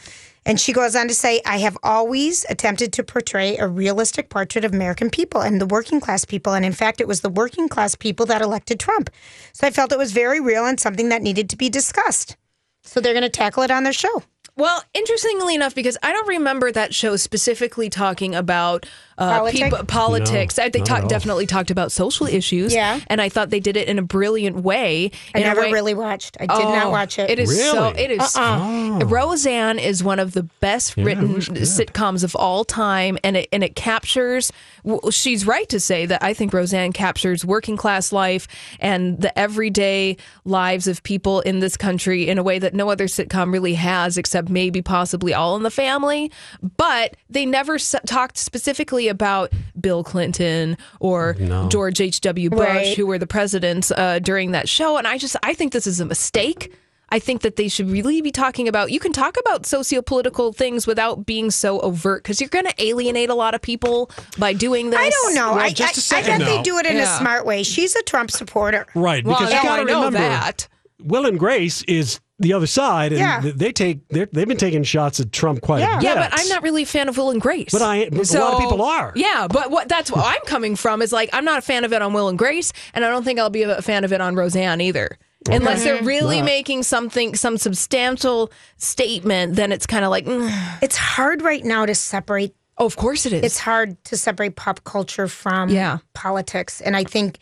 And 0.47 0.59
she 0.59 0.73
goes 0.73 0.95
on 0.95 1.07
to 1.07 1.13
say, 1.13 1.41
I 1.45 1.59
have 1.59 1.77
always 1.83 2.43
attempted 2.49 2.91
to 2.93 3.03
portray 3.03 3.57
a 3.57 3.67
realistic 3.67 4.29
portrait 4.29 4.65
of 4.65 4.73
American 4.73 5.11
people 5.11 5.41
and 5.41 5.61
the 5.61 5.67
working 5.67 5.99
class 5.99 6.25
people. 6.25 6.53
And 6.53 6.65
in 6.65 6.73
fact, 6.73 6.99
it 6.99 7.07
was 7.07 7.21
the 7.21 7.29
working 7.29 7.69
class 7.69 7.93
people 7.93 8.25
that 8.27 8.41
elected 8.41 8.79
Trump. 8.79 9.11
So 9.53 9.67
I 9.67 9.69
felt 9.69 9.91
it 9.91 9.99
was 9.99 10.11
very 10.11 10.39
real 10.39 10.65
and 10.65 10.79
something 10.79 11.09
that 11.09 11.21
needed 11.21 11.51
to 11.51 11.55
be 11.55 11.69
discussed. 11.69 12.35
So 12.81 12.99
they're 12.99 13.13
going 13.13 13.21
to 13.21 13.29
tackle 13.29 13.61
it 13.61 13.69
on 13.69 13.83
their 13.83 13.93
show. 13.93 14.23
Well, 14.57 14.83
interestingly 14.93 15.53
enough, 15.53 15.75
because 15.75 15.97
I 16.01 16.11
don't 16.13 16.27
remember 16.27 16.71
that 16.71 16.95
show 16.95 17.15
specifically 17.15 17.89
talking 17.89 18.33
about 18.33 18.87
uh, 19.17 19.39
Politic? 19.39 19.63
people, 19.63 19.85
politics. 19.85 20.57
No, 20.57 20.63
I, 20.65 20.69
they 20.69 20.79
not 20.79 20.87
talk, 20.87 21.03
all. 21.03 21.07
definitely 21.09 21.45
talked 21.45 21.71
about 21.71 21.91
social 21.91 22.27
issues. 22.27 22.73
Yeah. 22.73 22.99
and 23.07 23.21
I 23.21 23.29
thought 23.29 23.49
they 23.49 23.59
did 23.59 23.77
it 23.77 23.87
in 23.87 23.97
a 23.97 24.01
brilliant 24.01 24.57
way. 24.57 25.11
I 25.33 25.39
in 25.39 25.43
a 25.43 25.47
never 25.47 25.61
way- 25.61 25.71
really 25.71 25.93
watched. 25.93 26.37
I 26.39 26.45
did 26.47 26.63
not 26.63 26.87
Oh, 26.87 26.89
watch 26.89 27.17
it. 27.19 27.29
It 27.29 27.39
is 27.39 27.49
so. 27.71 27.91
Really? 27.91 28.01
It 28.03 28.11
is. 28.11 28.35
Uh-uh. 28.35 28.99
Roseanne 29.05 29.79
is 29.79 30.03
one 30.03 30.19
of 30.19 30.33
the 30.33 30.43
best 30.59 30.97
Yeah, 30.97 31.03
it 31.03 31.05
written 31.05 31.33
was 31.33 31.47
good. 31.47 31.57
sitcoms 31.59 32.23
of 32.23 32.35
all 32.35 32.65
time, 32.65 33.17
and 33.23 33.37
it 33.37 33.49
and 33.53 33.63
it 33.63 33.75
captures. 33.75 34.51
w- 34.83 35.11
She's 35.11 35.45
right 35.47 35.67
to 35.69 35.79
say 35.79 36.05
that 36.05 36.21
I 36.23 36.33
think 36.33 36.53
Roseanne 36.53 36.91
captures 36.91 37.45
working 37.45 37.77
class 37.77 38.11
life 38.11 38.47
and 38.79 39.19
the 39.21 39.37
everyday 39.39 40.17
lives 40.43 40.87
of 40.87 41.03
people 41.03 41.41
in 41.41 41.59
this 41.59 41.77
country 41.77 42.27
in 42.27 42.37
a 42.37 42.43
way 42.43 42.59
that 42.59 42.73
no 42.73 42.89
other 42.89 43.05
sitcom 43.07 43.51
really 43.53 43.75
has, 43.75 44.17
except 44.17 44.49
maybe 44.49 44.81
possibly 44.81 45.33
All 45.33 45.55
in 45.55 45.63
the 45.63 45.71
Family. 45.71 46.31
But 46.77 47.15
they 47.29 47.45
never 47.45 47.75
s- 47.75 47.95
talked 48.05 48.37
specifically 48.37 49.04
about 49.07 49.51
Bill 49.79 50.03
Clinton 50.03 50.77
or 50.99 51.33
George 51.69 52.01
H. 52.01 52.21
W. 52.21 52.49
Bush, 52.49 52.59
Right. 52.59 52.97
who 52.97 53.05
were 53.05 53.17
the 53.17 53.27
presidents 53.27 53.91
uh, 53.91 54.19
during 54.19 54.51
that 54.51 54.67
show. 54.69 54.97
And 54.97 55.07
I 55.07 55.17
just 55.17 55.35
I 55.43 55.53
think 55.53 55.73
this 55.73 55.87
is 55.87 55.99
a 55.99 56.05
mistake. 56.05 56.73
I 57.09 57.19
think 57.19 57.43
that 57.43 57.55
they 57.55 57.67
should 57.67 57.87
really 57.89 58.21
be 58.21 58.31
talking 58.31 58.67
about. 58.67 58.91
You 58.91 58.99
can 58.99 59.13
talk 59.13 59.37
about 59.39 59.67
socio-political 59.67 60.53
things 60.53 60.87
without 60.87 61.23
being 61.23 61.51
so 61.51 61.79
overt 61.81 62.23
because 62.23 62.41
you're 62.41 62.49
going 62.49 62.65
to 62.65 62.73
alienate 62.83 63.29
a 63.29 63.35
lot 63.35 63.53
of 63.53 63.61
people 63.61 64.09
by 64.39 64.53
doing 64.53 64.89
this. 64.89 64.99
I 64.99 65.09
don't 65.11 65.35
know. 65.35 65.51
Well, 65.51 65.59
I, 65.59 65.69
just 65.69 65.97
a 65.97 65.99
I, 66.15 66.21
second 66.21 66.33
I 66.33 66.37
bet 66.39 66.47
they 66.47 66.61
do 66.63 66.79
it 66.79 66.87
in 66.87 66.97
a 66.97 67.05
smart 67.05 67.45
way. 67.45 67.61
She's 67.61 67.95
a 67.95 68.01
Trump 68.01 68.31
supporter. 68.31 68.87
Right, 68.95 69.23
because 69.23 69.51
no, 69.51 69.55
you 69.55 69.63
got 69.63 69.75
to 69.77 69.85
know 69.85 70.05
remember, 70.05 70.17
that. 70.17 70.67
Will 70.99 71.27
and 71.27 71.37
Grace 71.37 71.83
is 71.83 72.19
the 72.39 72.51
other 72.53 72.67
side, 72.67 73.13
and 73.13 73.19
Yeah. 73.19 73.51
they 73.55 73.71
take 73.71 74.07
they're- 74.09 74.27
they've 74.31 74.47
been 74.47 74.57
taking 74.57 74.83
shots 74.83 75.19
at 75.21 75.31
Trump 75.31 75.61
quite 75.61 75.81
a 75.83 75.95
bit. 75.97 76.03
Yeah, 76.03 76.15
but 76.15 76.29
I'm 76.37 76.47
not 76.49 76.63
really 76.63 76.83
a 76.83 76.85
fan 76.85 77.07
of 77.07 77.17
Will 77.17 77.29
and 77.29 77.39
Grace. 77.39 77.69
But 77.71 77.81
I- 77.81 78.09
but 78.09 78.29
a 78.33 78.39
lot 78.39 78.53
of 78.55 78.59
people 78.59 78.81
are. 78.83 79.13
Yeah, 79.15 79.47
but 79.49 79.71
what 79.71 79.87
that's 79.87 80.11
what 80.11 80.25
I'm 80.25 80.41
coming 80.45 80.75
from 80.75 81.01
is 81.01 81.13
like 81.13 81.29
I'm 81.31 81.45
not 81.45 81.59
a 81.59 81.61
fan 81.61 81.85
of 81.85 81.93
it 81.93 82.01
on 82.01 82.11
Will 82.13 82.27
and 82.27 82.37
Grace, 82.37 82.73
and 82.93 83.05
I 83.05 83.09
don't 83.09 83.23
think 83.23 83.39
I'll 83.39 83.49
be 83.49 83.63
a 83.63 83.81
fan 83.81 84.03
of 84.03 84.11
it 84.11 84.19
on 84.21 84.35
Roseanne 84.35 84.81
either. 84.81 85.17
Unless 85.47 85.83
they're 85.83 86.01
really 86.01 86.37
Yeah. 86.37 86.43
making 86.43 86.81
something, 86.83 87.35
some 87.35 87.57
substantial 87.59 88.51
statement, 88.77 89.55
then 89.55 89.71
it's 89.71 89.85
kind 89.85 90.03
of 90.03 90.09
like, 90.11 90.25
mm. 90.25 90.51
It's 90.81 90.97
hard 90.97 91.41
right 91.43 91.63
now 91.63 91.85
to 91.85 91.93
separate. 91.95 92.53
oh, 92.77 92.85
of 92.85 92.97
course 92.97 93.25
it 93.25 93.31
is. 93.31 93.41
It's 93.43 93.59
hard 93.59 94.03
to 94.05 94.17
separate 94.17 94.55
pop 94.57 94.83
culture 94.83 95.27
from 95.29 95.69
Yeah. 95.69 95.99
politics, 96.13 96.81
and 96.81 96.93
I 96.97 97.03
think 97.05 97.37
th- 97.37 97.39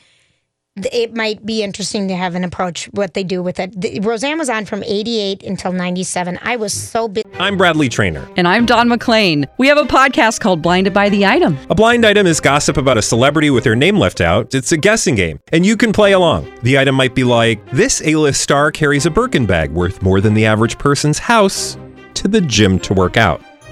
it 0.75 1.15
might 1.15 1.45
be 1.45 1.61
interesting 1.61 2.07
to 2.07 2.15
have 2.15 2.33
an 2.33 2.43
approach 2.43 2.85
what 2.93 3.13
they 3.13 3.23
do 3.23 3.43
with 3.43 3.59
it. 3.59 3.79
The, 3.79 3.99
Roseanne 3.99 4.39
was 4.39 4.49
on 4.49 4.65
from 4.65 4.83
'88 4.83 5.43
until 5.43 5.71
'97. 5.71 6.39
I 6.41 6.55
was 6.55 6.73
so 6.73 7.07
busy. 7.07 7.27
I'm 7.35 7.57
Bradley 7.57 7.89
Trainer. 7.89 8.27
And 8.37 8.47
I'm 8.47 8.65
Don 8.65 8.89
McClain. 8.89 9.47
We 9.57 9.67
have 9.67 9.77
a 9.77 9.83
podcast 9.83 10.39
called 10.39 10.61
Blinded 10.61 10.93
by 10.93 11.09
the 11.09 11.25
Item. 11.25 11.57
A 11.69 11.75
blind 11.75 12.05
item 12.05 12.25
is 12.25 12.39
gossip 12.39 12.77
about 12.77 12.97
a 12.97 13.01
celebrity 13.01 13.49
with 13.49 13.63
their 13.63 13.75
name 13.75 13.97
left 13.97 14.21
out. 14.21 14.55
It's 14.55 14.71
a 14.71 14.77
guessing 14.77 15.15
game, 15.15 15.39
and 15.51 15.65
you 15.65 15.77
can 15.77 15.93
play 15.93 16.13
along. 16.13 16.51
The 16.63 16.79
item 16.79 16.95
might 16.95 17.13
be 17.13 17.23
like 17.23 17.63
this: 17.71 18.01
A-list 18.03 18.41
star 18.41 18.71
carries 18.71 19.05
a 19.05 19.11
Birkin 19.11 19.45
bag 19.45 19.71
worth 19.71 20.01
more 20.01 20.21
than 20.21 20.33
the 20.33 20.45
average 20.45 20.79
person's 20.79 21.19
house 21.19 21.77
to 22.15 22.27
the 22.27 22.41
gym 22.41 22.79
to 22.79 22.93
work 22.93 23.17
out. 23.17 23.41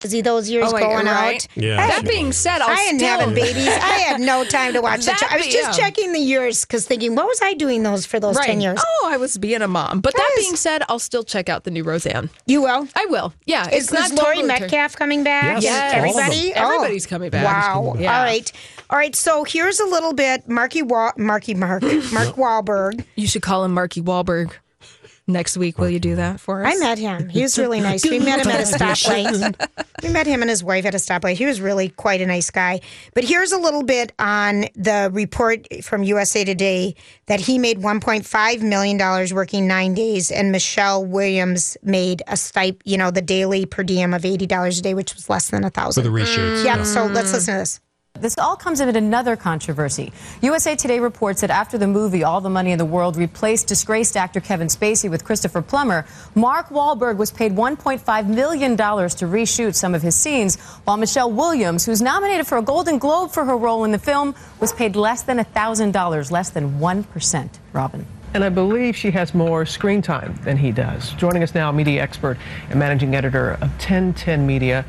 Busy 0.00 0.22
those 0.22 0.48
years 0.48 0.66
Oh, 0.70 0.74
wait, 0.74 0.80
going 0.80 1.04
right? 1.04 1.44
out. 1.44 1.46
Yeah, 1.62 1.78
I 1.78 1.90
she 1.90 2.02
That 2.02 2.08
being 2.10 2.32
said, 2.32 2.62
I'll 2.62 2.70
I 2.70 2.74
hadn't 2.74 3.00
still- 3.00 3.18
having 3.18 3.34
babies. 3.34 3.68
I 3.68 3.98
had 4.08 4.20
no 4.20 4.44
time 4.44 4.72
to 4.72 4.80
watch 4.80 5.00
the. 5.04 5.06
That 5.06 5.18
show. 5.18 5.26
I 5.28 5.36
was 5.36 5.46
just 5.46 5.78
yeah. 5.78 5.84
checking 5.84 6.12
the 6.12 6.18
years 6.18 6.64
because 6.64 6.86
thinking, 6.86 7.14
what 7.14 7.26
was 7.26 7.38
I 7.42 7.52
doing 7.52 7.82
those 7.82 8.06
for 8.06 8.18
those 8.18 8.36
right. 8.36 8.46
ten 8.46 8.62
years? 8.62 8.80
Oh, 8.82 9.08
I 9.10 9.18
was 9.18 9.36
being 9.36 9.60
a 9.60 9.68
mom. 9.68 10.00
But 10.00 10.14
that 10.16 10.32
being 10.36 10.56
said, 10.56 10.82
I'll 10.88 10.98
still 10.98 11.22
check 11.22 11.50
out 11.50 11.64
the 11.64 11.70
new 11.70 11.84
Roseanne. 11.84 12.30
You 12.46 12.62
will. 12.62 12.88
I 12.96 13.06
will. 13.10 13.34
Yeah, 13.44 13.68
Is, 13.68 13.84
it's 13.84 13.92
not 13.92 14.10
is 14.10 14.12
Laurie 14.14 14.36
totally 14.36 14.54
ter- 14.54 14.60
Metcalf 14.60 14.96
coming 14.96 15.22
back? 15.22 15.62
Yes, 15.62 15.94
And 15.94 16.06
all 16.06 16.18
of 16.18 16.24
everybody. 16.24 16.54
Everybody's 16.54 17.06
Oh, 17.06 17.10
coming 17.10 17.30
back. 17.30 17.44
Wow. 17.44 17.96
Yeah. 17.98 18.16
All 18.18 18.24
right. 18.24 18.50
All 18.88 18.98
right. 18.98 19.14
So 19.14 19.44
here's 19.44 19.80
a 19.80 19.86
little 19.86 20.14
bit. 20.14 20.48
Marky 20.48 20.80
Wa- 20.80 21.12
Marky 21.18 21.52
Mark 21.54 21.82
Mark 22.12 22.36
Wahlberg. 22.36 23.04
You 23.16 23.26
should 23.26 23.42
call 23.42 23.64
him 23.64 23.74
Marky 23.74 24.00
Wahlberg 24.00 24.52
next 25.32 25.56
week. 25.56 25.78
Will 25.78 25.88
you 25.90 26.00
do 26.00 26.16
that 26.16 26.40
for 26.40 26.64
us? 26.64 26.74
I 26.74 26.78
met 26.78 26.98
him. 26.98 27.28
He 27.28 27.42
was 27.42 27.58
really 27.58 27.80
nice. 27.80 28.04
We 28.04 28.18
met 28.18 28.40
him 28.40 28.48
at 28.50 28.60
a 28.60 28.64
stoplight. 28.64 29.54
We 30.02 30.08
met 30.08 30.26
him 30.26 30.40
and 30.42 30.48
his 30.50 30.64
wife 30.64 30.84
at 30.86 30.94
a 30.94 30.98
stoplight. 30.98 31.34
He 31.36 31.46
was 31.46 31.60
really 31.60 31.90
quite 31.90 32.20
a 32.20 32.26
nice 32.26 32.50
guy. 32.50 32.80
But 33.14 33.24
here's 33.24 33.52
a 33.52 33.58
little 33.58 33.82
bit 33.82 34.12
on 34.18 34.64
the 34.74 35.10
report 35.12 35.66
from 35.82 36.02
USA 36.04 36.44
Today 36.44 36.94
that 37.26 37.40
he 37.40 37.58
made 37.58 37.78
1.5 37.78 38.62
million 38.62 38.96
dollars 38.96 39.32
working 39.34 39.66
nine 39.66 39.94
days, 39.94 40.30
and 40.30 40.50
Michelle 40.52 41.04
Williams 41.04 41.76
made 41.82 42.22
a 42.26 42.36
stip, 42.36 42.82
you 42.84 42.96
know, 42.98 43.10
the 43.10 43.22
daily 43.22 43.66
per 43.66 43.82
diem 43.82 44.14
of 44.14 44.24
eighty 44.24 44.46
dollars 44.46 44.78
a 44.78 44.82
day, 44.82 44.94
which 44.94 45.14
was 45.14 45.28
less 45.28 45.50
than 45.50 45.64
a 45.64 45.70
thousand. 45.70 46.02
For 46.02 46.08
the 46.08 46.14
reshoots, 46.14 46.64
Yeah. 46.64 46.78
yeah. 46.78 46.82
So 46.84 47.06
let's 47.06 47.32
listen 47.32 47.54
to 47.54 47.60
this. 47.60 47.80
This 48.20 48.36
all 48.36 48.54
comes 48.54 48.80
amid 48.80 48.96
another 48.96 49.34
controversy. 49.34 50.12
USA 50.42 50.76
Today 50.76 51.00
reports 51.00 51.40
that 51.40 51.48
after 51.48 51.78
the 51.78 51.86
movie 51.86 52.22
All 52.22 52.42
the 52.42 52.50
Money 52.50 52.70
in 52.70 52.78
the 52.78 52.84
World 52.84 53.16
replaced 53.16 53.66
disgraced 53.66 54.14
actor 54.14 54.40
Kevin 54.40 54.68
Spacey 54.68 55.08
with 55.08 55.24
Christopher 55.24 55.62
Plummer, 55.62 56.04
Mark 56.34 56.68
Wahlberg 56.68 57.16
was 57.16 57.30
paid 57.30 57.52
$1.5 57.52 58.26
million 58.26 58.76
to 58.76 58.84
reshoot 58.84 59.74
some 59.74 59.94
of 59.94 60.02
his 60.02 60.14
scenes, 60.14 60.60
while 60.84 60.98
Michelle 60.98 61.32
Williams, 61.32 61.86
who's 61.86 62.02
nominated 62.02 62.46
for 62.46 62.58
a 62.58 62.62
Golden 62.62 62.98
Globe 62.98 63.30
for 63.30 63.46
her 63.46 63.56
role 63.56 63.84
in 63.84 63.90
the 63.90 63.98
film, 63.98 64.34
was 64.60 64.74
paid 64.74 64.96
less 64.96 65.22
than 65.22 65.38
$1,000, 65.38 66.30
less 66.30 66.50
than 66.50 66.78
1%. 66.78 67.48
Robin. 67.72 68.06
And 68.34 68.44
I 68.44 68.50
believe 68.50 68.94
she 68.94 69.10
has 69.12 69.34
more 69.34 69.64
screen 69.64 70.02
time 70.02 70.38
than 70.44 70.58
he 70.58 70.72
does. 70.72 71.14
Joining 71.14 71.42
us 71.42 71.54
now, 71.54 71.72
media 71.72 72.02
expert 72.02 72.36
and 72.68 72.78
managing 72.78 73.14
editor 73.14 73.52
of 73.52 73.62
1010 73.62 74.46
Media, 74.46 74.84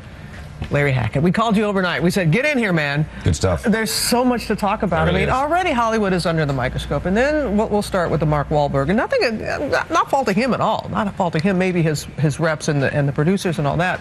Larry 0.70 0.92
Hackett. 0.92 1.22
We 1.22 1.32
called 1.32 1.56
you 1.56 1.64
overnight. 1.64 2.02
We 2.02 2.10
said, 2.10 2.30
get 2.30 2.44
in 2.44 2.58
here, 2.58 2.72
man. 2.72 3.06
Good 3.24 3.36
stuff. 3.36 3.62
There's 3.62 3.90
so 3.90 4.24
much 4.24 4.46
to 4.46 4.56
talk 4.56 4.82
about. 4.82 5.06
There 5.06 5.14
I 5.14 5.18
mean, 5.18 5.28
is. 5.28 5.34
already 5.34 5.72
Hollywood 5.72 6.12
is 6.12 6.26
under 6.26 6.46
the 6.46 6.52
microscope. 6.52 7.04
And 7.04 7.16
then 7.16 7.56
we'll, 7.56 7.82
start 7.82 8.10
with 8.10 8.20
the 8.20 8.26
Mark 8.26 8.48
Wahlberg. 8.48 8.88
And 8.88 8.96
nothing, 8.96 9.70
not, 9.70 9.90
not 9.90 10.08
faulting 10.08 10.36
him 10.36 10.54
at 10.54 10.60
all. 10.60 10.88
Not 10.90 11.12
faulting 11.16 11.42
him, 11.42 11.58
maybe 11.58 11.82
his, 11.82 12.04
his 12.18 12.38
reps 12.38 12.68
and 12.68 12.82
the, 12.82 12.94
and 12.94 13.08
the 13.08 13.12
producers 13.12 13.58
and 13.58 13.66
all 13.66 13.76
that. 13.78 14.00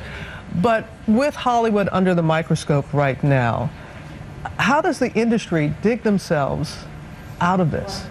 But 0.61 0.87
with 1.07 1.35
Hollywood 1.35 1.89
under 1.91 2.13
the 2.13 2.21
microscope 2.21 2.93
right 2.93 3.21
now, 3.23 3.71
how 4.57 4.81
does 4.81 4.99
the 4.99 5.11
industry 5.13 5.73
dig 5.81 6.03
themselves 6.03 6.77
out 7.39 7.59
of 7.59 7.71
this? 7.71 8.05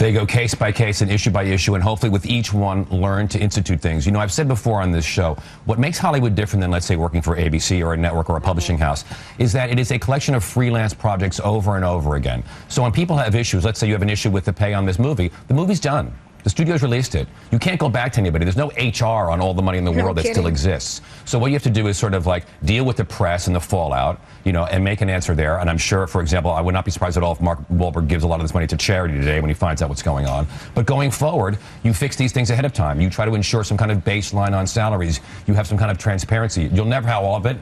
They 0.00 0.12
go 0.12 0.24
case 0.24 0.54
by 0.54 0.72
case 0.72 1.02
and 1.02 1.10
issue 1.10 1.30
by 1.30 1.42
issue, 1.42 1.74
and 1.74 1.84
hopefully, 1.84 2.08
with 2.08 2.24
each 2.24 2.54
one, 2.54 2.84
learn 2.84 3.28
to 3.28 3.38
institute 3.38 3.82
things. 3.82 4.06
You 4.06 4.12
know, 4.12 4.18
I've 4.18 4.32
said 4.32 4.48
before 4.48 4.80
on 4.80 4.92
this 4.92 5.04
show, 5.04 5.36
what 5.66 5.78
makes 5.78 5.98
Hollywood 5.98 6.34
different 6.34 6.62
than, 6.62 6.70
let's 6.70 6.86
say, 6.86 6.96
working 6.96 7.20
for 7.20 7.36
ABC 7.36 7.84
or 7.84 7.92
a 7.92 7.98
network 7.98 8.30
or 8.30 8.38
a 8.38 8.40
publishing 8.40 8.76
mm-hmm. 8.76 8.84
house 8.84 9.04
is 9.36 9.52
that 9.52 9.68
it 9.68 9.78
is 9.78 9.90
a 9.90 9.98
collection 9.98 10.34
of 10.34 10.42
freelance 10.42 10.94
projects 10.94 11.38
over 11.40 11.76
and 11.76 11.84
over 11.84 12.16
again. 12.16 12.42
So 12.68 12.80
when 12.80 12.92
people 12.92 13.14
have 13.18 13.34
issues, 13.34 13.62
let's 13.62 13.78
say 13.78 13.88
you 13.88 13.92
have 13.92 14.00
an 14.00 14.08
issue 14.08 14.30
with 14.30 14.46
the 14.46 14.54
pay 14.54 14.72
on 14.72 14.86
this 14.86 14.98
movie, 14.98 15.30
the 15.48 15.54
movie's 15.54 15.80
done. 15.80 16.16
The 16.42 16.50
studio's 16.50 16.82
released 16.82 17.14
it. 17.14 17.28
You 17.50 17.58
can't 17.58 17.78
go 17.78 17.88
back 17.88 18.12
to 18.12 18.20
anybody. 18.20 18.44
There's 18.44 18.56
no 18.56 18.68
HR 18.76 19.30
on 19.30 19.40
all 19.40 19.54
the 19.54 19.62
money 19.62 19.78
in 19.78 19.84
the 19.84 19.92
world 19.92 20.16
that 20.16 20.26
still 20.26 20.46
exists. 20.46 21.00
So 21.24 21.38
what 21.38 21.48
you 21.48 21.54
have 21.54 21.62
to 21.64 21.70
do 21.70 21.86
is 21.86 21.98
sort 21.98 22.14
of 22.14 22.26
like 22.26 22.44
deal 22.64 22.84
with 22.84 22.96
the 22.96 23.04
press 23.04 23.46
and 23.46 23.54
the 23.54 23.60
fallout, 23.60 24.20
you 24.44 24.52
know, 24.52 24.64
and 24.64 24.82
make 24.82 25.00
an 25.00 25.10
answer 25.10 25.34
there. 25.34 25.58
And 25.58 25.68
I'm 25.68 25.78
sure, 25.78 26.06
for 26.06 26.20
example, 26.20 26.50
I 26.50 26.60
would 26.60 26.74
not 26.74 26.84
be 26.84 26.90
surprised 26.90 27.16
at 27.16 27.22
all 27.22 27.32
if 27.32 27.40
Mark 27.40 27.58
Wahlberg 27.68 28.08
gives 28.08 28.24
a 28.24 28.26
lot 28.26 28.40
of 28.40 28.44
this 28.44 28.54
money 28.54 28.66
to 28.68 28.76
charity 28.76 29.14
today 29.14 29.40
when 29.40 29.50
he 29.50 29.54
finds 29.54 29.82
out 29.82 29.88
what's 29.88 30.02
going 30.02 30.26
on. 30.26 30.46
But 30.74 30.86
going 30.86 31.10
forward, 31.10 31.58
you 31.82 31.92
fix 31.92 32.16
these 32.16 32.32
things 32.32 32.50
ahead 32.50 32.64
of 32.64 32.72
time. 32.72 33.00
You 33.00 33.10
try 33.10 33.24
to 33.24 33.34
ensure 33.34 33.64
some 33.64 33.76
kind 33.76 33.90
of 33.90 33.98
baseline 33.98 34.56
on 34.56 34.66
salaries. 34.66 35.20
You 35.46 35.54
have 35.54 35.66
some 35.66 35.78
kind 35.78 35.90
of 35.90 35.98
transparency. 35.98 36.70
You'll 36.72 36.86
never 36.86 37.08
have 37.08 37.22
all 37.22 37.36
of 37.36 37.46
it. 37.46 37.56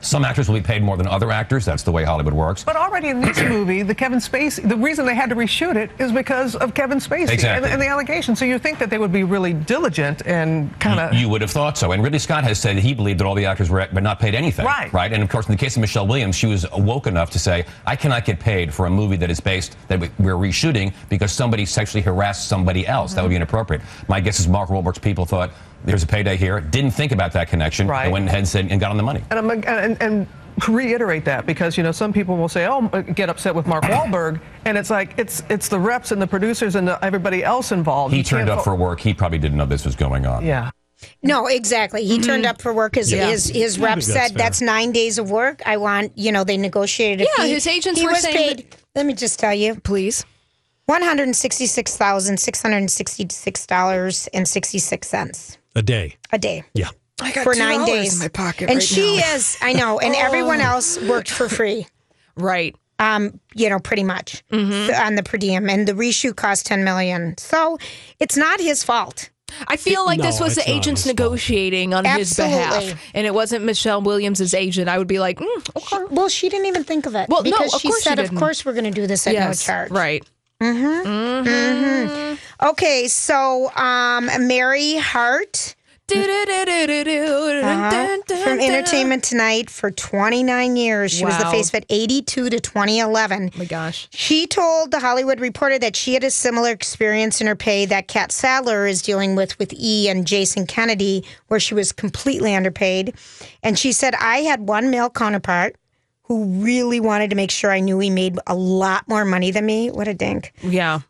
Some 0.00 0.24
actors 0.24 0.48
will 0.48 0.56
be 0.56 0.62
paid 0.62 0.82
more 0.82 0.96
than 0.96 1.06
other 1.06 1.30
actors. 1.30 1.64
That's 1.64 1.82
the 1.82 1.92
way 1.92 2.04
Hollywood 2.04 2.34
works. 2.34 2.62
But 2.64 2.76
already 2.76 3.08
in 3.08 3.20
this 3.20 3.38
movie, 3.42 3.82
the 3.82 3.94
Kevin 3.94 4.18
Spacey, 4.18 4.68
the 4.68 4.76
reason 4.76 5.04
they 5.06 5.14
had 5.14 5.30
to 5.30 5.36
reshoot 5.36 5.76
it 5.76 5.90
is 5.98 6.12
because 6.12 6.54
of 6.56 6.74
Kevin 6.74 6.98
Spacey 6.98 7.30
Exactly. 7.30 7.64
and, 7.68 7.74
and 7.74 7.82
the 7.82 7.86
allegations. 7.88 8.38
So 8.38 8.44
you 8.44 8.58
think 8.58 8.78
that 8.78 8.90
they 8.90 8.98
would 8.98 9.12
be 9.12 9.24
really 9.24 9.52
diligent 9.52 10.24
and 10.26 10.78
kind 10.80 11.00
of. 11.00 11.14
You 11.14 11.28
would 11.28 11.40
have 11.40 11.50
thought 11.50 11.76
so. 11.78 11.92
And 11.92 12.02
Ridley 12.02 12.18
Scott 12.18 12.44
has 12.44 12.58
said 12.60 12.76
he 12.76 12.94
believed 12.94 13.20
that 13.20 13.26
all 13.26 13.34
the 13.34 13.46
actors 13.46 13.70
were 13.70 13.86
but 13.92 14.02
not 14.02 14.20
paid 14.20 14.34
anything. 14.34 14.66
Right. 14.66 14.92
Right. 14.92 15.12
And 15.12 15.22
of 15.22 15.28
course, 15.28 15.46
in 15.46 15.52
the 15.52 15.58
case 15.58 15.76
of 15.76 15.80
Michelle 15.80 16.06
Williams, 16.06 16.36
she 16.36 16.46
was 16.46 16.66
woke 16.72 17.06
enough 17.06 17.30
to 17.30 17.38
say, 17.38 17.64
I 17.86 17.96
cannot 17.96 18.24
get 18.24 18.38
paid 18.38 18.72
for 18.72 18.86
a 18.86 18.90
movie 18.90 19.16
that 19.16 19.30
is 19.30 19.40
based, 19.40 19.76
that 19.88 19.98
we- 19.98 20.10
we're 20.18 20.34
reshooting 20.34 20.92
because 21.08 21.32
somebody 21.32 21.64
sexually 21.66 22.02
harassed 22.02 22.48
somebody 22.48 22.86
else. 22.86 23.14
That 23.14 23.22
would 23.22 23.30
be 23.30 23.36
inappropriate. 23.36 23.82
My 24.08 24.20
guess 24.20 24.38
is 24.40 24.46
Mark 24.48 24.68
Wahlberg's 24.70 24.98
people 24.98 25.24
thought, 25.26 25.50
there's 25.86 26.02
a 26.02 26.06
payday 26.06 26.36
here, 26.36 26.60
didn't 26.60 26.90
think 26.90 27.12
about 27.12 27.32
that 27.32 27.48
connection, 27.48 27.86
Right. 27.86 28.04
and 28.04 28.12
went 28.12 28.26
ahead 28.26 28.38
and, 28.40 28.48
said, 28.48 28.70
and 28.70 28.80
got 28.80 28.90
on 28.90 28.96
the 28.96 29.02
money. 29.02 29.22
And, 29.30 29.38
I'm, 29.38 29.50
and, 29.50 30.02
and 30.02 30.26
reiterate 30.68 31.24
that 31.26 31.46
because 31.46 31.76
you 31.76 31.82
know 31.82 31.92
some 31.92 32.12
people 32.12 32.36
will 32.36 32.48
say, 32.48 32.66
"Oh, 32.66 32.88
get 33.14 33.28
upset 33.28 33.54
with 33.54 33.66
Mark 33.66 33.84
Wahlberg," 33.84 34.40
and 34.64 34.78
it's 34.78 34.90
like 34.90 35.14
it's 35.18 35.42
it's 35.48 35.68
the 35.68 35.78
reps 35.78 36.12
and 36.12 36.20
the 36.20 36.26
producers 36.26 36.74
and 36.76 36.88
the, 36.88 37.04
everybody 37.04 37.44
else 37.44 37.72
involved. 37.72 38.12
He 38.12 38.18
You 38.18 38.24
turned 38.24 38.48
up 38.48 38.58
fo- 38.58 38.64
for 38.64 38.74
work. 38.74 39.00
He 39.00 39.14
probably 39.14 39.38
didn't 39.38 39.58
know 39.58 39.66
this 39.66 39.84
was 39.84 39.96
going 39.96 40.26
on. 40.26 40.44
Yeah. 40.44 40.70
No, 41.22 41.46
exactly. 41.46 42.04
He 42.06 42.18
turned 42.18 42.44
mm-hmm. 42.44 42.50
up 42.50 42.62
for 42.62 42.72
work. 42.72 42.94
His 42.94 43.12
Yeah. 43.12 43.28
his, 43.28 43.46
his 43.48 43.76
Yeah, 43.76 43.84
rep 43.84 43.94
that's 43.96 44.06
said 44.06 44.34
that's 44.34 44.62
nine 44.62 44.92
days 44.92 45.18
of 45.18 45.30
work. 45.30 45.62
I 45.66 45.76
want, 45.76 46.12
you 46.16 46.32
know, 46.32 46.42
they 46.42 46.56
negotiated. 46.56 47.26
A 47.26 47.30
Yeah, 47.36 47.44
fee. 47.44 47.50
his 47.50 47.66
agents 47.66 48.00
he 48.00 48.06
were 48.06 48.12
was 48.12 48.22
saying 48.22 48.56
paid. 48.56 48.76
Let 48.94 49.04
me 49.04 49.12
just 49.12 49.38
tell 49.38 49.52
you, 49.54 49.74
please. 49.74 50.24
One 50.86 51.02
hundred 51.02 51.34
sixty-six 51.36 51.96
thousand 51.96 52.40
six 52.40 52.62
hundred 52.62 52.88
sixty-six 52.90 53.66
dollars 53.66 54.26
and 54.32 54.48
sixty-six 54.48 55.06
cents 55.06 55.58
A 55.76 55.82
day. 55.82 56.16
a 56.32 56.38
day. 56.38 56.64
Yeah. 56.74 56.88
I 57.20 57.30
got 57.32 57.44
for 57.44 57.54
2 57.54 57.60
nine 57.60 57.80
in 57.80 57.86
days 57.86 58.18
my 58.18 58.28
pocket 58.28 58.68
and 58.68 58.78
right 58.78 58.82
she 58.82 59.16
now. 59.18 59.34
is. 59.36 59.56
I 59.62 59.72
know, 59.72 60.00
and 60.00 60.14
everyone 60.26 60.60
Oh. 60.60 60.64
else 60.72 61.00
worked 61.00 61.30
for 61.30 61.48
free. 61.48 61.86
Right. 62.38 62.76
Um, 62.98 63.40
you 63.54 63.70
know, 63.70 63.78
pretty 63.78 64.04
much 64.04 64.42
Mm-hmm. 64.52 64.92
on 65.06 65.14
the 65.14 65.22
per 65.22 65.38
diem, 65.38 65.70
and 65.70 65.86
the 65.88 65.92
reshoot 65.94 66.36
cost 66.36 66.66
ten 66.66 66.84
million. 66.84 67.34
So 67.38 67.78
it's 68.20 68.36
not 68.36 68.60
his 68.60 68.82
fault. 68.84 69.30
I 69.68 69.76
feel 69.76 70.04
like 70.04 70.20
this 70.20 70.38
No, 70.40 70.44
was 70.46 70.54
the 70.56 70.68
agents 70.70 71.06
negotiating 71.06 71.94
on 71.94 72.04
his 72.04 72.34
behalf, 72.34 73.00
and 73.14 73.26
it 73.26 73.32
wasn't 73.32 73.64
Michelle 73.64 74.02
Williams' 74.02 74.52
agent. 74.52 74.88
I 74.90 74.98
would 74.98 75.06
be 75.08 75.18
like, 75.18 75.38
mm, 75.38 75.76
okay. 75.76 76.04
Well, 76.14 76.28
she 76.28 76.48
didn't 76.50 76.66
even 76.66 76.84
think 76.84 77.06
of 77.06 77.14
it. 77.14 77.28
Well, 77.30 77.42
no, 77.42 77.50
because 77.52 77.74
of 77.74 77.80
she 77.80 77.88
course 77.88 78.02
she 78.02 78.08
said, 78.10 78.18
"Of 78.18 78.26
didn't. 78.26 78.38
course, 78.38 78.64
we're 78.66 78.72
going 78.74 78.84
to 78.84 78.90
do 78.90 79.06
this 79.06 79.26
at 79.26 79.32
yes, 79.32 79.66
no 79.66 79.72
charge." 79.72 79.90
right. 79.92 80.22
Mm-hmm. 80.62 81.46
Mm-hmm. 81.48 82.66
Okay, 82.68 83.08
so 83.08 83.70
um, 83.76 84.26
Mary 84.46 84.96
Hart. 84.96 85.74
Uh-huh. 87.64 88.16
From 88.44 88.60
Entertainment 88.60 89.24
Tonight 89.24 89.68
for 89.68 89.90
29 89.90 90.76
years. 90.76 91.12
She 91.12 91.24
was 91.24 91.36
the 91.36 91.46
face 91.46 91.68
of 91.70 91.74
it 91.74 91.86
82 91.90 92.50
to 92.50 92.60
2011. 92.60 93.50
my 93.58 93.64
gosh. 93.64 94.06
She 94.12 94.46
told 94.46 94.92
The 94.92 95.00
Hollywood 95.00 95.40
Reporter 95.40 95.80
that 95.80 95.96
she 95.96 96.14
had 96.14 96.22
a 96.22 96.30
similar 96.30 96.70
experience 96.70 97.40
in 97.40 97.48
her 97.48 97.56
pay 97.56 97.86
that 97.86 98.06
Catt 98.06 98.30
Sadler 98.30 98.86
is 98.86 99.02
dealing 99.02 99.34
with 99.34 99.58
with 99.58 99.72
E 99.72 100.08
and 100.08 100.24
Jason 100.28 100.64
Kennedy, 100.64 101.24
where 101.48 101.58
she 101.58 101.74
was 101.74 101.90
completely 101.90 102.54
underpaid. 102.54 103.14
And 103.64 103.76
she 103.76 103.90
said, 103.90 104.14
I 104.14 104.38
had 104.38 104.68
one 104.68 104.90
male 104.90 105.10
counterpart 105.10 105.74
who 106.26 106.44
really 106.62 107.00
wanted 107.00 107.30
to 107.30 107.36
make 107.36 107.50
sure 107.50 107.70
I 107.70 107.80
knew 107.80 107.98
he 107.98 108.10
made 108.10 108.38
a 108.46 108.54
lot 108.54 109.08
more 109.08 109.24
money 109.24 109.50
than 109.50 109.64
me. 109.64 109.90
What 109.90 110.08
a 110.08 110.14
dink. 110.14 110.52
Yeah. 110.62 111.00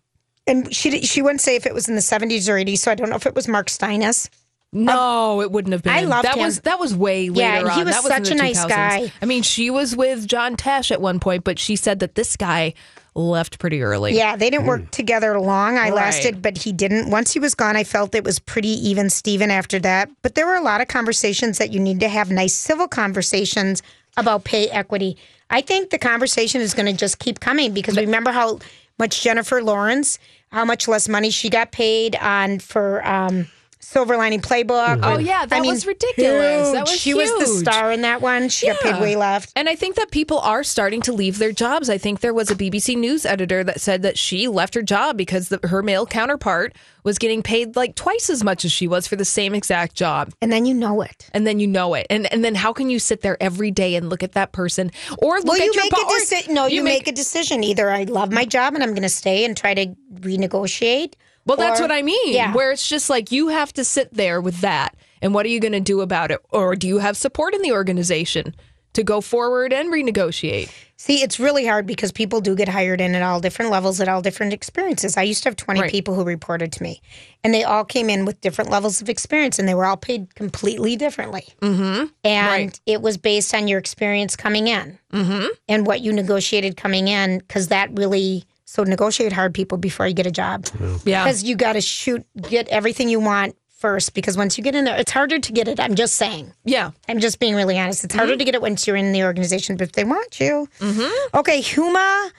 And 0.46 0.74
she 0.74 1.02
she 1.02 1.22
wouldn't 1.22 1.40
say 1.40 1.56
if 1.56 1.66
it 1.66 1.74
was 1.74 1.88
in 1.88 1.94
the 1.94 2.00
70s 2.00 2.48
or 2.48 2.54
80s, 2.54 2.78
so 2.78 2.90
I 2.90 2.94
don't 2.94 3.10
know 3.10 3.16
if 3.16 3.26
it 3.26 3.34
was 3.34 3.48
Mark 3.48 3.68
Steines. 3.68 4.28
No, 4.72 5.38
um, 5.38 5.40
it 5.40 5.50
wouldn't 5.50 5.72
have 5.72 5.82
been. 5.82 5.92
I 5.92 6.02
loved 6.02 6.26
that 6.26 6.36
him. 6.36 6.44
was 6.44 6.60
that 6.60 6.78
was 6.78 6.94
way 6.94 7.30
later 7.30 7.40
Yeah, 7.40 7.60
and 7.60 7.70
he 7.70 7.80
on. 7.80 7.86
was 7.86 7.96
was 7.96 8.06
such 8.06 8.28
the 8.28 8.34
a 8.34 8.36
nice 8.36 8.64
guy. 8.66 9.10
I 9.22 9.26
mean, 9.26 9.42
she 9.42 9.70
was 9.70 9.96
with 9.96 10.26
John 10.26 10.56
Tesh 10.56 10.90
at 10.90 11.00
one 11.00 11.18
point, 11.18 11.44
but 11.44 11.58
she 11.58 11.76
said 11.76 12.00
that 12.00 12.14
this 12.14 12.36
guy 12.36 12.74
left 13.14 13.58
pretty 13.58 13.82
early. 13.82 14.14
Yeah, 14.14 14.36
they 14.36 14.50
didn't 14.50 14.66
work 14.66 14.82
hmm. 14.82 14.90
together 14.90 15.40
long. 15.40 15.78
I 15.78 15.84
Right. 15.84 15.94
lasted, 15.94 16.42
but 16.42 16.58
he 16.58 16.72
didn't. 16.72 17.10
Once 17.10 17.32
he 17.32 17.40
was 17.40 17.54
gone, 17.54 17.74
I 17.76 17.84
felt 17.84 18.14
it 18.14 18.24
was 18.24 18.38
pretty 18.38 18.68
even 18.88 19.08
Steven 19.08 19.50
after 19.50 19.78
that. 19.78 20.10
But 20.22 20.34
there 20.34 20.46
were 20.46 20.56
a 20.56 20.62
lot 20.62 20.80
of 20.82 20.88
conversations 20.88 21.58
that 21.58 21.72
you 21.72 21.80
need 21.80 22.00
to 22.00 22.08
have 22.08 22.30
nice 22.30 22.52
civil 22.52 22.88
conversations 22.88 23.82
about 24.16 24.44
pay 24.44 24.68
equity. 24.68 25.16
I 25.50 25.60
think 25.60 25.90
the 25.90 25.98
conversation 25.98 26.60
is 26.60 26.74
going 26.74 26.86
to 26.86 26.92
just 26.92 27.18
keep 27.18 27.40
coming 27.40 27.72
because 27.72 27.96
remember 27.96 28.32
how 28.32 28.58
much 28.98 29.22
Jennifer 29.22 29.62
Lawrence, 29.62 30.18
how 30.50 30.64
much 30.64 30.88
less 30.88 31.08
money 31.08 31.30
she 31.30 31.50
got 31.50 31.72
paid 31.72 32.16
on 32.16 32.58
for 32.58 33.06
um, 33.06 33.46
Silver 33.87 34.16
Lining 34.16 34.41
Playbook. 34.41 34.99
Oh 35.05 35.18
yeah, 35.18 35.47
that 35.47 35.57
I 35.57 35.61
mean, 35.61 35.70
was 35.70 35.87
ridiculous. 35.87 36.72
That 36.72 36.89
huge. 36.89 36.89
was 36.89 37.01
she 37.01 37.14
was 37.14 37.30
the 37.39 37.47
star 37.47 37.93
in 37.93 38.03
that 38.03 38.20
one. 38.20 38.49
She 38.49 38.66
got 38.66 38.80
paid 38.80 38.97
Yeah. 38.97 39.01
way 39.01 39.14
left. 39.14 39.53
And 39.55 39.68
I 39.68 39.76
think 39.76 39.95
that 39.95 40.11
people 40.11 40.41
are 40.41 40.64
starting 40.64 41.01
to 41.03 41.12
leave 41.12 41.39
their 41.39 41.53
jobs. 41.53 41.89
I 41.89 41.97
think 41.97 42.18
there 42.18 42.34
was 42.34 42.51
a 42.51 42.57
BBC 42.57 42.97
News 42.97 43.24
editor 43.24 43.62
that 43.62 43.80
said 43.80 44.03
that 44.03 44.18
she 44.18 44.49
left 44.49 44.74
her 44.74 44.82
job 44.82 45.16
because 45.16 45.51
the, 45.51 45.61
her 45.68 45.84
male 45.84 46.05
counterpart 46.05 46.74
was 47.05 47.16
getting 47.16 47.45
paid 47.45 47.76
like 47.76 47.95
twice 47.95 48.28
as 48.28 48.43
much 48.43 48.64
as 48.64 48.72
she 48.72 48.89
was 48.89 49.07
for 49.07 49.14
the 49.14 49.24
same 49.24 49.55
exact 49.55 49.95
job. 49.95 50.32
And 50.43 50.51
then 50.51 50.66
you 50.66 50.74
know 50.74 51.01
it. 51.03 51.30
And 51.32 51.47
then 51.47 51.61
you 51.61 51.68
know 51.68 51.95
it. 51.95 52.09
And 52.11 52.30
and 52.32 52.45
then 52.45 52.57
how 52.57 52.72
can 52.72 52.91
you 52.91 52.99
sit 52.99 53.20
there 53.20 53.41
every 53.41 53.70
day 53.70 53.95
and 53.95 54.11
look 54.11 54.24
at 54.24 54.32
that 54.32 54.51
person 54.51 54.91
or 55.18 55.37
look 55.37 55.45
well, 55.47 55.55
at 55.55 55.64
you 55.64 55.72
your 55.72 55.84
make 55.84 55.93
bo- 55.93 56.09
a 56.09 56.18
decision. 56.18 56.55
No, 56.55 56.66
you, 56.66 56.82
make, 56.82 57.07
a 57.07 57.12
decision. 57.12 57.62
Either 57.62 57.89
I 57.89 58.03
love 58.03 58.32
my 58.32 58.45
job 58.45 58.74
and 58.74 58.82
I'm 58.82 58.91
going 58.91 59.03
to 59.03 59.09
stay 59.09 59.45
and 59.45 59.57
try 59.57 59.74
to 59.74 59.95
renegotiate. 60.14 61.14
Well, 61.47 61.57
that's 61.57 61.80
or- 61.80 61.84
what 61.84 61.92
I 61.92 62.03
mean. 62.03 62.34
Yeah. 62.34 62.53
Where 62.53 62.72
it's 62.72 62.88
just 62.88 63.09
like 63.09 63.32
you 63.32 63.49
have 63.49 63.72
to 63.74 63.84
sit 63.84 64.12
there 64.12 64.40
with 64.40 64.61
that. 64.61 64.94
And 65.22 65.32
what 65.32 65.47
are 65.47 65.49
you 65.49 65.61
going 65.61 65.72
to 65.72 65.80
do 65.80 66.03
about 66.03 66.30
it? 66.30 66.40
Or 66.51 66.76
do 66.76 66.86
you 66.86 66.99
have 66.99 67.16
support 67.16 67.55
in 67.55 67.62
the 67.62 67.72
organization 67.72 68.55
to 68.92 69.03
go 69.03 69.20
forward 69.20 69.72
and 69.72 69.90
renegotiate? 69.92 70.70
See, 70.99 71.22
it's 71.22 71.38
really 71.38 71.66
hard 71.66 71.86
because 71.86 72.12
people 72.12 72.40
do 72.40 72.55
get 72.55 72.68
hired 72.68 73.01
in 73.01 73.14
at 73.14 73.22
all 73.22 73.40
different 73.40 73.70
levels, 73.70 74.01
at 74.01 74.09
all 74.09 74.22
different 74.22 74.53
experiences. 74.55 75.16
I 75.16 75.22
used 75.22 75.42
to 75.42 75.49
have 75.51 75.57
20 75.57 75.80
Right. 75.80 75.90
people 75.90 76.14
who 76.14 76.24
reported 76.24 76.72
to 76.72 76.82
me, 76.82 77.01
and 77.44 77.53
they 77.53 77.64
all 77.64 77.84
came 77.84 78.09
in 78.09 78.24
with 78.24 78.40
different 78.40 78.70
levels 78.70 79.03
of 79.03 79.09
experience, 79.09 79.59
and 79.59 79.68
they 79.68 79.74
were 79.74 79.84
all 79.84 79.97
paid 79.99 80.34
completely 80.34 80.97
differently. 80.97 81.44
Mm-hmm. 81.61 82.07
And 82.24 82.80
it 82.86 83.03
was 83.03 83.18
based 83.18 83.55
on 83.55 83.68
your 83.68 83.78
experience 83.78 84.36
coming 84.36 84.68
in 84.68 84.99
Mm-hmm. 85.12 85.47
and 85.68 85.86
what 85.86 86.01
you 86.01 86.12
negotiated 86.12 86.76
coming 86.76 87.09
in, 87.09 87.38
because 87.38 87.68
that 87.68 87.90
really. 87.92 88.44
So 88.76 88.84
negotiate 88.84 89.32
hard, 89.32 89.54
people, 89.54 89.78
before 89.78 90.06
you 90.06 90.12
get 90.12 90.26
a 90.26 90.30
job. 90.30 90.66
Yeah. 91.06 91.24
Because 91.24 91.42
you 91.42 91.56
got 91.56 91.72
to 91.72 91.80
shoot, 91.80 92.26
get 92.42 92.68
everything 92.68 93.08
you 93.08 93.20
want 93.20 93.56
first. 93.78 94.12
Because 94.12 94.36
once 94.36 94.58
you 94.58 94.62
get 94.64 94.74
in 94.74 94.84
there, 94.84 94.98
it's 94.98 95.10
harder 95.12 95.38
to 95.38 95.50
get 95.52 95.66
it. 95.66 95.80
I'm 95.80 95.94
just 95.94 96.16
saying. 96.16 96.52
Yeah. 96.66 96.90
I'm 97.08 97.18
just 97.18 97.38
being 97.38 97.54
really 97.54 97.78
honest. 97.78 98.04
It's 98.04 98.14
harder 98.14 98.36
to 98.36 98.44
get 98.44 98.54
it 98.54 98.60
once 98.60 98.86
you're 98.86 98.96
in 98.96 99.12
the 99.12 99.24
organization, 99.24 99.78
but 99.78 99.84
if 99.88 99.92
they 99.92 100.04
want 100.04 100.38
you. 100.40 100.68
Mm-hmm. 100.80 101.38
Okay, 101.38 101.62
Huma 101.62 102.32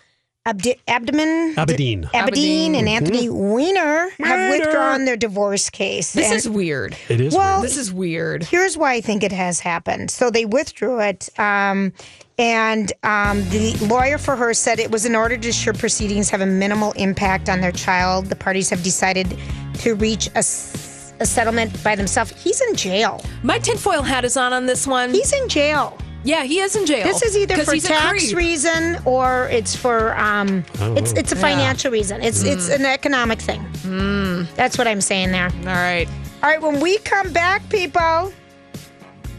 Abdi- 0.45 0.79
Abdomen. 0.87 1.55
Abedin. 1.55 2.05
Abedin 2.11 2.75
and. 2.75 2.87
Anthony 2.87 3.29
Weiner 3.29 4.09
have 4.19 4.51
Weiner. 4.51 4.59
withdrawn 4.59 5.05
their 5.05 5.17
divorce 5.17 5.71
case. 5.71 6.13
This 6.13 6.27
And- 6.27 6.35
is 6.35 6.47
weird. 6.47 6.95
It 7.09 7.19
is. 7.19 7.33
Well, 7.33 7.63
This 7.63 7.77
is 7.77 7.91
weird. 7.91 8.43
Here's 8.43 8.77
why 8.77 8.93
I 8.93 9.01
think 9.01 9.23
it 9.23 9.31
has 9.31 9.59
happened. 9.59 10.11
So 10.11 10.29
they 10.29 10.45
withdrew 10.45 10.99
it, 11.01 11.29
um, 11.39 11.93
and 12.37 12.91
um, 13.03 13.41
the 13.49 13.73
lawyer 13.87 14.17
for 14.17 14.35
her 14.35 14.53
said 14.53 14.79
it 14.79 14.91
was 14.91 15.05
in 15.05 15.15
order 15.15 15.37
to 15.37 15.47
ensure 15.47 15.73
proceedings 15.73 16.29
have 16.29 16.41
a 16.41 16.45
minimal 16.45 16.91
impact 16.93 17.49
on 17.49 17.61
their 17.61 17.71
child. 17.71 18.27
The 18.27 18.35
parties 18.35 18.69
have 18.69 18.83
decided 18.83 19.37
to 19.79 19.95
reach 19.95 20.27
a, 20.29 20.37
s- 20.37 21.13
a 21.19 21.25
settlement 21.25 21.83
by 21.83 21.95
themselves. 21.95 22.31
He's 22.41 22.61
in 22.61 22.75
jail. 22.75 23.21
My 23.43 23.57
tinfoil 23.59 24.01
hat 24.03 24.23
is 24.25 24.37
on 24.37 24.53
on 24.53 24.65
this 24.67 24.85
one. 24.85 25.11
He's 25.11 25.33
in 25.33 25.49
jail. 25.49 25.97
Yeah, 26.23 26.43
he 26.43 26.59
is 26.59 26.75
in 26.75 26.85
jail. 26.85 27.05
This 27.05 27.21
is 27.21 27.37
either 27.37 27.55
'Cause 27.55 27.65
for 27.65 27.73
he's 27.73 27.85
a 27.85 27.89
tax 27.89 28.25
creep. 28.25 28.37
reason 28.37 28.97
or 29.05 29.47
it's 29.49 29.75
for 29.75 30.17
um, 30.17 30.63
it's 30.97 31.13
it's 31.13 31.31
a 31.31 31.35
Yeah. 31.35 31.41
financial 31.41 31.89
reason. 31.91 32.21
It's 32.21 32.43
it's 32.43 32.69
an 32.69 32.85
economic 32.85 33.39
thing. 33.39 33.61
Mm. 33.83 34.47
That's 34.55 34.77
what 34.77 34.87
I'm 34.87 34.99
saying 34.99 35.31
there. 35.31 35.49
All 35.61 35.65
right. 35.67 36.07
All 36.43 36.49
right, 36.49 36.61
when 36.61 36.79
we 36.81 36.97
come 36.99 37.31
back, 37.33 37.67
people, 37.69 38.31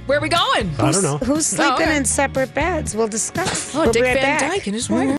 Where 0.09 0.17
are 0.17 0.23
we 0.23 0.31
going? 0.31 0.71
I 0.79 0.91
don't 0.91 1.03
know. 1.03 1.19
who's 1.19 1.53
Oh, 1.53 1.57
sleeping 1.57 1.83
okay. 1.89 1.97
in 1.99 2.07
separate 2.07 2.55
beds? 2.55 2.97
We'll 2.97 3.09
discuss. 3.09 3.75
Oh, 3.75 3.83
We'll 3.83 3.93
Dick 3.93 4.03
right 4.05 4.15
Van 4.15 4.41
back. 4.41 4.53
Dyke 4.53 4.67
and 4.67 4.75
his 4.75 4.89
mm-hmm. 4.89 5.07
wife. 5.07 5.17